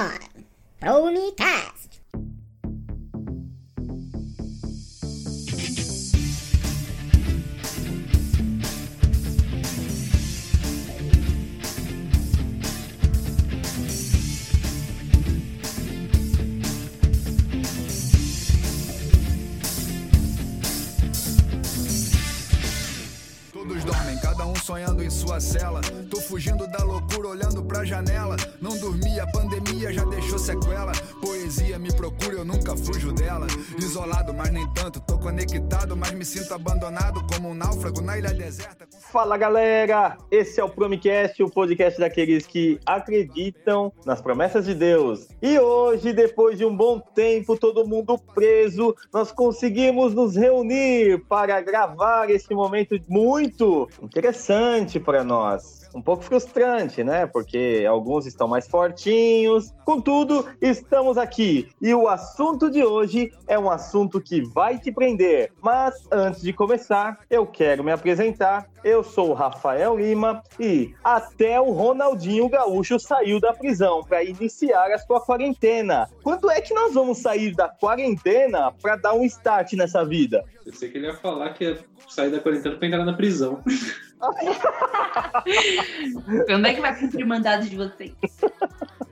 on, 0.00 0.18
Ponycast. 0.80 2.00
Todos 23.52 23.84
dormem, 23.84 24.18
cada 24.22 24.46
um 24.46 24.54
sonhando 24.56 25.02
em 25.02 25.10
sua 25.10 25.38
cela. 25.40 25.99
Fugindo 26.30 26.64
da 26.68 26.84
loucura, 26.84 27.30
olhando 27.30 27.64
pra 27.64 27.84
janela. 27.84 28.36
Não 28.62 28.78
dormi, 28.78 29.18
a 29.18 29.26
pandemia 29.26 29.92
já 29.92 30.04
deixou 30.04 30.38
sequela. 30.38 30.92
Poesia 31.20 31.76
me 31.76 31.92
procura, 31.92 32.34
eu 32.34 32.44
nunca 32.44 32.76
fujo 32.76 33.12
dela. 33.12 33.48
Isolado, 33.76 34.32
mas 34.32 34.48
nem 34.52 34.64
tanto. 34.72 35.00
Tô 35.00 35.18
conectado, 35.18 35.96
mas 35.96 36.12
me 36.12 36.24
sinto 36.24 36.54
abandonado 36.54 37.20
como 37.34 37.48
um 37.48 37.54
náufrago 37.54 38.00
na 38.00 38.16
ilha 38.16 38.32
deserta. 38.32 38.86
Fala 39.10 39.36
galera, 39.36 40.16
esse 40.30 40.60
é 40.60 40.64
o 40.64 40.68
Promicast, 40.68 41.42
o 41.42 41.50
podcast 41.50 41.98
daqueles 41.98 42.46
que 42.46 42.78
acreditam 42.86 43.92
nas 44.06 44.20
promessas 44.20 44.66
de 44.66 44.74
Deus. 44.76 45.26
E 45.42 45.58
hoje, 45.58 46.12
depois 46.12 46.56
de 46.56 46.64
um 46.64 46.76
bom 46.76 47.00
tempo, 47.00 47.58
todo 47.58 47.84
mundo 47.84 48.16
preso, 48.16 48.94
nós 49.12 49.32
conseguimos 49.32 50.14
nos 50.14 50.36
reunir 50.36 51.24
para 51.28 51.60
gravar 51.60 52.30
esse 52.30 52.54
momento 52.54 52.96
muito 53.08 53.88
interessante 54.00 55.00
para 55.00 55.24
nós. 55.24 55.79
Um 55.94 56.02
pouco 56.02 56.22
frustrante, 56.22 57.02
né? 57.02 57.26
Porque 57.26 57.84
alguns 57.88 58.26
estão 58.26 58.46
mais 58.46 58.66
fortinhos. 58.68 59.72
Contudo, 59.84 60.46
estamos 60.60 61.18
aqui. 61.18 61.68
E 61.80 61.94
o 61.94 62.08
assunto 62.08 62.70
de 62.70 62.84
hoje 62.84 63.32
é 63.48 63.58
um 63.58 63.70
assunto 63.70 64.20
que 64.20 64.42
vai 64.42 64.78
te 64.78 64.92
prender. 64.92 65.52
Mas 65.60 65.94
antes 66.10 66.42
de 66.42 66.52
começar, 66.52 67.18
eu 67.28 67.46
quero 67.46 67.82
me 67.82 67.90
apresentar. 67.90 68.68
Eu 68.82 69.02
sou 69.02 69.30
o 69.30 69.34
Rafael 69.34 69.98
Lima 69.98 70.42
e 70.58 70.94
até 71.04 71.60
o 71.60 71.70
Ronaldinho 71.70 72.48
Gaúcho 72.48 72.98
saiu 72.98 73.38
da 73.38 73.52
prisão 73.52 74.02
para 74.02 74.24
iniciar 74.24 74.90
a 74.92 74.98
sua 74.98 75.20
quarentena. 75.20 76.08
Quando 76.22 76.50
é 76.50 76.60
que 76.60 76.72
nós 76.72 76.94
vamos 76.94 77.18
sair 77.18 77.54
da 77.54 77.68
quarentena 77.68 78.72
para 78.80 78.96
dar 78.96 79.12
um 79.12 79.24
start 79.24 79.74
nessa 79.74 80.04
vida? 80.04 80.44
Eu 80.64 80.72
sei 80.72 80.90
que 80.90 80.98
ele 80.98 81.08
ia 81.08 81.14
falar 81.14 81.52
que 81.52 81.64
ia 81.64 81.78
sair 82.08 82.30
da 82.30 82.40
quarentena 82.40 82.76
pra 82.76 82.86
entrar 82.86 83.04
na 83.04 83.12
prisão. 83.12 83.62
Quando 86.46 86.66
é 86.66 86.74
que 86.74 86.80
vai 86.80 86.98
cumprir 86.98 87.24
o 87.24 87.28
mandado 87.28 87.66
de 87.66 87.76
vocês? 87.76 88.12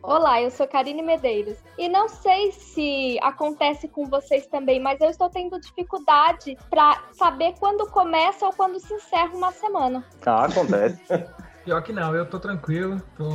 Olá, 0.03 0.43
eu 0.43 0.51
sou 0.51 0.67
Karine 0.67 1.03
Medeiros. 1.03 1.57
E 1.77 1.89
não 1.89 2.09
sei 2.09 2.53
se 2.53 3.19
acontece 3.23 3.89
com 3.89 4.07
vocês 4.07 4.47
também, 4.47 4.81
mas 4.81 5.01
eu 5.01 5.11
estou 5.11 5.29
tendo 5.31 5.61
dificuldade 5.61 6.57
para 6.71 7.03
saber 7.13 7.55
quando 7.59 7.87
começa 7.91 8.47
ou 8.47 8.53
quando 8.53 8.79
se 8.81 8.93
encerra 8.93 9.35
uma 9.35 9.53
semana. 9.53 10.05
Ah, 10.25 10.45
acontece. 10.45 11.01
Pior 11.65 11.83
que 11.83 11.93
não, 11.93 12.15
eu 12.15 12.25
tô 12.25 12.39
tranquilo, 12.39 13.03
tô 13.17 13.29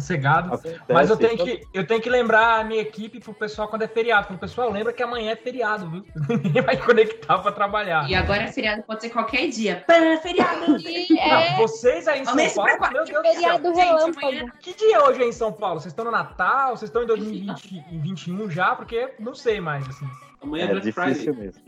sossegado. 0.00 0.54
Acontece. 0.54 0.80
Mas 0.88 1.10
eu 1.10 1.16
tenho, 1.16 1.36
que, 1.36 1.62
eu 1.72 1.86
tenho 1.86 2.00
que 2.00 2.08
lembrar 2.10 2.60
a 2.60 2.64
minha 2.64 2.80
equipe 2.80 3.20
pro 3.20 3.34
pessoal 3.34 3.68
quando 3.68 3.82
é 3.82 3.88
feriado. 3.88 4.26
Pro 4.28 4.38
pessoal, 4.38 4.70
lembra 4.70 4.92
que 4.92 5.02
amanhã 5.02 5.32
é 5.32 5.36
feriado, 5.36 5.90
viu? 5.90 6.04
Ninguém 6.42 6.62
vai 6.62 6.76
conectar 6.76 7.38
pra 7.38 7.52
trabalhar. 7.52 8.08
E 8.08 8.14
agora 8.14 8.46
feriado 8.48 8.82
pode 8.84 9.00
ser 9.02 9.10
qualquer 9.10 9.48
dia. 9.48 9.84
Pã, 9.86 10.16
feriado! 10.22 10.76
E 10.86 11.18
é 11.18 11.50
Não, 11.50 11.56
vocês 11.58 12.06
aí 12.08 12.20
em 12.20 12.24
São 12.24 12.36
Paulo, 12.54 12.92
meu 12.92 13.04
Deus 13.04 13.08
do 13.08 13.12
céu. 13.12 13.22
feriado 13.22 13.74
Gente, 13.74 14.18
amanhã- 14.18 14.52
Que 14.60 14.74
dia 14.74 15.04
hoje 15.04 15.22
é 15.22 15.26
em 15.26 15.32
São 15.32 15.52
Paulo? 15.52 15.80
Vocês 15.80 15.92
estão 15.92 16.04
no 16.04 16.10
Natal? 16.10 16.76
Vocês 16.76 16.88
estão 16.88 17.02
em 17.02 17.06
2021 17.06 18.50
já? 18.50 18.74
Porque 18.74 19.14
não 19.18 19.34
sei 19.34 19.60
mais, 19.60 19.88
assim. 19.88 20.06
Amanhã 20.42 20.64
é 20.64 20.66
É 20.66 20.70
Black 20.70 20.86
difícil 20.86 21.34
Friday. 21.34 21.34
mesmo. 21.34 21.62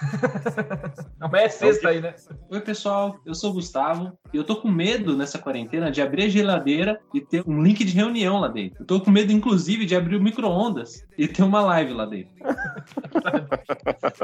Amanhã 1.20 1.44
é 1.44 1.48
sexta 1.48 1.88
aí, 1.88 2.00
né? 2.00 2.14
Oi, 2.50 2.60
pessoal. 2.60 3.18
Eu 3.24 3.34
sou 3.34 3.50
o 3.50 3.54
Gustavo 3.54 4.18
e 4.32 4.36
eu 4.36 4.44
tô 4.44 4.56
com 4.56 4.70
medo 4.70 5.16
nessa 5.16 5.38
quarentena 5.38 5.90
de 5.90 6.02
abrir 6.02 6.24
a 6.24 6.28
geladeira 6.28 7.00
e 7.14 7.20
ter 7.20 7.42
um 7.46 7.62
link 7.62 7.84
de 7.84 7.92
reunião 7.92 8.40
lá 8.40 8.48
dentro. 8.48 8.78
Eu 8.80 8.86
tô 8.86 9.00
com 9.00 9.10
medo, 9.10 9.32
inclusive, 9.32 9.84
de 9.84 9.94
abrir 9.94 10.16
o 10.16 10.22
micro-ondas 10.22 11.06
e 11.16 11.28
ter 11.28 11.42
uma 11.42 11.60
live 11.62 11.92
lá 11.92 12.06
dentro. 12.06 12.32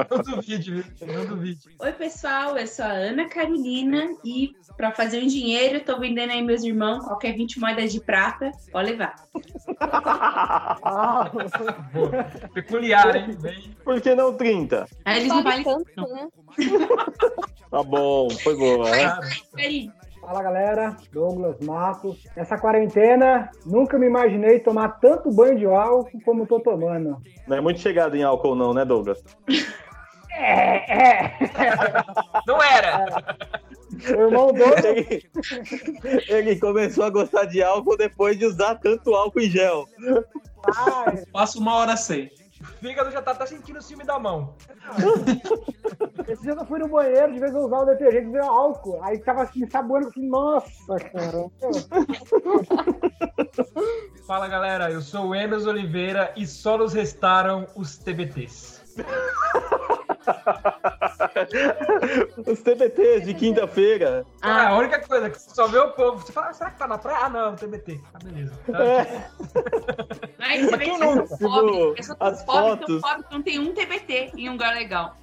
Não 0.09 0.35
duvide, 0.35 0.71
viu? 0.71 0.83
Não 1.07 1.25
duvide. 1.25 1.59
Oi, 1.79 1.91
pessoal, 1.93 2.57
eu 2.57 2.67
sou 2.67 2.85
a 2.85 2.91
Ana 2.91 3.27
Carolina 3.29 4.07
e 4.25 4.51
para 4.75 4.91
fazer 4.91 5.23
um 5.23 5.27
dinheiro, 5.27 5.77
eu 5.77 5.85
tô 5.85 5.99
vendendo 5.99 6.31
aí 6.31 6.41
meus 6.41 6.63
irmãos, 6.63 7.03
qualquer 7.05 7.33
20 7.35 7.59
moedas 7.59 7.91
de 7.91 7.99
prata, 7.99 8.51
pode 8.71 8.91
levar. 8.91 9.15
Peculiar, 12.53 13.15
hein? 13.15 13.37
Bem... 13.41 13.76
Por 13.87 14.01
que 14.01 14.13
não 14.13 14.33
30? 14.33 14.85
Aí 15.05 15.19
eles 15.19 15.29
não 15.29 15.41
Vale 15.41 15.63
valem 15.63 15.85
tanto, 15.85 16.13
né? 16.13 16.27
Tá 17.71 17.83
bom, 17.83 18.29
foi 18.29 18.55
boa. 18.57 18.89
né? 18.89 19.17
Fala 20.19 20.43
galera, 20.43 20.97
Douglas 21.13 21.57
Matos. 21.61 22.21
Nessa 22.35 22.57
quarentena, 22.57 23.49
nunca 23.65 23.97
me 23.97 24.07
imaginei 24.07 24.59
tomar 24.59 24.99
tanto 24.99 25.31
banho 25.31 25.57
de 25.57 25.65
álcool 25.65 26.19
como 26.25 26.45
tô 26.45 26.59
tomando. 26.59 27.21
Não 27.47 27.55
é 27.57 27.61
muito 27.61 27.79
chegado 27.79 28.15
em 28.17 28.23
álcool, 28.23 28.55
não, 28.55 28.73
né, 28.73 28.83
Douglas? 28.83 29.23
É, 30.39 31.25
é. 31.25 31.33
não 32.45 32.61
era! 32.61 33.05
O 34.07 34.21
irmão 34.21 34.53
Douglas, 34.53 34.85
Ele, 34.85 35.29
ele 36.27 36.59
começou 36.59 37.05
a 37.05 37.09
gostar 37.09 37.45
de 37.45 37.63
álcool 37.63 37.97
depois 37.97 38.37
de 38.37 38.45
usar 38.45 38.75
tanto 38.75 39.15
álcool 39.15 39.39
em 39.39 39.49
gel. 39.49 39.85
ai, 40.75 41.23
Passa 41.33 41.57
uma 41.57 41.73
hora 41.77 41.97
sem. 41.97 42.29
O 42.61 42.65
fígado 42.65 43.11
já 43.11 43.21
tá, 43.21 43.35
tá 43.35 43.45
sentindo 43.45 43.79
o 43.79 43.81
ciúme 43.81 44.03
da 44.03 44.17
mão. 44.17 44.55
esse 46.27 46.41
dia 46.41 46.53
eu 46.53 46.65
fui 46.65 46.79
no 46.79 46.87
banheiro, 46.87 47.33
de 47.33 47.39
vez 47.39 47.53
eu 47.53 47.61
usava 47.61 47.83
o 47.83 47.85
detergente, 47.85 48.31
veio 48.31 48.43
álcool. 48.43 49.03
Aí 49.03 49.19
tava 49.19 49.43
assim, 49.43 49.69
saboando, 49.69 50.07
eu 50.07 50.11
falei, 50.11 50.29
nossa, 50.29 50.99
cara. 50.99 51.51
Fala 54.25 54.47
galera, 54.47 54.91
eu 54.91 55.01
sou 55.01 55.27
o 55.27 55.35
Emerson 55.35 55.69
Oliveira 55.69 56.33
e 56.35 56.45
só 56.45 56.77
nos 56.77 56.93
restaram 56.93 57.67
os 57.75 57.97
TBTs. 57.97 58.95
Os 62.45 62.61
TBTs 62.61 63.25
de 63.25 63.33
quinta-feira. 63.33 64.25
Ah, 64.41 64.69
a 64.69 64.77
única 64.77 64.99
coisa 65.01 65.29
que 65.29 65.39
você 65.39 65.49
só 65.53 65.67
vê 65.67 65.77
o 65.79 65.91
povo. 65.91 66.19
Você 66.25 66.31
fala, 66.31 66.53
será 66.53 66.71
que 66.71 66.77
tá 66.79 66.87
na 66.87 66.97
praia? 66.97 67.25
Ah, 67.25 67.29
não, 67.29 67.55
TBT. 67.55 67.99
Ah, 68.13 68.19
beleza. 68.23 68.53
É, 68.69 69.29
Aí 70.39 70.63
você 70.65 70.77
vê 70.77 70.85
que 70.85 70.97
sou 70.97 71.23
as 71.23 71.29
tão 71.29 71.37
pobre, 71.49 72.03
fotos? 72.03 72.87
tão 72.87 73.01
pobre 73.01 73.23
que 73.27 73.33
não 73.33 73.41
tem 73.43 73.59
um 73.59 73.73
TBT 73.73 74.31
em 74.35 74.49
um 74.49 74.53
lugar 74.53 74.73
legal. 74.73 75.17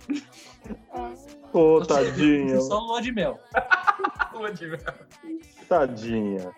Ô, 1.53 1.79
Você- 1.81 1.89
tadinha. 1.89 2.61
Só 2.61 2.79
lua 2.79 3.01
de 3.01 3.13
mel. 3.13 3.39
Lua 4.33 4.53
de 4.53 4.67
mel. 4.67 4.81
Tadinha. 5.69 6.51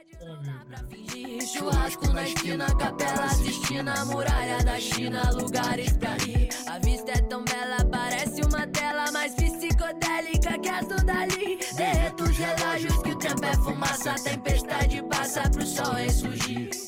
Churrasco 1.66 2.12
na 2.12 2.22
esquina, 2.22 2.66
capela 2.76 3.24
assistindo 3.24 3.88
a 3.88 4.04
muralha 4.04 4.62
da 4.62 4.78
China, 4.78 5.32
lugares 5.32 5.92
pra 5.94 6.16
ir. 6.24 6.48
A 6.68 6.78
vista 6.78 7.10
é 7.10 7.20
tão 7.22 7.42
bela, 7.42 7.84
parece 7.90 8.40
uma 8.42 8.68
tela 8.68 9.10
mais 9.10 9.34
psicodélica 9.34 10.58
que 10.60 10.68
as 10.68 10.86
do 10.86 11.04
Dali. 11.04 11.58
Derreto 11.74 12.22
os 12.22 12.36
relógios 12.38 12.96
que 13.02 13.10
o 13.10 13.18
tempo 13.18 13.44
é 13.44 13.56
fumaça, 13.56 14.12
a 14.12 14.14
tempestade 14.14 15.02
passa 15.10 15.42
pro 15.50 15.66
sol 15.66 15.94
ressurgir. 15.94 16.85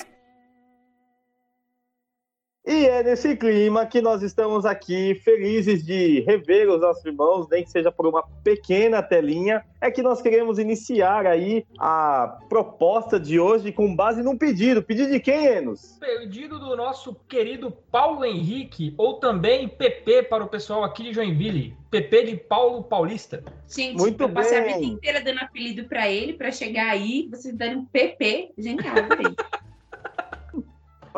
E 2.69 2.87
é 2.87 3.03
nesse 3.03 3.35
clima 3.35 3.87
que 3.87 4.03
nós 4.03 4.23
estamos 4.23 4.67
aqui 4.67 5.15
felizes 5.25 5.83
de 5.83 6.21
rever 6.21 6.69
os 6.69 6.79
nossos 6.79 7.03
irmãos, 7.03 7.49
nem 7.51 7.65
que 7.65 7.71
seja 7.71 7.91
por 7.91 8.07
uma 8.07 8.23
pequena 8.45 9.03
telinha. 9.03 9.65
É 9.81 9.91
que 9.91 10.03
nós 10.03 10.21
queremos 10.21 10.59
iniciar 10.59 11.27
aí 11.27 11.65
a 11.79 12.39
proposta 12.51 13.19
de 13.19 13.41
hoje 13.41 13.73
com 13.73 13.97
base 13.97 14.23
num 14.23 14.37
pedido. 14.37 14.83
Pedido 14.83 15.11
de 15.11 15.19
quem, 15.19 15.47
Enos? 15.47 15.97
Pedido 15.99 16.59
do 16.59 16.77
nosso 16.77 17.17
querido 17.27 17.71
Paulo 17.91 18.23
Henrique, 18.23 18.93
ou 18.99 19.15
também 19.15 19.67
PP 19.67 20.25
para 20.25 20.45
o 20.45 20.49
pessoal 20.49 20.85
aqui 20.85 21.05
de 21.05 21.15
Joinville. 21.15 21.75
PP 21.91 22.25
de 22.25 22.37
Paulo 22.37 22.85
Paulista. 22.85 23.43
Gente, 23.67 23.97
Muito 23.97 24.23
eu 24.23 24.29
passei 24.29 24.59
a 24.59 24.63
bem. 24.65 24.75
vida 24.75 24.87
inteira 24.93 25.21
dando 25.23 25.39
apelido 25.39 25.85
pra 25.85 26.11
ele, 26.11 26.35
pra 26.35 26.53
chegar 26.53 26.91
aí, 26.91 27.29
vocês 27.31 27.57
darem 27.57 27.79
um 27.79 27.87
PP. 27.87 28.53
Gente, 28.59 28.87
ah, 28.87 28.93
adorei. 28.93 29.35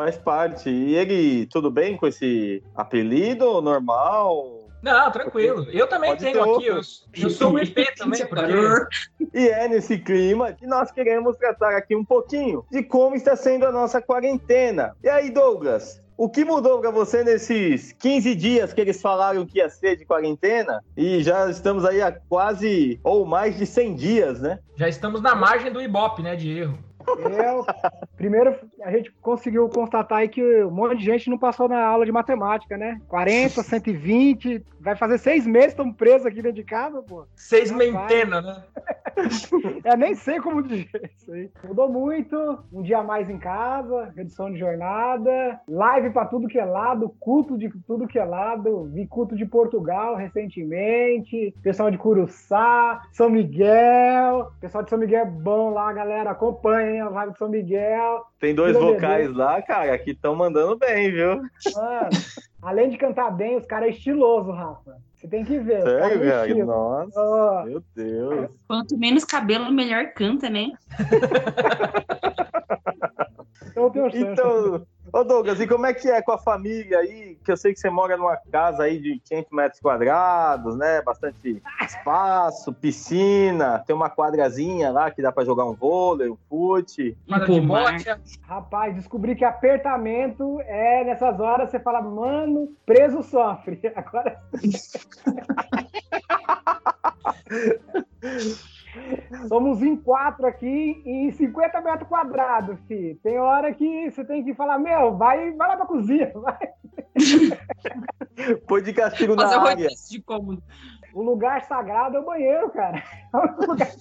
Faz 0.01 0.17
parte. 0.17 0.67
E 0.67 0.95
ele, 0.95 1.45
tudo 1.45 1.69
bem 1.69 1.95
com 1.95 2.07
esse 2.07 2.63
apelido 2.75 3.61
normal? 3.61 4.67
Não, 4.81 5.11
tranquilo. 5.11 5.67
Eu 5.71 5.85
também 5.85 6.09
Pode 6.09 6.25
tenho 6.25 6.55
aqui. 6.55 6.65
Eu, 6.65 6.81
eu 7.21 7.29
sou 7.29 7.51
o 7.51 7.59
EP 7.59 7.75
também, 7.95 8.25
porque. 8.25 8.51
E 9.31 9.47
é 9.47 9.67
nesse 9.67 9.99
clima 9.99 10.53
que 10.53 10.65
nós 10.65 10.91
queremos 10.91 11.37
tratar 11.37 11.77
aqui 11.77 11.95
um 11.95 12.03
pouquinho 12.03 12.65
de 12.71 12.81
como 12.81 13.15
está 13.15 13.35
sendo 13.35 13.67
a 13.67 13.71
nossa 13.71 14.01
quarentena. 14.01 14.95
E 15.03 15.07
aí, 15.07 15.29
Douglas? 15.29 16.01
O 16.17 16.27
que 16.27 16.43
mudou 16.43 16.79
para 16.79 16.89
você 16.89 17.23
nesses 17.23 17.91
15 17.93 18.33
dias 18.33 18.73
que 18.73 18.81
eles 18.81 18.99
falaram 18.99 19.45
que 19.45 19.59
ia 19.59 19.69
ser 19.69 19.97
de 19.97 20.05
quarentena? 20.05 20.83
E 20.97 21.21
já 21.21 21.47
estamos 21.47 21.85
aí 21.85 22.01
há 22.01 22.11
quase 22.11 22.99
ou 23.03 23.23
mais 23.23 23.55
de 23.55 23.67
100 23.67 23.95
dias, 23.95 24.41
né? 24.41 24.57
Já 24.75 24.89
estamos 24.89 25.21
na 25.21 25.35
margem 25.35 25.71
do 25.71 25.79
Ibope, 25.79 26.23
né, 26.23 26.35
de 26.35 26.57
erro. 26.57 26.77
Eu, 27.07 27.65
primeiro, 28.17 28.55
a 28.83 28.91
gente 28.91 29.11
conseguiu 29.21 29.67
constatar 29.69 30.19
aí 30.19 30.29
que 30.29 30.63
um 30.63 30.71
monte 30.71 30.97
de 30.97 31.05
gente 31.05 31.29
não 31.29 31.37
passou 31.37 31.67
na 31.67 31.83
aula 31.83 32.05
de 32.05 32.11
matemática, 32.11 32.77
né? 32.77 32.99
40, 33.07 33.63
120, 33.63 34.63
vai 34.79 34.95
fazer 34.95 35.17
seis 35.17 35.45
meses 35.45 35.69
estamos 35.69 35.95
presos 35.95 36.25
aqui 36.25 36.41
dentro 36.41 36.53
de 36.53 36.63
casa, 36.63 37.01
pô. 37.01 37.25
Seis 37.35 37.71
mentena, 37.71 38.41
né? 38.41 38.63
Eu 39.85 39.97
nem 39.97 40.15
sei 40.15 40.39
como 40.39 40.63
dizer 40.63 41.11
isso 41.15 41.31
aí. 41.31 41.49
Mudou 41.63 41.89
muito, 41.89 42.59
um 42.73 42.81
dia 42.81 42.99
a 42.99 43.03
mais 43.03 43.29
em 43.29 43.37
casa, 43.37 44.11
redução 44.15 44.51
de 44.51 44.59
jornada, 44.59 45.59
live 45.67 46.09
pra 46.11 46.25
tudo 46.25 46.47
que 46.47 46.59
é 46.59 46.65
lado, 46.65 47.13
culto 47.19 47.57
de 47.57 47.69
tudo 47.85 48.07
que 48.07 48.19
é 48.19 48.25
lado, 48.25 48.89
vi 48.93 49.05
culto 49.07 49.35
de 49.35 49.45
Portugal 49.45 50.15
recentemente, 50.15 51.53
pessoal 51.61 51.91
de 51.91 51.97
Curuçá, 51.97 53.01
São 53.11 53.29
Miguel, 53.29 54.51
pessoal 54.59 54.83
de 54.83 54.89
São 54.89 54.99
Miguel 54.99 55.21
é 55.21 55.25
bom 55.25 55.69
lá, 55.69 55.91
galera, 55.93 56.31
acompanhem 56.31 56.90
de 56.91 57.37
São 57.37 57.49
Miguel. 57.49 58.25
Tem 58.39 58.55
dois 58.55 58.75
Vila 58.75 58.93
vocais 58.93 59.31
lá, 59.33 59.61
cara, 59.61 59.97
que 59.97 60.11
estão 60.11 60.35
mandando 60.35 60.77
bem, 60.77 61.11
viu? 61.11 61.41
Mano, 61.75 62.09
além 62.61 62.89
de 62.89 62.97
cantar 62.97 63.31
bem, 63.31 63.57
os 63.57 63.65
caras 63.65 63.89
é 63.89 63.91
estiloso, 63.91 64.51
Rafa. 64.51 64.97
Você 65.15 65.27
tem 65.27 65.45
que 65.45 65.59
ver. 65.59 65.83
Sério, 65.83 66.23
é 66.23 66.47
estilo. 66.47 66.65
Nossa, 66.65 67.19
Ó, 67.19 67.63
meu 67.65 67.83
Deus. 67.95 68.49
Quanto 68.67 68.97
menos 68.97 69.23
cabelo, 69.23 69.71
melhor 69.71 70.13
canta, 70.13 70.49
né? 70.49 70.71
então 73.69 73.83
eu 73.83 73.89
tenho 73.91 74.11
chance. 74.11 74.31
Então, 74.31 74.87
ô 75.11 75.23
Douglas, 75.23 75.59
e 75.59 75.67
como 75.67 75.85
é 75.85 75.93
que 75.93 76.09
é 76.09 76.21
com 76.21 76.31
a 76.31 76.37
família 76.37 76.99
aí? 76.99 77.37
Que 77.43 77.51
eu 77.51 77.57
sei 77.57 77.73
que 77.73 77.79
você 77.79 77.89
mora 77.89 78.17
numa 78.17 78.37
casa 78.51 78.83
aí 78.83 78.99
de 78.99 79.19
500 79.25 79.51
metros 79.51 79.81
quadrados, 79.81 80.77
né? 80.77 81.01
Bastante 81.01 81.61
espaço, 81.81 82.73
piscina, 82.73 83.83
tem 83.85 83.95
uma 83.95 84.09
quadrazinha 84.09 84.91
lá 84.91 85.11
que 85.11 85.21
dá 85.21 85.31
pra 85.31 85.45
jogar 85.45 85.65
um 85.65 85.73
vôlei, 85.73 86.29
um 86.29 86.37
fute. 86.49 87.17
Mar- 87.27 87.47
bote. 87.47 88.05
Rapaz, 88.43 88.95
descobri 88.95 89.35
que 89.35 89.45
apertamento 89.45 90.59
é 90.61 91.03
nessas 91.03 91.39
horas 91.39 91.69
você 91.69 91.79
fala, 91.79 92.01
mano, 92.01 92.69
preso 92.85 93.23
sofre. 93.23 93.79
Agora. 93.95 94.39
Somos 99.47 99.81
em 99.81 99.95
quatro 99.95 100.45
aqui 100.45 101.01
em 101.05 101.31
50 101.31 101.81
metros 101.81 102.07
quadrados, 102.09 102.77
fi. 102.87 103.17
Tem 103.23 103.39
hora 103.39 103.73
que 103.73 104.09
você 104.11 104.23
tem 104.25 104.43
que 104.43 104.53
falar, 104.53 104.77
meu, 104.79 105.15
vai, 105.17 105.51
vai 105.51 105.67
lá 105.69 105.77
pra 105.77 105.85
cozinha. 105.85 106.31
vai. 106.35 106.57
Põe 108.67 108.81
de 108.83 108.93
castigo 108.93 109.35
na 109.35 109.47
área. 109.69 109.87
de 110.09 110.21
cômodo. 110.21 110.61
O 111.13 111.21
lugar 111.21 111.61
sagrado 111.65 112.17
é 112.17 112.19
o 112.19 112.25
banheiro, 112.25 112.69
cara. 112.71 113.01
É 113.33 113.37
o 113.37 113.65
lugar- 113.67 113.91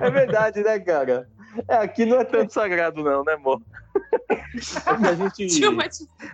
É 0.00 0.10
verdade, 0.10 0.62
né, 0.62 0.78
cara? 0.78 1.28
É, 1.66 1.76
aqui 1.76 2.04
não 2.04 2.20
é 2.20 2.24
tanto 2.24 2.52
sagrado, 2.52 3.02
não, 3.02 3.24
né, 3.24 3.32
amor? 3.34 3.60
É 4.30 5.08
a 5.08 5.14
gente, 5.14 5.60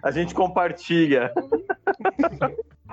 a 0.03 0.11
gente 0.11 0.35
compartilha. 0.35 1.33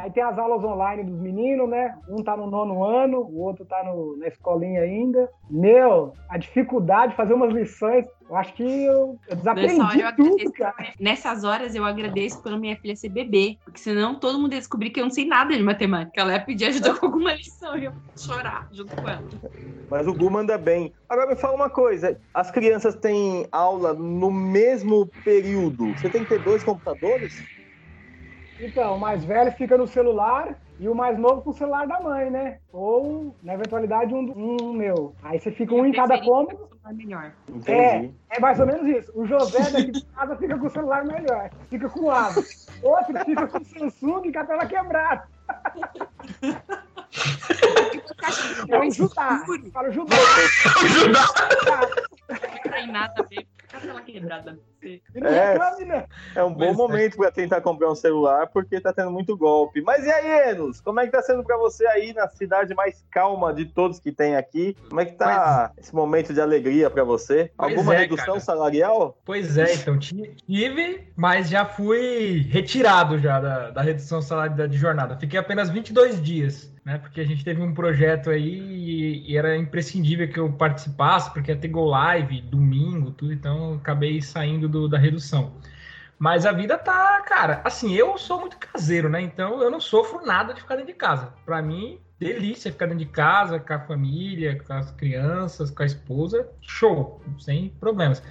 Aí 0.02 0.12
tem 0.12 0.24
as 0.24 0.36
aulas 0.38 0.64
online 0.64 1.04
dos 1.04 1.20
meninos, 1.20 1.70
né? 1.70 1.94
Um 2.08 2.24
tá 2.24 2.36
no 2.36 2.50
nono 2.50 2.84
ano, 2.84 3.20
o 3.20 3.38
outro 3.40 3.64
tá 3.66 3.84
no- 3.84 4.18
na 4.18 4.28
escolinha 4.28 4.82
ainda. 4.82 5.30
Meu, 5.48 6.14
a 6.28 6.40
dificuldade 6.40 7.12
de 7.12 7.18
fazer 7.18 7.36
umas 7.36 7.54
lições, 7.54 8.04
eu 8.28 8.36
acho 8.36 8.52
que 8.56 8.64
eu, 8.64 9.20
eu 9.30 9.36
Nessa 9.36 9.84
hora 9.84 9.94
desaprendi 9.94 10.02
eu 10.02 10.16
tudo, 10.16 10.28
agradeço. 10.30 10.54
cara. 10.54 10.94
Nessas 11.00 11.44
horas 11.44 11.76
eu 11.76 11.86
agradeço 11.86 12.42
pela 12.42 12.58
minha 12.58 12.76
filha 12.78 12.96
ser 12.96 13.10
bebê. 13.10 13.58
Porque 13.64 13.80
senão 13.80 14.20
todo 14.20 14.40
mundo 14.40 14.54
ia 14.54 14.60
descobrir 14.60 14.90
que 14.90 15.00
eu 15.00 15.04
não 15.06 15.12
sei 15.12 15.26
nada 15.26 15.56
de 15.56 15.62
matemática. 15.62 16.20
Ela 16.20 16.34
ia 16.34 16.44
pedir 16.44 16.66
ajuda 16.66 16.98
com 16.98 17.06
alguma 17.06 17.34
lição 17.34 17.78
e 17.78 17.86
eu 17.86 17.92
ia 17.92 17.94
chorar 18.18 18.66
junto 18.72 18.96
com 18.98 19.08
ela. 19.08 19.24
Mas 19.88 20.08
o 20.08 20.14
Gu 20.16 20.32
manda 20.32 20.58
bem. 20.58 20.96
Agora 21.08 21.30
me 21.30 21.36
fala 21.36 21.56
uma 21.56 21.70
coisa: 21.70 22.20
as 22.34 22.50
crianças 22.50 22.96
têm 22.96 23.46
aula 23.52 23.94
no 23.94 24.32
mesmo 24.32 25.12
período. 25.24 25.92
Você 25.92 26.10
tem 26.10 26.24
que 26.24 26.30
ter 26.30 26.40
dois 26.40 26.64
computadores? 26.64 27.36
Então, 28.62 28.96
o 28.96 29.00
mais 29.00 29.26
velho 29.26 29.52
fica 29.54 29.76
no 29.76 29.88
celular 29.88 30.56
e 30.80 30.88
o 30.88 30.94
mais 30.94 31.18
novo 31.18 31.42
com 31.42 31.50
o 31.50 31.54
celular 31.54 31.88
da 31.88 32.00
mãe, 32.00 32.30
né? 32.30 32.60
Ou, 32.72 33.36
na 33.42 33.56
eventualidade, 33.56 34.14
um, 34.14 34.32
um 34.62 34.74
meu. 34.74 35.16
Aí 35.24 35.40
você 35.40 35.52
fica 35.52 35.74
um 35.74 35.84
em 35.84 35.92
cada 35.92 36.22
cômodo. 36.22 36.70
É 36.86 36.94
melhor. 36.94 37.32
É 38.30 38.40
mais 38.40 38.60
ou 38.60 38.68
menos 38.68 38.88
isso. 38.88 39.12
O 39.16 39.26
José 39.26 39.72
daqui 39.72 39.92
de 39.92 40.06
casa 40.06 40.36
fica 40.36 40.58
com 40.58 40.68
o 40.68 40.70
celular 40.70 41.04
melhor. 41.06 41.50
Fica 41.70 41.90
com 41.90 42.02
o 42.02 42.12
Asa. 42.12 42.44
Outro 42.84 43.26
fica 43.26 43.48
com 43.48 43.58
o 43.58 43.66
Samsung 43.66 44.32
com 44.32 44.40
a 44.40 44.46
tela 44.46 44.66
quebrada. 44.66 45.28
É 48.70 48.80
o 48.80 48.90
Judá. 48.90 49.44
Fala 49.74 49.90
o 49.90 49.92
Judá. 49.92 50.16
Não 52.30 52.72
tem 52.72 52.88
nada 52.90 53.14
a 53.18 53.24
ver. 53.24 53.48
Cadê 53.68 53.90
ela 53.90 54.02
quebrada? 54.02 54.60
E 54.84 55.02
não 55.20 55.28
É. 55.30 55.52
reclame, 55.54 55.86
né? 55.86 56.06
É 56.36 56.44
um 56.44 56.52
bom 56.52 56.58
Pois 56.60 56.72
é. 56.72 56.74
momento 56.74 57.18
para 57.18 57.32
tentar 57.32 57.62
comprar 57.62 57.92
um 57.92 57.96
celular, 57.96 58.48
porque 58.48 58.80
tá 58.80 58.92
tendo 58.92 59.12
muito 59.12 59.38
golpe. 59.38 59.82
Mas 59.82 60.06
e 60.06 60.12
aí, 60.12 60.50
Enos? 60.52 60.82
Como 60.82 61.00
é 61.00 61.06
que 61.06 61.12
tá 61.12 61.22
sendo 61.22 61.44
para 61.44 61.58
você 61.58 61.86
aí 61.88 62.14
na 62.14 62.28
cidade 62.30 62.74
mais 62.74 63.04
calma 63.12 63.54
de 63.54 63.66
todos 63.66 64.00
que 64.00 64.12
tem 64.12 64.36
aqui? 64.36 64.76
Como 64.90 65.00
é 65.02 65.06
que 65.06 65.14
tá 65.14 65.72
esse 65.78 65.94
momento 65.94 66.34
de 66.34 66.42
alegria 66.42 66.90
para 66.90 67.04
você? 67.04 67.52
Pois 67.58 67.72
Alguma 67.72 67.96
é, 67.96 68.00
redução 68.00 68.26
cara. 68.26 68.40
salarial? 68.40 69.18
Pois 69.26 69.58
é, 69.58 69.74
então 69.76 69.98
ti- 69.98 70.36
tive, 70.48 71.08
mas 71.16 71.50
já 71.50 71.66
fui 71.66 72.48
retirado 72.50 73.18
já 73.20 73.40
da, 73.40 73.70
da 73.72 73.82
redução 73.82 74.22
salarial 74.22 74.68
de 74.68 74.78
jornada. 74.78 75.18
Fiquei 75.18 75.40
apenas 75.40 75.70
22 75.70 76.22
dias, 76.22 76.74
né? 76.86 76.98
Porque 76.98 77.22
a 77.22 77.26
gente 77.26 77.44
teve 77.44 77.62
um 77.62 77.74
projeto 77.74 78.30
aí 78.30 78.60
e, 78.60 79.32
e 79.32 79.38
era 79.38 79.56
imprescindível 79.58 80.28
que 80.30 80.40
eu 80.40 80.52
participasse, 80.52 81.32
porque 81.32 81.52
ia 81.52 81.58
ter 81.58 81.68
Go 81.68 81.86
Live 81.86 82.42
domingo, 82.42 83.12
tudo, 83.12 83.32
então 83.34 83.76
acabei 83.76 84.22
saindo 84.22 84.68
do- 84.72 84.88
da 84.88 84.98
redução. 84.98 85.54
Mas 86.18 86.46
a 86.46 86.52
vida 86.52 86.78
tá, 86.78 87.20
cara, 87.22 87.62
assim, 87.64 87.94
eu 87.94 88.18
sou 88.18 88.40
muito 88.40 88.58
caseiro, 88.58 89.10
né? 89.10 89.20
Então 89.22 89.62
eu 89.62 89.72
não 89.72 89.80
sofro 89.80 90.26
nada 90.26 90.54
de 90.54 90.62
ficar 90.62 90.76
dentro 90.76 90.92
de 90.92 90.98
casa. 90.98 91.34
Pra 91.46 91.62
mim, 91.62 92.00
delícia 92.20 92.72
ficar 92.72 92.86
dentro 92.86 93.00
de 93.00 93.12
casa, 93.12 93.60
com 93.60 93.74
a 93.74 93.80
família, 93.80 94.62
com 94.64 94.72
as 94.74 94.92
crianças, 94.92 95.72
com 95.72 95.82
a 95.82 95.86
esposa, 95.86 96.48
show, 96.62 97.20
sem 97.40 97.70
problemas. 97.80 98.22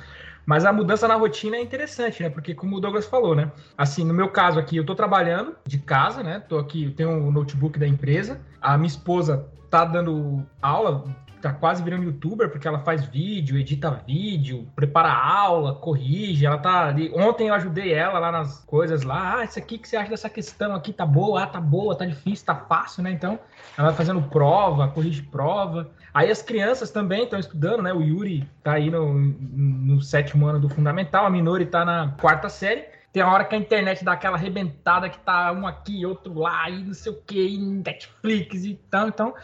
Mas 0.47 0.65
a 0.65 0.73
mudança 0.73 1.07
na 1.09 1.15
rotina 1.17 1.57
é 1.57 1.61
interessante, 1.63 2.23
né? 2.23 2.31
Porque 2.31 2.55
como 2.55 2.77
o 2.77 2.81
Douglas 2.81 3.07
falou, 3.07 3.35
né? 3.35 3.51
Assim, 3.77 4.05
no 4.05 4.15
meu 4.15 4.29
caso 4.29 4.59
aqui, 4.59 4.77
eu 4.77 4.87
tô 4.87 4.95
trabalhando 4.95 5.57
de 5.67 5.79
casa, 5.79 6.23
né? 6.23 6.41
Tô 6.41 6.59
aqui, 6.59 6.85
eu 6.85 6.93
tenho 6.95 7.11
o 7.27 7.31
notebook 7.33 7.79
da 7.79 7.87
empresa. 7.87 8.41
A 8.61 8.77
minha 8.77 8.89
esposa 8.89 9.49
tá 9.69 9.85
dando 9.85 10.47
aula, 10.63 11.05
tá 11.41 11.53
quase 11.53 11.83
virando 11.83 12.05
youtuber, 12.05 12.51
porque 12.51 12.69
ela 12.69 12.81
faz 12.81 13.05
vídeo, 13.05 13.59
edita 13.59 13.91
vídeo, 14.07 14.69
prepara 14.75 15.13
aula, 15.13 15.75
corrige. 15.75 16.47
Ela 16.47 16.59
tá 16.59 16.87
ali. 16.87 17.11
Ontem 17.15 17.49
eu 17.49 17.55
ajudei 17.55 17.93
ela 17.93 18.19
lá 18.19 18.31
nas 18.31 18.65
coisas 18.65 19.03
lá. 19.03 19.39
Ah, 19.39 19.45
isso 19.45 19.59
aqui 19.59 19.79
que 19.79 19.89
você 19.89 19.97
acha 19.97 20.11
dessa 20.11 20.29
questão 20.29 20.75
aqui 20.75 20.93
tá 20.93 21.07
boa, 21.07 21.43
ah, 21.43 21.47
tá 21.47 21.61
boa, 21.61 21.97
tá 21.97 22.05
difícil, 22.05 22.47
tá 22.47 22.55
fácil, 22.55 23.03
né? 23.03 23.11
Então, 23.11 23.39
ela 23.77 23.89
vai 23.89 23.97
fazendo 23.97 24.23
prova, 24.23 24.89
corrige 24.89 25.23
prova. 25.23 25.91
Aí 26.13 26.31
as 26.31 26.43
crianças 26.43 26.91
também 26.91 27.25
estão 27.25 27.39
estudando, 27.39 27.83
né? 27.83 27.93
O 27.93 28.03
Yuri 28.03 28.49
tá 28.63 28.73
aí 28.73 28.91
no, 28.91 29.15
no 29.15 30.01
sétimo 30.01 30.47
ano 30.47 30.61
do 30.61 30.69
fundamental, 30.69 31.27
a 31.27 31.31
Minori 31.31 31.67
tá 31.67 31.85
na 31.85 32.15
quarta 32.21 32.49
série. 32.49 32.85
Tem 33.13 33.23
a 33.23 33.29
hora 33.29 33.45
que 33.45 33.55
a 33.55 33.59
internet 33.59 34.05
dá 34.05 34.13
aquela 34.13 34.37
arrebentada 34.37 35.09
que 35.09 35.19
tá 35.19 35.51
um 35.53 35.67
aqui, 35.67 36.07
outro 36.07 36.39
lá, 36.39 36.71
e 36.71 36.85
não 36.85 36.95
sei 36.95 37.13
o 37.13 37.17
que, 37.17 37.59
Netflix 37.59 38.65
e 38.65 38.75
tal, 38.89 39.09
então. 39.09 39.35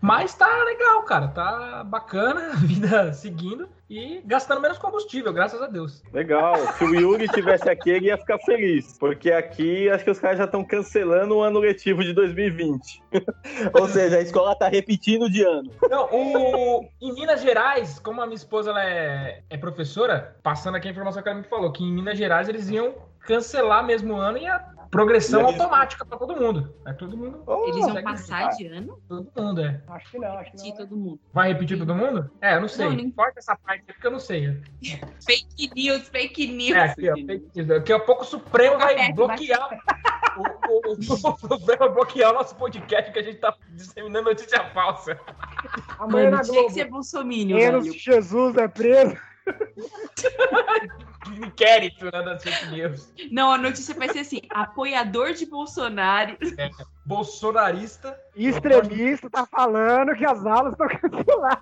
Mas 0.00 0.34
tá 0.34 0.64
legal, 0.64 1.02
cara. 1.02 1.28
Tá 1.28 1.84
bacana, 1.84 2.52
a 2.54 2.56
vida 2.56 3.12
seguindo 3.12 3.68
e 3.88 4.22
gastando 4.24 4.60
menos 4.60 4.78
combustível, 4.78 5.32
graças 5.32 5.60
a 5.60 5.66
Deus. 5.66 6.02
Legal. 6.12 6.54
Se 6.74 6.84
o 6.84 6.94
Yuri 6.94 7.28
tivesse 7.28 7.68
aqui, 7.68 7.90
ele 7.90 8.06
ia 8.06 8.16
ficar 8.16 8.38
feliz. 8.38 8.96
Porque 8.98 9.32
aqui, 9.32 9.90
acho 9.90 10.04
que 10.04 10.10
os 10.10 10.18
caras 10.18 10.38
já 10.38 10.44
estão 10.44 10.64
cancelando 10.64 11.36
o 11.36 11.42
ano 11.42 11.58
letivo 11.58 12.02
de 12.04 12.12
2020. 12.12 13.02
Ou 13.74 13.88
seja, 13.88 14.18
a 14.18 14.20
escola 14.20 14.54
tá 14.54 14.68
repetindo 14.68 15.28
de 15.28 15.42
ano. 15.42 15.70
Não, 15.90 16.08
o... 16.12 16.88
em 17.00 17.12
Minas 17.12 17.42
Gerais, 17.42 17.98
como 17.98 18.22
a 18.22 18.26
minha 18.26 18.36
esposa 18.36 18.70
ela 18.70 18.84
é, 18.84 19.42
é 19.50 19.56
professora, 19.58 20.36
passando 20.42 20.76
aqui 20.76 20.86
a 20.86 20.92
informação 20.92 21.22
que 21.22 21.28
ela 21.28 21.38
me 21.38 21.44
falou, 21.44 21.72
que 21.72 21.82
em 21.82 21.92
Minas 21.92 22.16
Gerais 22.16 22.48
eles 22.48 22.70
iam 22.70 22.94
cancelar 23.26 23.84
mesmo 23.84 24.14
o 24.14 24.16
ano 24.18 24.38
e 24.38 24.46
a 24.46 24.58
progressão 24.90 25.40
eles- 25.48 25.52
automática 25.60 26.04
para 26.04 26.18
todo 26.18 26.34
mundo. 26.36 26.74
É 26.84 26.92
todo 26.92 27.16
mundo. 27.16 27.42
Oh, 27.46 27.68
Eles 27.68 27.86
vão 27.86 28.02
passar 28.02 28.48
de 28.56 28.66
ano? 28.66 29.00
Todo 29.08 29.30
mundo, 29.36 29.60
é. 29.60 29.80
Acho 29.88 30.10
que 30.10 30.18
não, 30.18 30.38
acho 30.38 30.52
que 30.52 30.68
não. 30.70 30.76
todo 30.76 30.96
mundo. 30.96 31.20
Vai 31.32 31.52
repetir 31.52 31.78
todo 31.78 31.94
mundo? 31.94 32.28
É, 32.40 32.56
eu 32.56 32.60
não 32.60 32.68
sei. 32.68 32.86
Não, 32.86 32.92
Não, 32.94 33.00
importa 33.00 33.38
essa 33.38 33.54
parte, 33.56 33.84
porque 33.84 34.04
eu 34.06 34.10
não 34.10 34.18
sei. 34.18 34.60
Fake 35.24 35.70
news, 35.76 36.08
fake 36.08 36.46
news. 36.48 36.76
É, 36.76 36.80
aqui, 36.80 37.08
ó, 37.08 37.14
fake 37.14 37.50
news. 37.54 37.68
Daqui 37.68 37.92
a 37.92 38.00
pouco 38.00 38.22
o 38.22 38.26
Supremo 38.26 38.78
vai 38.78 39.12
bloquear. 39.12 39.80
O, 40.36 40.42
o, 40.42 40.92
o, 40.92 40.92
o 40.98 41.02
Supremo 41.02 41.78
vai 41.78 41.88
bloquear 41.88 42.30
o 42.32 42.34
nosso 42.34 42.56
podcast 42.56 43.12
que 43.12 43.18
a 43.18 43.22
gente 43.22 43.38
tá 43.38 43.54
disseminando 43.70 44.28
notícia 44.30 44.64
falsa. 44.70 45.18
Amanhã 46.00 46.30
Mano, 46.30 46.36
na 46.38 46.42
tinha 46.42 46.54
Globo. 46.54 46.66
que 46.68 46.74
ser 46.74 46.84
bolsominion, 46.86 47.58
Enos 47.58 47.84
velho. 47.86 47.96
Jesus 47.98 48.56
é 48.56 48.66
preso. 48.66 49.16
Inquérito, 51.28 52.06
né, 52.06 52.22
das 52.22 52.42
fake 52.42 52.66
news. 52.66 53.12
Não, 53.30 53.52
a 53.52 53.58
notícia 53.58 53.94
vai 53.94 54.08
ser 54.08 54.20
assim: 54.20 54.40
apoiador 54.48 55.34
de 55.34 55.46
Bolsonaro. 55.46 56.36
Bolsonarista. 57.10 58.16
Extremista 58.36 59.28
tá 59.28 59.44
falando 59.44 60.14
que 60.14 60.24
as 60.24 60.46
aulas 60.46 60.72
estão 60.72 60.86
canceladas. 61.10 61.60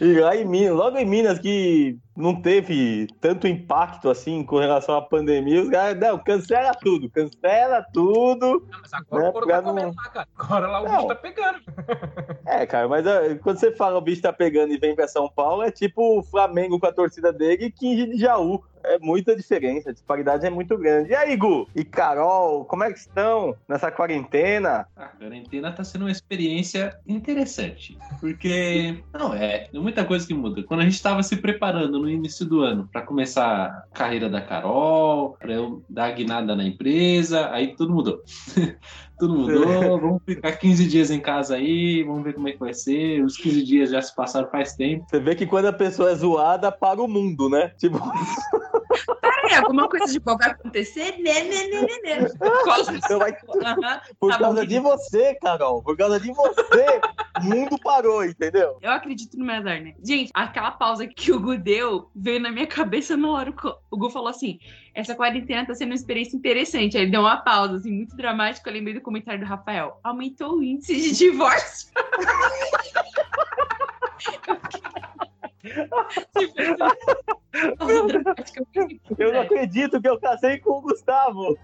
E 0.00 0.14
lá 0.18 0.34
em 0.34 0.44
Minas, 0.46 0.74
logo 0.74 0.96
em 0.96 1.04
Minas, 1.04 1.38
que 1.38 1.98
não 2.16 2.40
teve 2.40 3.06
tanto 3.20 3.46
impacto 3.46 4.08
assim 4.08 4.42
com 4.42 4.58
relação 4.58 4.96
à 4.96 5.02
pandemia, 5.02 5.62
os 5.62 5.68
caras, 5.68 5.98
não, 6.00 6.18
cancela 6.18 6.72
tudo, 6.74 7.08
cancela 7.10 7.84
tudo. 7.92 8.66
Não, 8.70 8.78
mas 8.80 8.92
agora 8.94 9.22
Né, 9.22 9.28
o 9.28 9.32
couro 9.32 9.46
não- 9.46 9.62
comendo 9.62 9.94
lá, 9.94 10.08
cara. 10.08 10.28
Agora 10.38 10.66
lá 10.66 10.80
o 10.80 10.84
Não. 10.84 10.92
bicho 10.96 11.08
tá 11.08 11.14
pegando. 11.16 11.58
É, 12.46 12.66
cara, 12.66 12.88
mas 12.88 13.04
quando 13.42 13.58
você 13.58 13.70
fala 13.72 13.98
o 13.98 14.02
bicho 14.02 14.22
tá 14.22 14.32
pegando 14.32 14.72
e 14.72 14.78
vem 14.78 14.96
pra 14.96 15.06
São 15.06 15.28
Paulo, 15.28 15.62
é 15.62 15.70
tipo 15.70 16.18
o 16.18 16.22
Flamengo 16.22 16.80
com 16.80 16.86
a 16.86 16.92
torcida 16.92 17.30
dele 17.32 17.66
e 17.66 17.70
15 17.70 18.06
de 18.06 18.16
Jaú. 18.18 18.64
É 18.82 18.98
muita 18.98 19.36
diferença, 19.36 19.90
a 19.90 19.92
disparidade 19.92 20.46
é 20.46 20.48
muito 20.48 20.76
grande. 20.78 21.10
E 21.10 21.14
aí, 21.14 21.36
Gu? 21.36 21.68
E 21.76 21.84
Carol, 21.84 22.64
como 22.64 22.82
é 22.82 22.90
que 22.90 22.98
estão 22.98 23.54
nessa 23.68 23.90
quarentena? 23.90 24.69
A 24.96 25.08
quarentena 25.18 25.72
tá 25.72 25.84
sendo 25.84 26.02
uma 26.02 26.10
experiência 26.10 26.96
interessante. 27.06 27.98
Porque, 28.20 29.02
não, 29.12 29.34
é, 29.34 29.68
muita 29.74 30.04
coisa 30.04 30.26
que 30.26 30.34
muda. 30.34 30.62
Quando 30.62 30.80
a 30.80 30.84
gente 30.84 31.02
tava 31.02 31.22
se 31.22 31.36
preparando 31.36 31.98
no 31.98 32.08
início 32.08 32.46
do 32.46 32.60
ano 32.62 32.88
pra 32.90 33.02
começar 33.02 33.66
a 33.66 33.82
carreira 33.92 34.28
da 34.28 34.40
Carol, 34.40 35.36
pra 35.38 35.52
eu 35.52 35.84
dar 35.88 36.06
a 36.06 36.12
guinada 36.12 36.54
na 36.54 36.64
empresa, 36.64 37.50
aí 37.52 37.74
tudo 37.76 37.92
mudou. 37.92 38.20
tudo 39.18 39.34
mudou, 39.34 40.00
vamos 40.00 40.22
ficar 40.24 40.52
15 40.52 40.88
dias 40.88 41.10
em 41.10 41.20
casa 41.20 41.56
aí, 41.56 42.02
vamos 42.02 42.24
ver 42.24 42.34
como 42.34 42.48
é 42.48 42.52
que 42.52 42.58
vai 42.58 42.72
ser. 42.72 43.22
Os 43.22 43.36
15 43.36 43.64
dias 43.64 43.90
já 43.90 44.00
se 44.00 44.14
passaram 44.14 44.48
faz 44.50 44.74
tempo. 44.74 45.04
Você 45.08 45.20
vê 45.20 45.34
que 45.34 45.46
quando 45.46 45.66
a 45.66 45.72
pessoa 45.72 46.10
é 46.10 46.14
zoada, 46.14 46.72
para 46.72 47.02
o 47.02 47.08
mundo, 47.08 47.48
né? 47.48 47.72
Tipo, 47.78 47.98
Peraí, 49.50 49.64
alguma 49.64 49.88
coisa 49.88 50.06
de 50.12 50.20
boa 50.20 50.36
vai 50.38 50.50
acontecer? 50.50 51.16
Né, 51.18 51.42
né, 51.42 51.66
né, 51.66 51.80
né, 51.82 51.98
né. 52.20 52.28
Por 52.38 52.64
causa 52.64 52.96
Então 52.96 53.18
vai- 53.18 53.36
Aham. 53.64 54.00
por 54.18 54.30
Tá 54.30 54.38
causa 54.38 54.60
bom. 54.60 54.66
de 54.66 54.78
você, 54.78 55.34
Carol, 55.36 55.82
por 55.82 55.96
causa 55.96 56.20
de 56.20 56.32
você, 56.32 57.00
o 57.40 57.44
mundo 57.44 57.78
parou, 57.78 58.24
entendeu? 58.24 58.78
Eu 58.80 58.90
acredito 58.92 59.36
no 59.36 59.44
meu 59.44 59.56
azar, 59.56 59.80
né? 59.82 59.94
Gente, 60.04 60.30
aquela 60.34 60.70
pausa 60.70 61.06
que 61.06 61.32
o 61.32 61.40
Gu 61.40 61.58
deu 61.58 62.10
veio 62.14 62.40
na 62.40 62.50
minha 62.50 62.66
cabeça 62.66 63.16
na 63.16 63.28
hora. 63.30 63.52
O 63.90 63.96
Gu 63.96 64.10
falou 64.10 64.28
assim: 64.28 64.58
essa 64.94 65.14
quarentena 65.14 65.66
tá 65.66 65.74
sendo 65.74 65.88
uma 65.90 65.94
experiência 65.96 66.36
interessante. 66.36 66.96
Aí 66.96 67.04
ele 67.04 67.10
deu 67.10 67.22
uma 67.22 67.38
pausa, 67.38 67.76
assim, 67.76 67.90
muito 67.92 68.16
dramática. 68.16 68.68
Eu 68.70 68.74
lembrei 68.74 68.94
do 68.94 69.00
comentário 69.00 69.40
do 69.40 69.46
Rafael: 69.46 69.98
aumentou 70.04 70.58
o 70.58 70.62
índice 70.62 70.94
de 70.94 71.16
divórcio. 71.16 71.88
Dramática, 72.20 73.02
muito 73.04 73.20
Eu 79.18 79.32
não 79.32 79.40
acredito 79.42 80.00
que 80.00 80.08
eu 80.08 80.18
casei 80.18 80.58
com 80.58 80.78
o 80.78 80.80
Gustavo. 80.80 81.58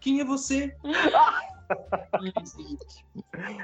Quem 0.00 0.20
é 0.20 0.24
você? 0.24 0.74
Gente. 0.82 0.82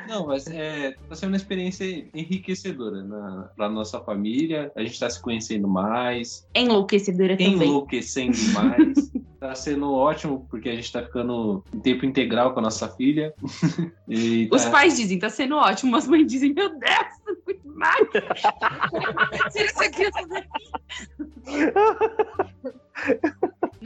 Não, 0.09 0.27
mas 0.27 0.47
é, 0.47 0.93
tá 1.09 1.15
sendo 1.15 1.31
uma 1.31 1.37
experiência 1.37 1.85
enriquecedora 2.15 3.03
na, 3.03 3.51
pra 3.57 3.69
nossa 3.69 4.01
família. 4.01 4.73
A 4.75 4.83
gente 4.83 4.99
tá 4.99 5.09
se 5.11 5.21
conhecendo 5.21 5.69
mais, 5.69 6.47
Enlouquecedora 6.55 7.37
também. 7.37 7.53
enlouquecendo 7.55 8.37
mais. 8.55 9.11
tá 9.39 9.55
sendo 9.55 9.93
ótimo, 9.93 10.47
porque 10.51 10.69
a 10.69 10.75
gente 10.75 10.91
tá 10.91 11.03
ficando 11.03 11.63
em 11.73 11.81
tempo 11.81 12.05
integral 12.07 12.53
com 12.53 12.61
a 12.61 12.63
nossa 12.63 12.89
filha. 12.89 13.33
E 14.11 14.49
Os 14.51 14.65
tá- 14.65 14.71
pais 14.71 14.97
dizem, 14.97 15.19
tá 15.19 15.29
sendo 15.29 15.55
ótimo. 15.57 15.95
As 15.95 16.09
mães 16.09 16.27
dizem, 16.27 16.55
meu 16.55 16.71
Deus, 16.71 17.37
muito 17.47 17.69
mais. 17.77 18.09
Tira 19.53 19.65
essa 19.67 19.91
criança 19.91 20.27
daqui. 20.29 20.49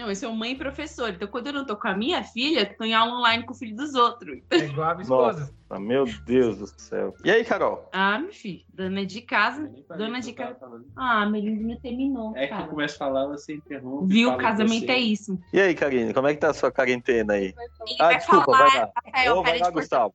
Não, 0.03 0.09
eu 0.09 0.17
sou 0.17 0.33
mãe 0.33 0.51
e 0.51 0.57
professora. 0.57 1.13
Então, 1.13 1.29
quando 1.29 1.47
eu 1.47 1.53
não 1.53 1.65
tô 1.65 1.77
com 1.77 1.87
a 1.87 1.97
minha 1.97 2.25
filha, 2.25 2.67
tô 2.67 2.83
em 2.83 2.93
aula 2.93 3.21
online 3.21 3.45
com 3.45 3.53
o 3.53 3.57
filho 3.57 3.77
dos 3.77 3.95
outros. 3.95 4.41
É 4.51 4.57
igual 4.57 4.91
a 4.91 4.95
minha 4.95 5.03
esposa. 5.03 5.55
Nossa, 5.71 5.81
meu 5.81 6.05
Deus 6.27 6.59
do 6.59 6.67
céu. 6.67 7.15
E 7.25 7.31
aí, 7.31 7.45
Carol? 7.45 7.89
Ah, 7.93 8.19
meu 8.19 8.33
filho, 8.33 8.65
dona 8.75 9.07
de 9.07 9.21
casa. 9.21 9.71
Dona 9.97 10.21
de 10.21 10.33
casa. 10.33 10.59
Ah, 10.97 11.25
meu 11.25 11.41
lindo, 11.41 11.63
não 11.69 11.77
terminou. 11.77 12.37
É 12.37 12.49
que 12.49 12.53
eu 12.53 12.57
cara. 12.57 12.69
começo 12.69 12.97
a 12.97 12.99
falar, 12.99 13.27
você 13.29 13.55
interrompe. 13.55 14.13
Viu? 14.13 14.31
fala 14.31 14.43
Casamento 14.43 14.91
é 14.91 14.99
isso. 14.99 15.39
E 15.53 15.61
aí, 15.61 15.73
Karine, 15.73 16.13
como 16.13 16.27
é 16.27 16.35
que 16.35 16.41
tá 16.41 16.51
a 16.51 16.55
sua 16.55 16.73
quarentena 16.73 17.35
aí? 17.35 17.55
Ele 17.55 17.97
Ah, 18.01 18.07
vai 18.07 18.17
desculpa, 18.19 18.45
falar, 18.45 18.59
vai 18.59 18.79
lá. 18.81 18.91
Rafael, 19.07 19.37
Ô, 19.37 19.43
vai 19.45 19.59
lá, 19.61 19.71
Gustavo. 19.71 20.15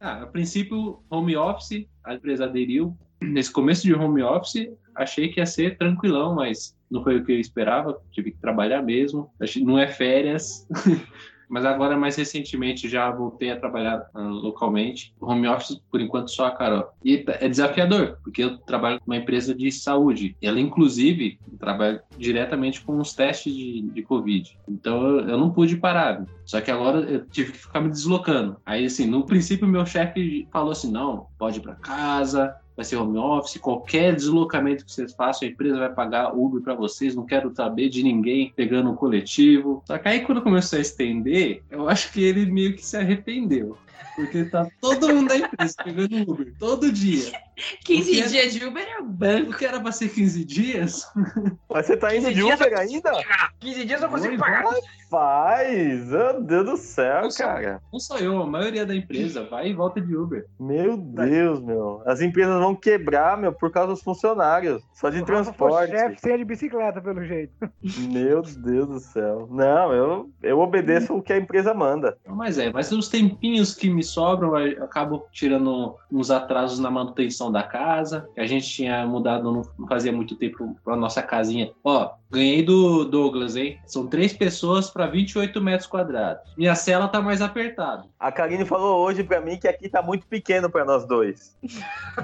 Ah, 0.00 0.22
a 0.22 0.26
princípio, 0.26 1.04
home 1.08 1.36
office, 1.36 1.86
a 2.02 2.14
empresa 2.14 2.46
aderiu. 2.46 2.98
Nesse 3.22 3.52
começo 3.52 3.84
de 3.84 3.94
home 3.94 4.24
office, 4.24 4.68
achei 4.96 5.28
que 5.28 5.38
ia 5.38 5.46
ser 5.46 5.78
tranquilão, 5.78 6.34
mas 6.34 6.74
não 6.92 7.02
foi 7.02 7.16
o 7.16 7.24
que 7.24 7.32
eu 7.32 7.40
esperava. 7.40 7.98
Tive 8.12 8.30
que 8.30 8.38
trabalhar 8.38 8.82
mesmo. 8.82 9.30
Não 9.62 9.78
é 9.78 9.88
férias. 9.88 10.68
Mas 11.52 11.66
agora, 11.66 11.98
mais 11.98 12.16
recentemente, 12.16 12.88
já 12.88 13.10
voltei 13.10 13.50
a 13.50 13.60
trabalhar 13.60 14.08
ah, 14.14 14.22
localmente. 14.22 15.14
Home 15.20 15.46
office, 15.46 15.78
por 15.90 16.00
enquanto, 16.00 16.30
só 16.30 16.46
a 16.46 16.50
Carol. 16.50 16.88
E 17.04 17.22
é 17.26 17.46
desafiador, 17.46 18.16
porque 18.24 18.42
eu 18.42 18.56
trabalho 18.56 18.98
uma 19.06 19.18
empresa 19.18 19.54
de 19.54 19.70
saúde. 19.70 20.34
Ela, 20.40 20.58
inclusive, 20.58 21.38
trabalha 21.60 22.02
diretamente 22.16 22.80
com 22.80 22.98
os 22.98 23.12
testes 23.12 23.54
de, 23.54 23.82
de 23.82 24.02
Covid. 24.02 24.58
Então, 24.66 25.02
eu, 25.02 25.28
eu 25.28 25.36
não 25.36 25.50
pude 25.50 25.76
parar. 25.76 26.24
Só 26.46 26.58
que 26.58 26.70
agora 26.70 27.00
eu 27.00 27.26
tive 27.26 27.52
que 27.52 27.58
ficar 27.58 27.82
me 27.82 27.90
deslocando. 27.90 28.56
Aí, 28.64 28.86
assim, 28.86 29.06
no 29.06 29.26
princípio, 29.26 29.68
meu 29.68 29.84
chefe 29.84 30.48
falou 30.50 30.72
assim: 30.72 30.90
não, 30.90 31.26
pode 31.38 31.58
ir 31.58 31.62
para 31.62 31.74
casa, 31.74 32.56
vai 32.76 32.84
ser 32.84 32.96
home 32.96 33.18
office, 33.18 33.58
qualquer 33.58 34.14
deslocamento 34.14 34.84
que 34.84 34.92
vocês 34.92 35.12
façam, 35.12 35.46
a 35.46 35.50
empresa 35.50 35.78
vai 35.78 35.92
pagar 35.92 36.34
Uber 36.34 36.62
para 36.62 36.74
vocês, 36.74 37.14
não 37.14 37.26
quero 37.26 37.54
saber 37.54 37.88
de 37.88 38.02
ninguém 38.02 38.52
pegando 38.54 38.90
um 38.90 38.94
coletivo. 38.94 39.82
Só 39.86 39.98
que 39.98 40.08
aí, 40.08 40.20
quando 40.20 40.42
começou 40.42 40.78
a 40.78 40.82
estender, 40.82 41.62
eu 41.70 41.88
acho 41.88 42.12
que 42.12 42.22
ele 42.22 42.46
meio 42.46 42.74
que 42.74 42.84
se 42.84 42.96
arrependeu. 42.96 43.76
Porque 44.16 44.44
tá 44.44 44.68
todo 44.80 45.08
mundo 45.08 45.28
da 45.28 45.38
empresa 45.38 45.74
pegando 45.82 46.30
Uber, 46.30 46.52
todo 46.58 46.92
dia. 46.92 47.32
15 47.84 48.12
Porque- 48.14 48.28
dias 48.28 48.52
de 48.54 48.64
Uber 48.64 48.82
é 48.88 49.00
o 49.00 49.04
banco. 49.04 49.50
O 49.52 49.56
que 49.56 49.64
era 49.64 49.80
pra 49.80 49.92
ser 49.92 50.08
15 50.08 50.44
dias, 50.44 51.06
Mas 51.70 51.86
você 51.86 51.96
tá 51.96 52.14
indo 52.14 52.28
de 52.32 52.34
15 52.42 52.44
dias 52.46 52.60
Uber 52.60 52.78
ainda? 52.78 53.12
15 53.60 53.84
dias 53.84 54.02
eu 54.02 54.08
consigo 54.08 54.38
pagar. 54.38 54.64
Faz! 55.10 56.06
Meu 56.08 56.42
Deus 56.42 56.64
do 56.66 56.76
céu, 56.78 57.22
Nossa. 57.24 57.44
cara. 57.44 57.82
não 57.92 58.00
sou 58.00 58.18
eu, 58.18 58.40
a 58.42 58.46
maioria 58.46 58.86
da 58.86 58.94
empresa 58.96 59.44
vai 59.44 59.68
e 59.68 59.74
volta 59.74 60.00
de 60.00 60.16
Uber. 60.16 60.46
Meu 60.58 60.96
Deus, 60.96 61.60
meu. 61.60 62.02
As 62.06 62.20
empresas 62.22 62.58
vão 62.58 62.74
quebrar, 62.74 63.36
meu, 63.36 63.52
por 63.52 63.70
causa 63.70 63.92
dos 63.92 64.02
funcionários. 64.02 64.82
Só 64.94 65.10
de 65.10 65.20
O 65.20 65.24
transporte. 65.26 65.90
chefe 65.90 66.20
sem 66.20 66.38
de 66.38 66.44
bicicleta, 66.44 67.00
pelo 67.00 67.22
jeito. 67.24 67.52
Meu 68.10 68.40
Deus 68.42 68.88
do 68.88 69.00
céu. 69.00 69.46
Não, 69.50 69.92
eu, 69.92 70.30
eu 70.42 70.58
obedeço 70.60 71.14
o 71.14 71.22
que 71.22 71.32
a 71.32 71.36
empresa 71.38 71.74
manda. 71.74 72.16
Mas 72.26 72.56
é, 72.56 72.72
mas 72.72 72.90
os 72.92 73.08
tempinhos 73.08 73.74
que 73.74 73.90
me 73.90 74.02
sobram, 74.02 74.56
eu 74.58 74.82
acabo 74.84 75.26
tirando 75.32 75.94
uns 76.10 76.30
atrasos 76.30 76.78
na 76.78 76.90
manutenção 76.90 77.41
da 77.50 77.62
casa. 77.62 78.28
A 78.36 78.46
gente 78.46 78.68
tinha 78.68 79.04
mudado, 79.06 79.44
não 79.50 79.62
não 79.78 79.88
fazia 79.88 80.12
muito 80.12 80.36
tempo, 80.36 80.76
pra 80.84 80.94
nossa 80.94 81.22
casinha. 81.22 81.72
Ó, 81.82 82.10
ganhei 82.30 82.62
do 82.62 83.04
Douglas, 83.04 83.56
hein? 83.56 83.78
São 83.86 84.06
três 84.06 84.32
pessoas 84.32 84.90
para 84.90 85.06
28 85.06 85.60
metros 85.60 85.86
quadrados. 85.88 86.42
Minha 86.56 86.74
cela 86.74 87.08
tá 87.08 87.20
mais 87.20 87.40
apertada. 87.42 88.04
A 88.20 88.30
Karine 88.30 88.64
falou 88.64 89.04
hoje 89.04 89.24
pra 89.24 89.40
mim 89.40 89.56
que 89.58 89.66
aqui 89.68 89.88
tá 89.88 90.02
muito 90.02 90.26
pequeno 90.26 90.70
pra 90.70 90.84
nós 90.84 91.06
dois. 91.06 91.56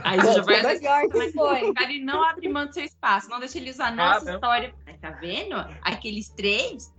Aí 0.05 0.19
você 0.21 0.35
já 0.35 0.43
vai 0.43 0.61
Foi 0.61 0.79
pior 0.79 1.09
que 1.09 1.33
foi. 1.33 1.73
Ele 1.85 2.05
não 2.05 2.23
abre 2.23 2.49
mão 2.49 2.67
do 2.67 2.73
seu 2.75 2.85
espaço, 2.85 3.29
não 3.31 3.41
deixa 3.41 3.59
ele 3.59 3.71
usar 3.71 3.87
a 3.87 3.89
Ah, 3.89 3.93
nossa 4.15 4.25
não. 4.27 4.35
história. 4.35 4.73
Tá 5.01 5.11
vendo? 5.11 5.55
Aqueles 5.83 6.29
três. 6.31 6.93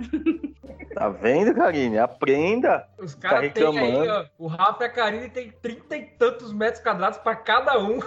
Tá 0.94 1.10
vendo, 1.10 1.54
Karine? 1.54 1.98
Aprenda. 2.00 2.88
Os 2.98 3.14
caras 3.14 3.48
Tá 3.50 3.54
têm 3.54 3.66
aí, 3.68 3.74
reclamando. 3.76 4.12
ó. 4.40 4.44
O 4.46 4.48
Rafa 4.48 4.84
e 4.84 4.88
a 4.88 4.90
Karine 4.90 5.30
tem 5.30 5.52
30 5.62 5.98
e 5.98 6.02
tantos 6.18 6.52
metros 6.54 6.82
quadrados 6.84 7.20
pra 7.20 7.36
cada 7.36 7.78
um. 7.80 8.00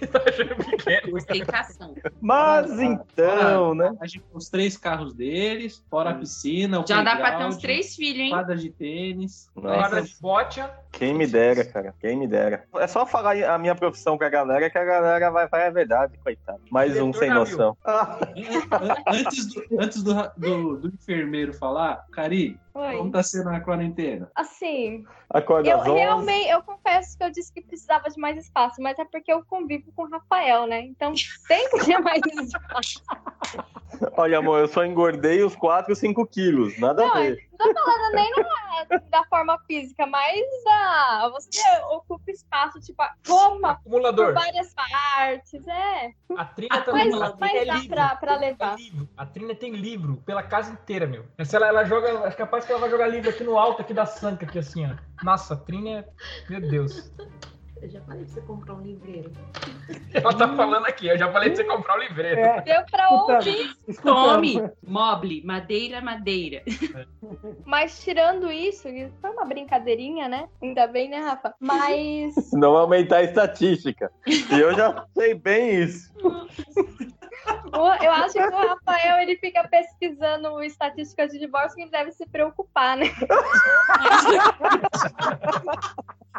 E 0.00 0.06
tá 0.06 0.22
achando 0.26 0.56
pequeno. 0.56 1.16
Ostentação. 1.16 1.94
Mas 2.20 2.70
Ah, 2.78 2.84
então, 2.84 3.74
né? 3.74 3.94
A 4.00 4.06
gente, 4.06 4.24
os 4.32 4.48
três 4.48 4.76
carros 4.76 5.12
deles, 5.14 5.84
fora 5.90 6.10
a 6.10 6.14
piscina, 6.14 6.80
o 6.80 6.86
Já 6.86 7.02
dá 7.02 7.16
pra 7.16 7.36
ter 7.38 7.44
uns 7.44 7.56
três 7.58 7.94
filhos, 7.94 8.20
hein? 8.20 8.30
quadra 8.30 8.56
de 8.56 8.70
tênis. 8.70 9.50
Nossa. 9.62 10.02
De. 10.02 10.70
Quem 10.90 11.14
me 11.14 11.26
dera, 11.26 11.64
cara. 11.64 11.94
Quem 12.00 12.16
me 12.18 12.26
dera. 12.26 12.64
É 12.74 12.86
só 12.86 13.06
falar 13.06 13.36
a 13.44 13.56
minha 13.58 13.74
profissão 13.74 14.18
pra 14.18 14.28
galera 14.28 14.68
que 14.68 14.76
a 14.76 14.84
galera 14.84 15.30
vai 15.30 15.48
falar 15.48 15.66
a 15.66 15.70
verdade, 15.70 16.18
coitado. 16.18 16.60
Mais 16.70 16.90
um 16.92 17.10
Diretor 17.10 17.18
sem 17.18 17.28
navio. 17.28 17.40
noção. 17.56 17.76
Ah, 17.84 18.18
Antes, 19.06 19.46
do, 19.46 19.62
antes 19.78 20.02
do, 20.02 20.14
do, 20.36 20.76
do 20.78 20.88
enfermeiro 20.88 21.52
falar, 21.54 22.04
Cari, 22.12 22.58
Oi. 22.74 22.96
como 22.96 23.10
tá 23.10 23.22
sendo 23.22 23.50
a 23.50 23.60
quarentena? 23.60 24.30
Assim, 24.34 25.04
acorda 25.28 25.68
eu 25.68 25.80
às 25.80 25.86
11. 25.88 25.98
realmente, 25.98 26.48
eu 26.48 26.62
confesso 26.62 27.16
que 27.18 27.24
eu 27.24 27.30
disse 27.30 27.52
que 27.52 27.60
precisava 27.62 28.08
de 28.08 28.18
mais 28.18 28.36
espaço, 28.38 28.80
mas 28.80 28.98
é 28.98 29.04
porque 29.04 29.32
eu 29.32 29.44
convivo 29.44 29.92
com 29.94 30.04
o 30.04 30.08
Rafael, 30.10 30.66
né? 30.66 30.80
Então 30.80 31.12
sempre 31.46 31.84
tinha 31.84 32.00
mais 32.00 32.22
espaço. 32.24 33.02
Olha, 34.16 34.38
amor, 34.38 34.58
eu 34.60 34.68
só 34.68 34.84
engordei 34.84 35.42
os 35.44 35.54
4, 35.54 35.94
5 35.94 36.26
quilos. 36.26 36.78
Nada 36.78 37.04
a 37.04 37.06
Não, 37.08 37.14
ver. 37.14 37.48
Não 37.58 37.72
tô 37.74 37.84
falando 37.84 38.14
nem 38.14 38.30
na- 38.32 38.98
da 39.10 39.24
forma 39.24 39.56
física, 39.66 40.06
mas 40.06 40.40
da, 40.64 41.28
você 41.32 41.60
ocupa 41.92 42.30
espaço, 42.30 42.80
tipo, 42.80 43.00
a 43.02 43.12
roupa 43.28 43.58
por 43.60 43.68
Acumulador. 43.70 44.34
várias 44.34 44.74
partes, 44.74 45.64
é. 45.68 46.10
A 46.36 46.44
Trina 46.46 46.76
Ah, 46.78 46.80
também. 46.82 47.10
Mas, 47.10 47.22
a 47.22 47.30
Trina 47.32 47.36
mas 47.38 47.54
é 47.54 47.64
dá 47.66 47.74
livro. 47.74 47.88
pra, 47.90 48.16
pra 48.16 48.36
levar. 48.36 48.72
É 48.72 48.76
livro. 48.76 49.08
A 49.16 49.26
Trina 49.26 49.54
tem 49.54 49.72
livro 49.72 50.16
pela 50.26 50.42
casa 50.42 50.72
inteira, 50.72 51.06
meu. 51.06 51.24
Se 51.44 51.54
ela, 51.54 51.68
ela 51.68 51.84
joga, 51.84 52.08
é 52.08 52.30
capaz 52.62 52.66
que 52.66 52.72
ela 52.72 52.80
vai 52.80 52.90
jogar 52.90 53.06
livro 53.08 53.30
aqui 53.30 53.44
no 53.44 53.58
alto, 53.58 53.82
aqui 53.82 53.92
da 53.92 54.06
Sanca, 54.06 54.46
aqui 54.46 54.58
assim, 54.58 54.86
ó. 54.86 54.94
Nossa, 55.24 55.54
a 55.54 55.56
Trina 55.56 55.90
é. 55.90 56.04
Meu 56.48 56.60
Deus. 56.60 57.12
Eu 57.80 57.88
já 57.88 58.00
falei 58.02 58.24
pra 58.24 58.32
você 58.32 58.40
comprar 58.42 58.74
um 58.74 58.80
livreiro. 58.80 59.32
Ela 60.14 60.32
tá 60.36 60.54
falando 60.54 60.86
aqui, 60.86 61.08
eu 61.08 61.18
já 61.18 61.32
falei 61.32 61.50
pra 61.50 61.56
você 61.56 61.64
comprar 61.64 61.96
o 61.96 62.00
livreiro. 62.00 62.40
É, 62.40 62.60
Deu 62.60 62.84
pra 62.88 63.10
ouvir. 63.10 63.74
Tome, 64.00 64.70
moble, 64.86 65.42
madeira, 65.44 66.00
madeira. 66.00 66.62
mas 67.66 68.00
tirando 68.00 68.52
isso, 68.52 68.88
isso 68.88 69.12
foi 69.20 69.30
uma 69.30 69.44
brincadeirinha, 69.44 70.28
né? 70.28 70.48
Ainda 70.62 70.86
bem, 70.86 71.08
né, 71.08 71.18
Rafa? 71.18 71.54
Mas 71.58 72.34
Não 72.54 72.76
aumentar 72.76 73.16
a 73.16 73.24
estatística. 73.24 74.12
E 74.26 74.60
eu 74.60 74.72
já 74.74 75.04
sei 75.16 75.34
bem 75.34 75.82
isso. 75.82 76.12
eu 78.02 78.12
acho 78.12 78.32
que 78.34 78.40
o 78.40 78.50
Rafael 78.50 79.20
ele 79.20 79.36
fica 79.36 79.66
pesquisando 79.68 80.62
estatísticas 80.62 81.30
de 81.32 81.38
divórcio 81.38 81.76
que 81.76 81.82
ele 81.82 81.90
deve 81.90 82.12
se 82.12 82.26
preocupar, 82.26 82.96
né? 82.96 83.06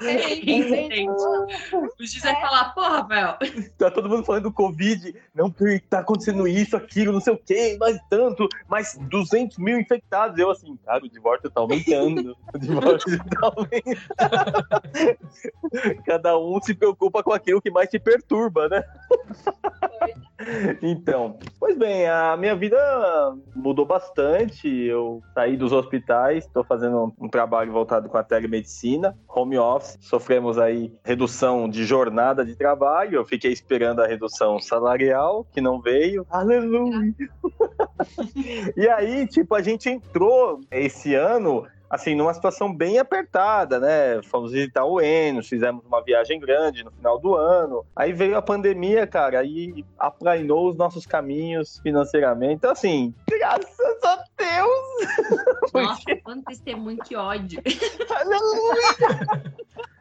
Entende? 0.01 1.07
O 1.09 1.87
juiz 1.97 2.21
vai 2.21 2.41
falar, 2.41 2.73
pô, 2.73 2.81
Rafael, 2.81 3.37
Tá 3.77 3.91
todo 3.91 4.09
mundo 4.09 4.23
falando 4.23 4.43
do 4.43 4.51
Covid, 4.51 5.15
não 5.35 5.51
que 5.51 5.79
tá 5.89 5.99
acontecendo 5.99 6.47
isso, 6.47 6.75
aquilo, 6.75 7.13
não 7.13 7.21
sei 7.21 7.33
o 7.33 7.37
quê, 7.37 7.77
mais 7.79 7.99
tanto, 8.09 8.49
mais 8.67 8.97
200 8.97 9.57
mil 9.59 9.79
infectados. 9.79 10.39
Eu 10.39 10.49
assim, 10.49 10.75
cara, 10.77 11.03
o 11.05 11.09
divórcio 11.09 11.49
tá 11.49 11.61
aumentando. 11.61 12.35
O 12.53 12.57
divórcio 12.57 13.17
tá 13.29 13.53
aumentando. 13.55 14.01
Cada 16.05 16.37
um 16.37 16.59
se 16.61 16.73
preocupa 16.73 17.21
com 17.23 17.31
aquilo 17.31 17.61
que 17.61 17.69
mais 17.69 17.89
te 17.89 17.99
perturba, 17.99 18.67
né? 18.67 18.83
Então, 20.93 21.39
pois 21.59 21.75
bem, 21.75 22.07
a 22.07 22.37
minha 22.37 22.55
vida 22.55 22.77
mudou 23.55 23.83
bastante. 23.83 24.67
Eu 24.67 25.23
saí 25.33 25.57
dos 25.57 25.71
hospitais, 25.71 26.45
estou 26.45 26.63
fazendo 26.63 27.11
um 27.19 27.27
trabalho 27.27 27.71
voltado 27.71 28.07
com 28.07 28.17
a 28.17 28.23
telemedicina, 28.23 29.17
home 29.27 29.57
office. 29.57 29.97
Sofremos 29.99 30.59
aí 30.59 30.93
redução 31.03 31.67
de 31.67 31.83
jornada 31.83 32.45
de 32.45 32.55
trabalho. 32.55 33.15
Eu 33.15 33.25
fiquei 33.25 33.51
esperando 33.51 34.01
a 34.01 34.07
redução 34.07 34.59
salarial, 34.59 35.47
que 35.51 35.59
não 35.59 35.81
veio. 35.81 36.27
Aleluia! 36.29 37.13
e 38.77 38.87
aí, 38.87 39.25
tipo, 39.25 39.55
a 39.55 39.61
gente 39.63 39.89
entrou 39.89 40.59
esse 40.69 41.15
ano 41.15 41.65
assim, 41.93 42.15
numa 42.15 42.33
situação 42.33 42.73
bem 42.73 42.97
apertada, 42.97 43.79
né? 43.79 44.19
Fomos 44.23 44.51
visitar 44.51 44.83
o 44.83 44.99
Enos, 44.99 45.47
fizemos 45.47 45.85
uma 45.85 46.03
viagem 46.03 46.39
grande 46.39 46.83
no 46.83 46.89
final 46.89 47.19
do 47.19 47.35
ano. 47.35 47.85
Aí 47.95 48.11
veio 48.11 48.35
a 48.35 48.41
pandemia, 48.41 49.05
cara, 49.05 49.39
aí 49.39 49.85
aplainou 49.99 50.71
os 50.71 50.75
nossos 50.75 51.05
caminhos 51.05 51.79
financeiramente. 51.83 52.55
Então, 52.55 52.71
assim, 52.71 53.13
graças 53.29 54.03
a 54.03 54.23
Deus! 54.35 55.69
nossa, 55.71 56.15
quanto 56.23 56.45
testemunho, 56.45 56.97
que 56.97 57.15
ódio. 57.15 57.61
Aleluia! 58.09 59.53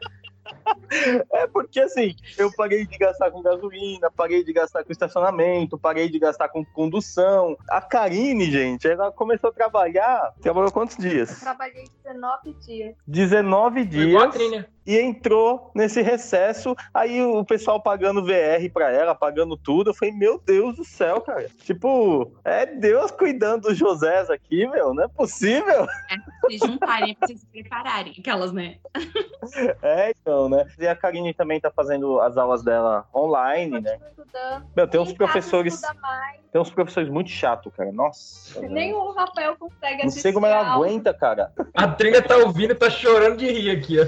É 1.31 1.47
porque 1.47 1.79
assim, 1.79 2.15
eu 2.37 2.51
parei 2.53 2.85
de 2.85 2.97
gastar 2.97 3.31
com 3.31 3.41
gasolina, 3.41 4.11
parei 4.11 4.43
de 4.43 4.53
gastar 4.53 4.83
com 4.83 4.91
estacionamento, 4.91 5.77
parei 5.77 6.07
de 6.07 6.19
gastar 6.19 6.49
com 6.49 6.63
condução. 6.63 7.57
A 7.69 7.81
Karine, 7.81 8.49
gente, 8.51 8.87
ela 8.87 9.11
começou 9.11 9.49
a 9.49 9.53
trabalhar. 9.53 10.33
Trabalhou 10.41 10.71
quantos 10.71 10.97
dias? 10.97 11.39
Trabalhei 11.39 11.85
19 12.03 12.53
dias. 12.65 12.95
19 13.07 13.87
Foi 13.87 13.99
igual 14.01 14.23
a 14.23 14.27
dias. 14.27 14.65
E 14.85 14.99
entrou 14.99 15.71
nesse 15.73 16.01
recesso. 16.01 16.75
Aí 16.93 17.21
o 17.21 17.43
pessoal 17.45 17.81
pagando 17.81 18.23
VR 18.23 18.69
pra 18.73 18.91
ela, 18.91 19.15
pagando 19.15 19.55
tudo. 19.55 19.89
Eu 19.89 19.93
falei, 19.93 20.13
meu 20.13 20.39
Deus 20.39 20.75
do 20.75 20.83
céu, 20.83 21.21
cara. 21.21 21.47
Tipo, 21.63 22.31
é 22.43 22.65
Deus 22.65 23.11
cuidando 23.11 23.63
dos 23.63 23.77
Josés 23.77 24.29
aqui, 24.29 24.67
meu. 24.67 24.93
Não 24.93 25.03
é 25.03 25.07
possível. 25.07 25.87
Se 26.49 26.57
juntarem 26.57 27.15
pra 27.15 27.27
vocês 27.27 27.39
se 27.39 27.45
prepararem. 27.47 28.13
Aquelas, 28.19 28.51
né? 28.51 28.75
É, 29.81 30.11
então, 30.11 30.49
né? 30.49 30.65
E 30.77 30.87
a 30.87 30.95
Karine 30.95 31.33
também 31.33 31.59
tá 31.59 31.71
fazendo 31.71 32.19
as 32.19 32.35
aulas 32.37 32.63
dela 32.63 33.05
online, 33.15 33.79
né? 33.79 33.97
Estudando. 34.09 34.65
Meu, 34.75 34.87
tem 34.87 34.99
uns 34.99 35.13
professores. 35.13 35.81
Tem 36.51 36.61
uns 36.61 36.69
professores 36.69 37.09
muito 37.09 37.29
chato, 37.29 37.71
cara. 37.71 37.91
Nossa. 37.91 38.61
Nem 38.61 38.93
o 38.93 39.11
Rafael 39.11 39.55
consegue 39.57 39.99
Não 39.99 40.05
assistir. 40.05 40.21
sei 40.21 40.33
como 40.33 40.45
ela 40.45 40.73
aguenta, 40.73 41.13
cara. 41.13 41.51
A 41.73 41.87
Trina 41.87 42.21
tá 42.21 42.37
ouvindo 42.37 42.71
e 42.71 42.75
tá 42.75 42.89
chorando 42.89 43.37
de 43.37 43.47
rir 43.51 43.71
aqui, 43.71 43.97
ó. 43.99 44.03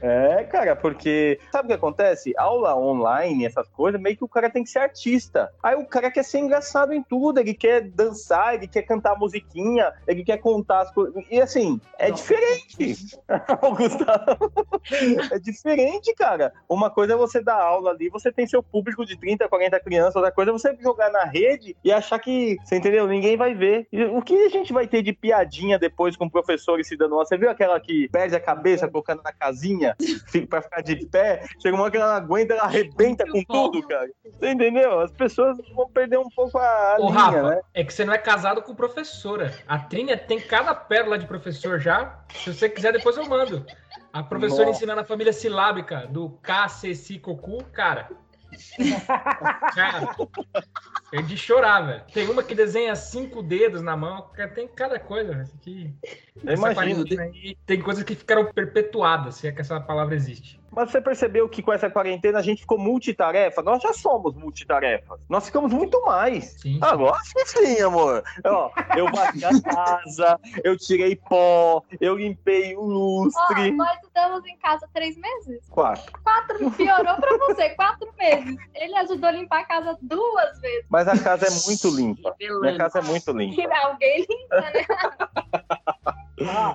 É, 0.00 0.19
cara, 0.44 0.76
porque 0.76 1.38
sabe 1.52 1.66
o 1.66 1.68
que 1.68 1.74
acontece? 1.74 2.34
Aula 2.36 2.76
online, 2.76 3.46
essas 3.46 3.68
coisas, 3.68 4.00
meio 4.00 4.16
que 4.16 4.24
o 4.24 4.28
cara 4.28 4.50
tem 4.50 4.64
que 4.64 4.70
ser 4.70 4.80
artista. 4.80 5.52
Aí 5.62 5.76
o 5.76 5.86
cara 5.86 6.10
quer 6.10 6.24
ser 6.24 6.38
engraçado 6.38 6.92
em 6.92 7.02
tudo, 7.02 7.38
ele 7.38 7.54
quer 7.54 7.82
dançar, 7.82 8.54
ele 8.54 8.66
quer 8.66 8.82
cantar 8.82 9.18
musiquinha, 9.18 9.92
ele 10.06 10.24
quer 10.24 10.38
contar 10.38 10.80
as 10.80 10.90
coisas. 10.92 11.14
E 11.30 11.40
assim, 11.40 11.80
é 11.98 12.10
diferente. 12.10 13.18
O 13.62 13.74
Gustavo. 13.74 14.52
É 15.32 15.38
diferente, 15.38 16.14
cara. 16.14 16.52
Uma 16.68 16.90
coisa 16.90 17.14
é 17.14 17.16
você 17.16 17.42
dar 17.42 17.60
aula 17.60 17.90
ali, 17.90 18.08
você 18.08 18.32
tem 18.32 18.46
seu 18.46 18.62
público 18.62 19.04
de 19.04 19.18
30, 19.18 19.48
40 19.48 19.80
crianças, 19.80 20.16
outra 20.16 20.32
coisa 20.32 20.50
é 20.50 20.52
você 20.52 20.76
jogar 20.80 21.10
na 21.10 21.24
rede 21.24 21.76
e 21.84 21.92
achar 21.92 22.18
que, 22.18 22.56
você 22.64 22.76
entendeu? 22.76 23.06
Ninguém 23.06 23.36
vai 23.36 23.54
ver. 23.54 23.86
E 23.92 24.04
o 24.04 24.22
que 24.22 24.34
a 24.44 24.48
gente 24.48 24.72
vai 24.72 24.86
ter 24.86 25.02
de 25.02 25.12
piadinha 25.12 25.78
depois 25.78 26.16
com 26.16 26.26
o 26.26 26.30
professor 26.30 26.78
e 26.80 26.84
se 26.84 26.96
dando? 26.96 27.16
Você 27.16 27.36
viu 27.36 27.50
aquela 27.50 27.78
que 27.80 28.08
perde 28.08 28.34
a 28.34 28.40
cabeça 28.40 28.88
colocando 28.88 29.22
na 29.22 29.32
casinha 29.32 29.96
fica- 30.26 30.46
pra 30.46 30.62
ficar 30.62 30.80
de 30.82 31.06
pé? 31.06 31.44
Chega 31.60 31.74
uma 31.74 31.82
hora 31.84 31.90
que 31.90 31.96
ela 31.96 32.06
não 32.08 32.16
aguenta, 32.16 32.54
ela 32.54 32.64
arrebenta 32.64 33.24
com 33.30 33.42
tudo, 33.44 33.86
cara. 33.86 34.08
Você 34.24 34.50
entendeu? 34.50 35.00
As 35.00 35.12
pessoas 35.12 35.56
vão 35.74 35.88
perder 35.90 36.18
um 36.18 36.28
pouco 36.30 36.58
a, 36.58 36.96
Ô, 36.98 37.06
linha, 37.10 37.18
Rafa, 37.20 37.42
né? 37.50 37.60
é 37.74 37.84
que 37.84 37.92
você 37.92 38.04
não 38.04 38.12
é 38.14 38.18
casado 38.18 38.62
com 38.62 38.74
professora. 38.74 39.52
A 39.66 39.78
Trina 39.78 40.16
tem 40.16 40.40
cada 40.40 40.74
pérola 40.74 41.18
de 41.18 41.26
professor 41.26 41.78
já. 41.80 42.20
Se 42.34 42.52
você 42.54 42.68
quiser, 42.68 42.92
depois 42.92 43.16
eu 43.16 43.26
mando. 43.28 43.64
A 44.12 44.22
professora 44.22 44.66
Nossa. 44.66 44.78
ensinando 44.78 45.00
a 45.00 45.04
família 45.04 45.32
silábica 45.32 46.06
do 46.08 46.30
K, 46.42 46.68
C, 46.68 46.94
C, 46.94 47.18
Cocu, 47.18 47.62
cara. 47.72 48.08
Cara, 49.74 50.14
é 51.12 51.22
de 51.22 51.36
chorar, 51.36 51.80
velho. 51.80 52.02
Tem 52.12 52.28
uma 52.28 52.42
que 52.42 52.54
desenha 52.54 52.94
cinco 52.94 53.42
dedos 53.42 53.82
na 53.82 53.96
mão, 53.96 54.30
tem 54.54 54.68
cada 54.68 54.98
coisa, 54.98 55.32
velho. 55.32 55.48
Essa 56.46 56.70
imagino. 56.70 57.04
aí, 57.20 57.56
tem 57.66 57.80
coisas 57.80 58.04
que 58.04 58.14
ficaram 58.14 58.52
perpetuadas, 58.52 59.36
se 59.36 59.48
é 59.48 59.52
que 59.52 59.60
essa 59.60 59.80
palavra 59.80 60.14
existe. 60.14 60.59
Mas 60.70 60.90
você 60.90 61.00
percebeu 61.00 61.48
que 61.48 61.62
com 61.62 61.72
essa 61.72 61.90
quarentena 61.90 62.38
a 62.38 62.42
gente 62.42 62.60
ficou 62.60 62.78
multitarefa? 62.78 63.62
Nós 63.62 63.82
já 63.82 63.92
somos 63.92 64.34
multitarefas. 64.34 65.20
Nós 65.28 65.46
ficamos 65.46 65.72
muito 65.72 66.00
mais. 66.04 66.56
Sim. 66.60 66.78
Ah, 66.80 66.92
lógico 66.92 67.40
que 67.40 67.46
sim, 67.46 67.80
amor. 67.82 68.22
Ó, 68.44 68.70
eu 68.96 69.10
bati 69.10 69.44
a 69.44 69.60
casa, 69.62 70.38
eu 70.62 70.76
tirei 70.76 71.16
pó, 71.16 71.82
eu 72.00 72.16
limpei 72.16 72.76
o 72.76 72.82
Ó, 72.82 72.84
lustre. 72.84 73.72
nós 73.72 73.98
estamos 74.04 74.44
em 74.46 74.56
casa 74.58 74.88
três 74.92 75.16
meses? 75.16 75.66
Quatro. 75.70 76.12
Quatro. 76.22 76.70
Piorou 76.72 77.16
pra 77.16 77.36
você, 77.38 77.70
quatro 77.70 78.08
meses. 78.18 78.56
Ele 78.74 78.96
ajudou 78.96 79.28
a 79.28 79.32
limpar 79.32 79.60
a 79.60 79.64
casa 79.64 79.98
duas 80.00 80.60
vezes. 80.60 80.86
Mas 80.88 81.08
a 81.08 81.18
casa 81.18 81.46
é 81.46 81.50
muito 81.66 81.96
limpa. 81.96 82.34
Minha 82.60 82.76
casa 82.78 82.98
é 83.00 83.02
muito 83.02 83.32
limpa. 83.32 83.60
E 83.60 83.72
alguém 83.72 84.26
limpa, 84.28 84.60
né? 84.60 84.72
Ah, 86.48 86.74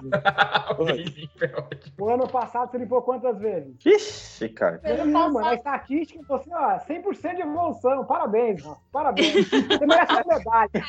o 1.97 2.09
ano 2.09 2.27
passado 2.27 2.71
você 2.71 2.77
limpou 2.77 3.01
quantas 3.01 3.37
vezes? 3.39 3.73
Ixi, 3.85 4.49
cara. 4.49 4.79
Nenhuma. 4.83 5.41
Na 5.41 5.53
estatística, 5.55 6.19
você, 6.27 6.49
ó, 6.53 6.79
100% 6.79 7.35
de 7.35 7.41
evolução. 7.41 8.05
Parabéns, 8.05 8.63
Rafa. 8.63 8.81
Parabéns. 8.91 9.49
Você 9.49 9.85
merece 9.85 10.13
uma 10.13 10.37
medalha. 10.37 10.69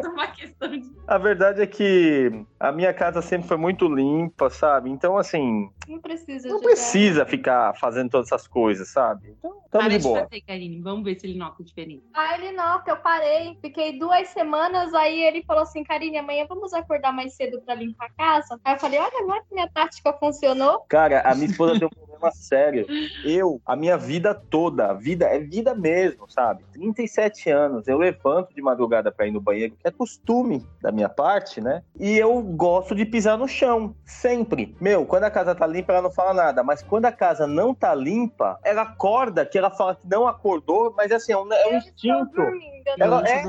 É 0.00 0.08
uma 0.08 0.26
questão 0.28 0.68
de. 0.68 0.82
A 1.06 1.18
verdade 1.18 1.62
é 1.62 1.66
que 1.66 2.44
a 2.58 2.72
minha 2.72 2.92
casa 2.92 3.20
sempre 3.22 3.46
foi 3.48 3.56
muito 3.56 3.86
limpa, 3.86 4.48
sabe? 4.50 4.90
Então, 4.90 5.16
assim, 5.16 5.70
não 5.88 6.00
precisa 6.00 6.48
não 6.48 6.60
precisa 6.60 7.26
ficar 7.26 7.74
fazendo 7.76 8.10
todas 8.10 8.28
essas 8.28 8.46
coisas, 8.46 8.88
sabe? 8.88 9.34
Então, 9.38 9.50
tamo 9.70 9.84
Para 9.84 9.88
de 9.88 9.98
boa. 10.02 10.20
fazer, 10.20 10.40
Karine. 10.42 10.80
Vamos 10.80 11.04
ver 11.04 11.18
se 11.18 11.26
ele 11.26 11.38
nota 11.38 11.62
a 11.62 11.64
diferença. 11.64 12.04
Ah, 12.14 12.34
ele 12.34 12.52
nota, 12.52 12.90
eu 12.90 12.96
parei. 12.96 13.58
Fiquei 13.60 13.98
duas 13.98 14.28
semanas, 14.28 14.94
aí 14.94 15.22
ele 15.22 15.42
falou 15.42 15.62
assim, 15.62 15.82
Karine, 15.84 16.18
amanhã 16.18 16.46
vamos 16.48 16.72
acordar 16.72 17.12
mais 17.12 17.34
cedo 17.34 17.60
pra 17.62 17.74
limpar 17.74 18.06
a 18.06 18.09
casa? 18.16 18.60
Aí 18.64 18.74
eu 18.74 18.78
falei, 18.78 18.98
olha, 18.98 19.26
não 19.26 19.34
é 19.34 19.40
que 19.40 19.54
minha 19.54 19.68
tática 19.68 20.12
funcionou? 20.14 20.84
Cara, 20.88 21.20
a 21.22 21.34
minha 21.34 21.50
esposa 21.50 21.78
tem 21.78 21.86
um 21.86 21.90
problema 21.90 22.30
sério. 22.34 22.86
Eu, 23.24 23.60
a 23.64 23.74
minha 23.74 23.96
vida 23.96 24.34
toda, 24.34 24.92
vida 24.94 25.26
é 25.26 25.38
vida 25.38 25.74
mesmo, 25.74 26.28
sabe? 26.28 26.64
37 26.72 27.50
anos, 27.50 27.88
eu 27.88 27.98
levanto 27.98 28.54
de 28.54 28.62
madrugada 28.62 29.10
pra 29.10 29.26
ir 29.26 29.30
no 29.30 29.40
banheiro, 29.40 29.74
que 29.80 29.88
é 29.88 29.90
costume 29.90 30.66
da 30.80 30.92
minha 30.92 31.08
parte, 31.08 31.60
né? 31.60 31.82
E 31.98 32.16
eu 32.16 32.40
gosto 32.42 32.94
de 32.94 33.04
pisar 33.04 33.38
no 33.38 33.48
chão, 33.48 33.94
sempre. 34.04 34.76
Meu, 34.80 35.06
quando 35.06 35.24
a 35.24 35.30
casa 35.30 35.54
tá 35.54 35.66
limpa, 35.66 35.92
ela 35.92 36.02
não 36.02 36.10
fala 36.10 36.34
nada, 36.34 36.62
mas 36.62 36.82
quando 36.82 37.06
a 37.06 37.12
casa 37.12 37.46
não 37.46 37.74
tá 37.74 37.94
limpa, 37.94 38.58
ela 38.62 38.82
acorda, 38.82 39.46
que 39.46 39.58
ela 39.58 39.70
fala 39.70 39.94
que 39.94 40.06
não 40.08 40.26
acordou, 40.26 40.92
mas 40.96 41.10
assim, 41.12 41.32
é 41.32 41.38
um, 41.38 41.52
é 41.52 41.66
um 41.68 41.76
instinto. 41.78 42.42
Ela 42.98 43.22
é, 43.28 43.44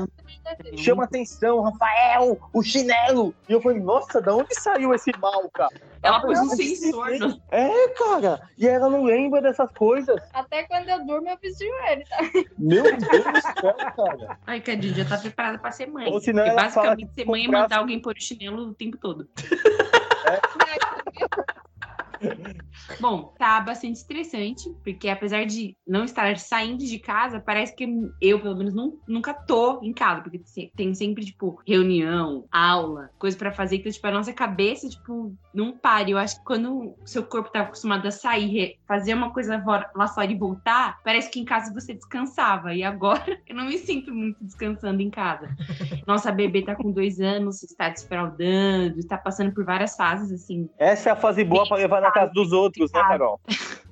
chama 0.76 1.04
atenção, 1.04 1.60
Rafael, 1.60 2.38
o 2.52 2.62
chinelo. 2.62 3.34
E 3.48 3.52
eu 3.52 3.60
falei, 3.60 3.80
nossa, 3.80 4.20
da 4.20 4.34
onde 4.34 4.54
saiu 4.54 4.94
esse 4.94 5.10
mal, 5.18 5.48
cara? 5.50 5.74
Ela 6.02 6.20
pôs 6.20 6.38
um 6.38 6.48
sensor. 6.50 7.10
É, 7.50 7.88
cara. 7.88 8.48
E 8.58 8.66
ela 8.66 8.88
não 8.88 9.04
lembra 9.04 9.40
dessas 9.40 9.70
coisas. 9.72 10.20
Até 10.32 10.64
quando 10.64 10.88
eu 10.88 11.04
durmo, 11.06 11.28
eu 11.28 11.38
visto 11.40 11.62
ele, 11.62 12.04
tá? 12.04 12.18
Meu 12.58 12.82
Deus 12.82 13.24
do 13.24 13.60
céu, 13.60 13.74
cara. 13.74 14.38
Ai, 14.46 14.60
Cadinho, 14.60 14.94
já 14.94 15.04
tá 15.04 15.18
preparada 15.18 15.58
pra 15.58 15.70
ser 15.70 15.86
mãe. 15.86 16.12
Ou 16.12 16.20
senão 16.20 16.44
Porque 16.44 16.58
ela 16.58 16.62
basicamente 16.62 17.14
ser 17.14 17.26
mãe 17.26 17.44
é 17.44 17.48
mandar 17.48 17.78
alguém 17.78 18.00
pôr 18.00 18.16
o 18.16 18.20
chinelo 18.20 18.70
o 18.70 18.74
tempo 18.74 18.98
todo. 18.98 19.28
Bom, 23.00 23.32
tá 23.38 23.60
bastante 23.60 23.96
estressante, 23.96 24.64
porque 24.84 25.08
apesar 25.08 25.44
de 25.44 25.76
não 25.86 26.04
estar 26.04 26.36
saindo 26.38 26.84
de 26.84 26.98
casa, 26.98 27.40
parece 27.40 27.74
que 27.74 27.86
eu, 28.20 28.40
pelo 28.40 28.56
menos, 28.56 28.74
não- 28.74 28.92
nunca 29.08 29.32
tô 29.34 29.80
em 29.82 29.92
casa, 29.92 30.20
porque 30.22 30.40
tem 30.76 30.94
sempre, 30.94 31.24
tipo, 31.24 31.60
reunião, 31.66 32.44
aula, 32.50 33.10
coisa 33.18 33.36
pra 33.36 33.52
fazer, 33.52 33.76
então, 33.76 33.90
tipo, 33.90 34.06
a 34.06 34.10
nossa 34.12 34.32
cabeça, 34.32 34.88
tipo, 34.88 35.34
não 35.54 35.76
para. 35.76 36.10
Eu 36.10 36.18
acho 36.18 36.36
que 36.36 36.44
quando 36.44 36.72
o 36.72 36.96
seu 37.06 37.22
corpo 37.24 37.50
tá 37.50 37.60
acostumado 37.62 38.06
a 38.06 38.10
sair, 38.10 38.76
fazer 38.86 39.14
uma 39.14 39.32
coisa 39.32 39.62
lá 39.94 40.08
fora 40.08 40.30
e 40.30 40.38
voltar, 40.38 40.98
parece 41.04 41.30
que 41.30 41.40
em 41.40 41.44
casa 41.44 41.72
você 41.72 41.94
descansava, 41.94 42.74
e 42.74 42.82
agora 42.82 43.22
eu 43.48 43.54
não 43.56 43.66
me 43.66 43.78
sinto 43.78 44.14
muito 44.14 44.42
descansando 44.44 45.00
em 45.02 45.10
casa. 45.10 45.48
Nossa 46.06 46.32
bebê 46.32 46.62
tá 46.62 46.74
com 46.74 46.90
dois 46.90 47.20
anos, 47.20 47.62
está 47.62 47.88
desfraldando, 47.88 48.98
está 48.98 49.16
passando 49.16 49.52
por 49.52 49.64
várias 49.64 49.96
fases, 49.96 50.32
assim, 50.32 50.68
Essa 50.78 51.10
é 51.10 51.12
a 51.12 51.16
fase 51.16 51.44
boa 51.44 51.66
pra 51.66 51.76
levar 51.76 52.00
na 52.00 52.10
casa 52.10 52.32
dos 52.32 52.52
outros, 52.52 52.71
né, 52.80 52.86
Carol? 52.90 53.40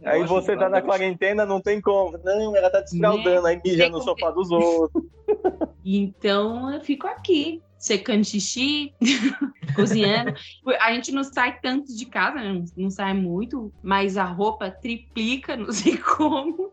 Aí 0.05 0.25
você 0.25 0.57
tá 0.57 0.69
na 0.69 0.81
quarentena, 0.83 1.45
não 1.45 1.61
tem 1.61 1.81
como. 1.81 2.19
Não, 2.25 2.57
ela 2.57 2.71
tá 2.71 2.81
desfraldando, 2.81 3.47
aí 3.47 3.61
mija 3.65 3.89
no 3.89 4.01
sofá 4.03 4.31
dos 4.31 4.51
outros. 4.51 5.05
Então 5.85 6.71
eu 6.73 6.81
fico 6.81 7.07
aqui, 7.07 7.63
secando 7.79 8.25
xixi, 8.25 8.93
cozinhando. 9.75 10.35
A 10.81 10.93
gente 10.93 11.13
não 11.13 11.25
sai 11.25 11.59
tanto 11.61 11.97
de 11.97 12.05
casa, 12.05 12.37
né? 12.37 12.53
não, 12.53 12.65
não 12.77 12.91
sai 12.91 13.15
muito, 13.15 13.73
mas 13.83 14.17
a 14.17 14.25
roupa 14.25 14.71
triplica, 14.71 15.57
não 15.57 15.73
sei 15.73 15.97
como. 15.97 16.73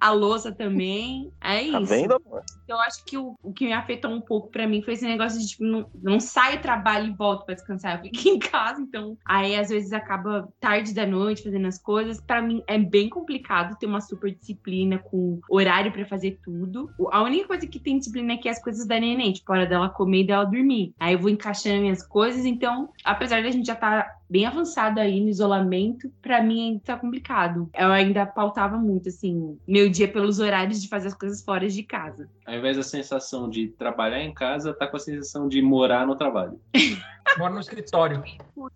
A 0.00 0.10
louça 0.10 0.50
também. 0.52 1.30
É 1.40 1.70
Tá 1.70 1.80
isso. 1.80 1.86
vendo? 1.86 2.14
amor? 2.14 2.42
Eu 2.68 2.80
acho 2.80 3.04
que 3.04 3.16
o, 3.16 3.34
o 3.42 3.52
que 3.52 3.66
me 3.66 3.72
afetou 3.72 4.10
um 4.10 4.20
pouco 4.20 4.50
pra 4.50 4.66
mim 4.66 4.82
foi 4.82 4.94
esse 4.94 5.06
negócio 5.06 5.38
de, 5.38 5.46
tipo, 5.46 5.64
não, 5.64 5.90
não 6.02 6.20
saio 6.20 6.60
trabalho 6.60 7.08
e 7.08 7.16
volto 7.16 7.44
pra 7.44 7.54
descansar. 7.54 7.96
Eu 7.96 8.02
fico 8.02 8.28
em 8.28 8.38
casa, 8.38 8.80
então. 8.80 9.16
Aí, 9.24 9.56
às 9.56 9.68
vezes, 9.68 9.92
acaba 9.92 10.48
tarde 10.60 10.94
da 10.94 11.06
noite 11.06 11.42
fazendo 11.42 11.66
as 11.66 11.78
coisas. 11.78 12.20
Pra 12.20 12.42
mim, 12.42 12.62
é 12.66 12.78
bem 12.78 13.08
complicado 13.08 13.78
ter 13.78 13.86
uma 13.86 14.00
super 14.00 14.34
disciplina 14.34 14.98
com 14.98 15.40
horário 15.48 15.92
pra 15.92 16.04
fazer 16.04 16.38
tudo. 16.44 16.90
A 17.10 17.22
única 17.22 17.48
coisa 17.48 17.66
que 17.66 17.78
tem 17.78 17.98
disciplina 17.98 18.34
aqui 18.34 18.48
é 18.48 18.52
as 18.52 18.62
coisas 18.62 18.86
da 18.86 18.98
neném, 18.98 19.32
tipo, 19.32 19.52
a 19.52 19.56
hora 19.56 19.66
dela 19.66 19.88
comer 19.88 20.22
e 20.22 20.26
dela 20.26 20.44
dormir. 20.44 20.94
Aí 20.98 21.14
eu 21.14 21.18
vou 21.18 21.30
encaixando 21.30 21.80
minhas 21.80 22.06
coisas, 22.06 22.44
então, 22.44 22.90
apesar 23.04 23.42
da 23.42 23.50
gente 23.50 23.66
já 23.66 23.74
estar 23.74 24.18
bem 24.28 24.44
avançado 24.44 25.00
aí 25.00 25.20
no 25.20 25.28
isolamento, 25.28 26.12
pra 26.20 26.42
mim 26.42 26.68
ainda 26.68 26.80
tá 26.84 26.96
complicado. 26.96 27.70
Eu 27.74 27.90
ainda 27.90 28.26
pautava 28.26 28.76
muito, 28.76 29.08
assim, 29.08 29.58
meu 29.66 29.88
dia 29.88 30.06
pelos 30.06 30.38
horários 30.38 30.82
de 30.82 30.88
fazer 30.88 31.08
as 31.08 31.14
coisas 31.14 31.42
fora 31.42 31.68
de 31.68 31.82
casa. 31.82 32.28
Ao 32.46 32.54
invés 32.58 32.76
da 32.76 32.82
sensação 32.82 33.48
de 33.48 33.68
trabalhar 33.68 34.22
em 34.22 34.32
casa, 34.32 34.74
tá 34.74 34.86
com 34.86 34.96
a 34.96 35.00
sensação 35.00 35.48
de 35.48 35.62
morar 35.62 36.06
no 36.06 36.16
trabalho. 36.16 36.60
Moro 37.36 37.54
no 37.54 37.60
escritório. 37.60 38.22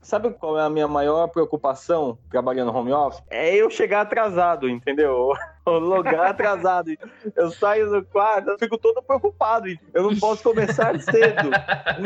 Sabe 0.00 0.30
qual 0.30 0.58
é 0.58 0.62
a 0.62 0.70
minha 0.70 0.88
maior 0.88 1.28
preocupação 1.28 2.18
trabalhando 2.30 2.74
home 2.74 2.92
office? 2.92 3.22
É 3.30 3.54
eu 3.54 3.70
chegar 3.70 4.02
atrasado, 4.02 4.68
entendeu? 4.68 5.32
Eu 5.64 5.78
logar 5.78 6.30
atrasado. 6.30 6.90
Eu 7.36 7.50
saio 7.52 7.88
do 7.88 8.04
quarto, 8.04 8.50
eu 8.50 8.58
fico 8.58 8.76
todo 8.76 9.00
preocupado. 9.00 9.68
Eu 9.94 10.02
não 10.02 10.16
posso 10.16 10.42
começar 10.42 10.98
cedo. 10.98 11.50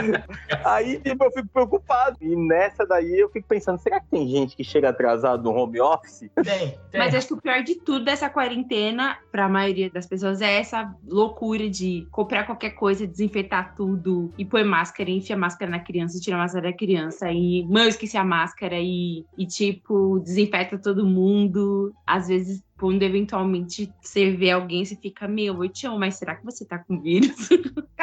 Aí, 0.62 1.00
tipo, 1.00 1.24
eu 1.24 1.30
fico 1.30 1.48
preocupado. 1.48 2.18
E 2.20 2.36
nessa 2.36 2.84
daí 2.84 3.18
eu 3.18 3.30
fico 3.30 3.48
pensando, 3.48 3.78
será 3.78 3.98
que 3.98 4.08
tem 4.08 4.28
gente 4.28 4.54
que 4.54 4.62
chega 4.62 4.90
atrasado 4.90 5.42
no 5.42 5.56
home 5.56 5.80
office? 5.80 6.30
Tem, 6.34 6.44
tem. 6.44 6.78
Mas 6.92 7.14
acho 7.14 7.28
que 7.28 7.34
o 7.34 7.40
pior 7.40 7.62
de 7.62 7.76
tudo 7.76 8.04
dessa 8.04 8.28
quarentena, 8.28 9.16
pra 9.32 9.48
maioria 9.48 9.88
das 9.88 10.06
pessoas, 10.06 10.42
é 10.42 10.60
essa 10.60 10.94
loucura 11.08 11.70
de 11.70 12.06
comprar 12.10 12.44
qualquer 12.44 12.70
coisa, 12.70 13.06
desinfetar 13.06 13.74
tudo 13.74 14.34
e 14.36 14.44
pôr 14.44 14.64
máscara, 14.64 15.08
e 15.08 15.16
enfiar 15.16 15.36
máscara 15.36 15.70
na 15.70 15.80
criança, 15.80 16.20
tira 16.20 16.35
a 16.40 16.60
da 16.60 16.72
criança 16.72 17.30
e, 17.30 17.64
mãe, 17.66 17.84
eu 17.84 17.88
esqueci 17.88 18.16
a 18.16 18.24
máscara 18.24 18.76
e, 18.78 19.24
e 19.36 19.46
tipo, 19.46 20.20
desinfeta 20.20 20.78
todo 20.78 21.06
mundo. 21.06 21.92
Às 22.06 22.28
vezes, 22.28 22.62
quando 22.78 23.02
eventualmente 23.02 23.92
você 24.00 24.30
vê 24.30 24.50
alguém, 24.50 24.84
você 24.84 24.96
fica, 24.96 25.26
meu, 25.26 25.62
eu 25.64 25.68
te 25.68 25.86
amo, 25.86 25.98
mas 25.98 26.16
será 26.16 26.34
que 26.34 26.44
você 26.44 26.64
tá 26.64 26.78
com 26.78 27.00
vírus? 27.00 27.48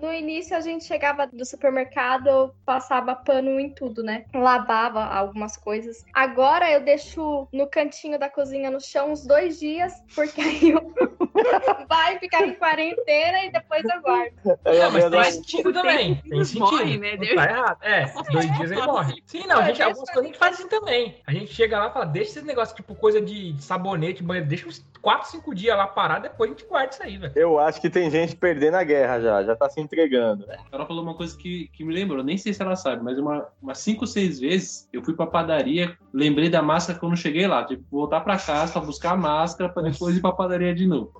No 0.00 0.12
início 0.12 0.56
a 0.56 0.60
gente 0.60 0.84
chegava 0.84 1.26
do 1.26 1.44
supermercado, 1.44 2.54
passava 2.64 3.14
pano 3.14 3.58
em 3.58 3.70
tudo, 3.70 4.02
né? 4.02 4.24
Lavava 4.34 5.04
algumas 5.04 5.56
coisas. 5.56 6.04
Agora 6.12 6.70
eu 6.70 6.84
deixo 6.84 7.48
no 7.52 7.66
cantinho 7.66 8.18
da 8.18 8.28
cozinha 8.28 8.70
no 8.70 8.80
chão 8.80 9.12
uns 9.12 9.26
dois 9.26 9.58
dias, 9.60 9.92
porque 10.14 10.40
aí 10.40 10.70
eu 10.70 10.92
vai 11.88 12.18
ficar 12.18 12.46
em 12.46 12.54
quarentena 12.54 13.44
e 13.44 13.52
depois 13.52 13.84
eu 13.84 14.00
guardo. 14.02 14.32
Não, 14.44 14.86
a 14.86 14.90
mas 14.90 15.10
tem 15.10 15.24
sentido 15.24 15.72
também. 15.72 16.16
Tem 16.16 16.44
sentido. 16.44 16.60
morre, 16.60 16.98
né? 16.98 17.16
Não 17.16 17.34
tá 17.34 17.44
errado. 17.44 17.78
É, 17.82 18.12
dois 18.30 18.56
dias 18.56 18.70
ele 18.70 18.82
morre. 18.82 19.22
Sim, 19.26 19.46
não, 19.46 19.58
a 19.58 19.64
gente, 19.64 19.82
algumas 19.82 20.10
coisas 20.10 20.24
a 20.24 20.26
gente 20.26 20.38
faz 20.38 20.58
assim 20.58 20.68
também. 20.68 21.20
A 21.26 21.32
gente 21.32 21.52
chega 21.52 21.78
lá 21.78 21.88
e 21.88 21.92
fala, 21.92 22.06
deixa 22.06 22.38
esse 22.38 22.42
negócio, 22.42 22.74
tipo, 22.74 22.94
coisa 22.94 23.20
de 23.20 23.54
sabonete, 23.82 24.22
banheiro, 24.22 24.48
deixa 24.48 24.68
uns 24.68 24.84
4, 25.02 25.30
5 25.32 25.54
dias 25.54 25.76
lá 25.76 25.86
parado, 25.88 26.22
depois 26.22 26.48
a 26.48 26.54
gente 26.54 26.64
guarda 26.66 26.92
isso 26.92 27.02
aí, 27.02 27.18
velho. 27.18 27.32
Eu 27.34 27.58
acho 27.58 27.80
que 27.80 27.90
tem 27.90 28.08
gente 28.08 28.36
perdendo 28.36 28.76
a 28.76 28.84
guerra 28.84 29.20
já, 29.20 29.42
já 29.42 29.56
tá 29.56 29.68
se 29.68 29.80
entregando. 29.80 30.46
A 30.48 30.70
Carol 30.70 30.86
falou 30.86 31.02
uma 31.02 31.14
coisa 31.14 31.36
que, 31.36 31.68
que 31.72 31.84
me 31.84 31.92
lembrou, 31.92 32.22
nem 32.22 32.38
sei 32.38 32.54
se 32.54 32.62
ela 32.62 32.76
sabe, 32.76 33.02
mas 33.02 33.18
uma, 33.18 33.48
umas 33.60 33.78
cinco, 33.78 34.06
seis 34.06 34.38
vezes 34.38 34.88
eu 34.92 35.02
fui 35.02 35.14
pra 35.14 35.26
padaria, 35.26 35.98
lembrei 36.12 36.48
da 36.48 36.62
máscara 36.62 36.98
quando 36.98 37.16
cheguei 37.16 37.48
lá. 37.48 37.64
Tive 37.64 37.82
que 37.82 37.90
voltar 37.90 38.20
pra 38.20 38.38
casa 38.38 38.72
pra 38.72 38.80
buscar 38.80 39.12
a 39.12 39.16
máscara 39.16 39.72
pra 39.72 39.82
depois 39.82 40.16
ir 40.16 40.20
pra 40.20 40.32
padaria 40.32 40.72
de 40.72 40.86
novo. 40.86 41.12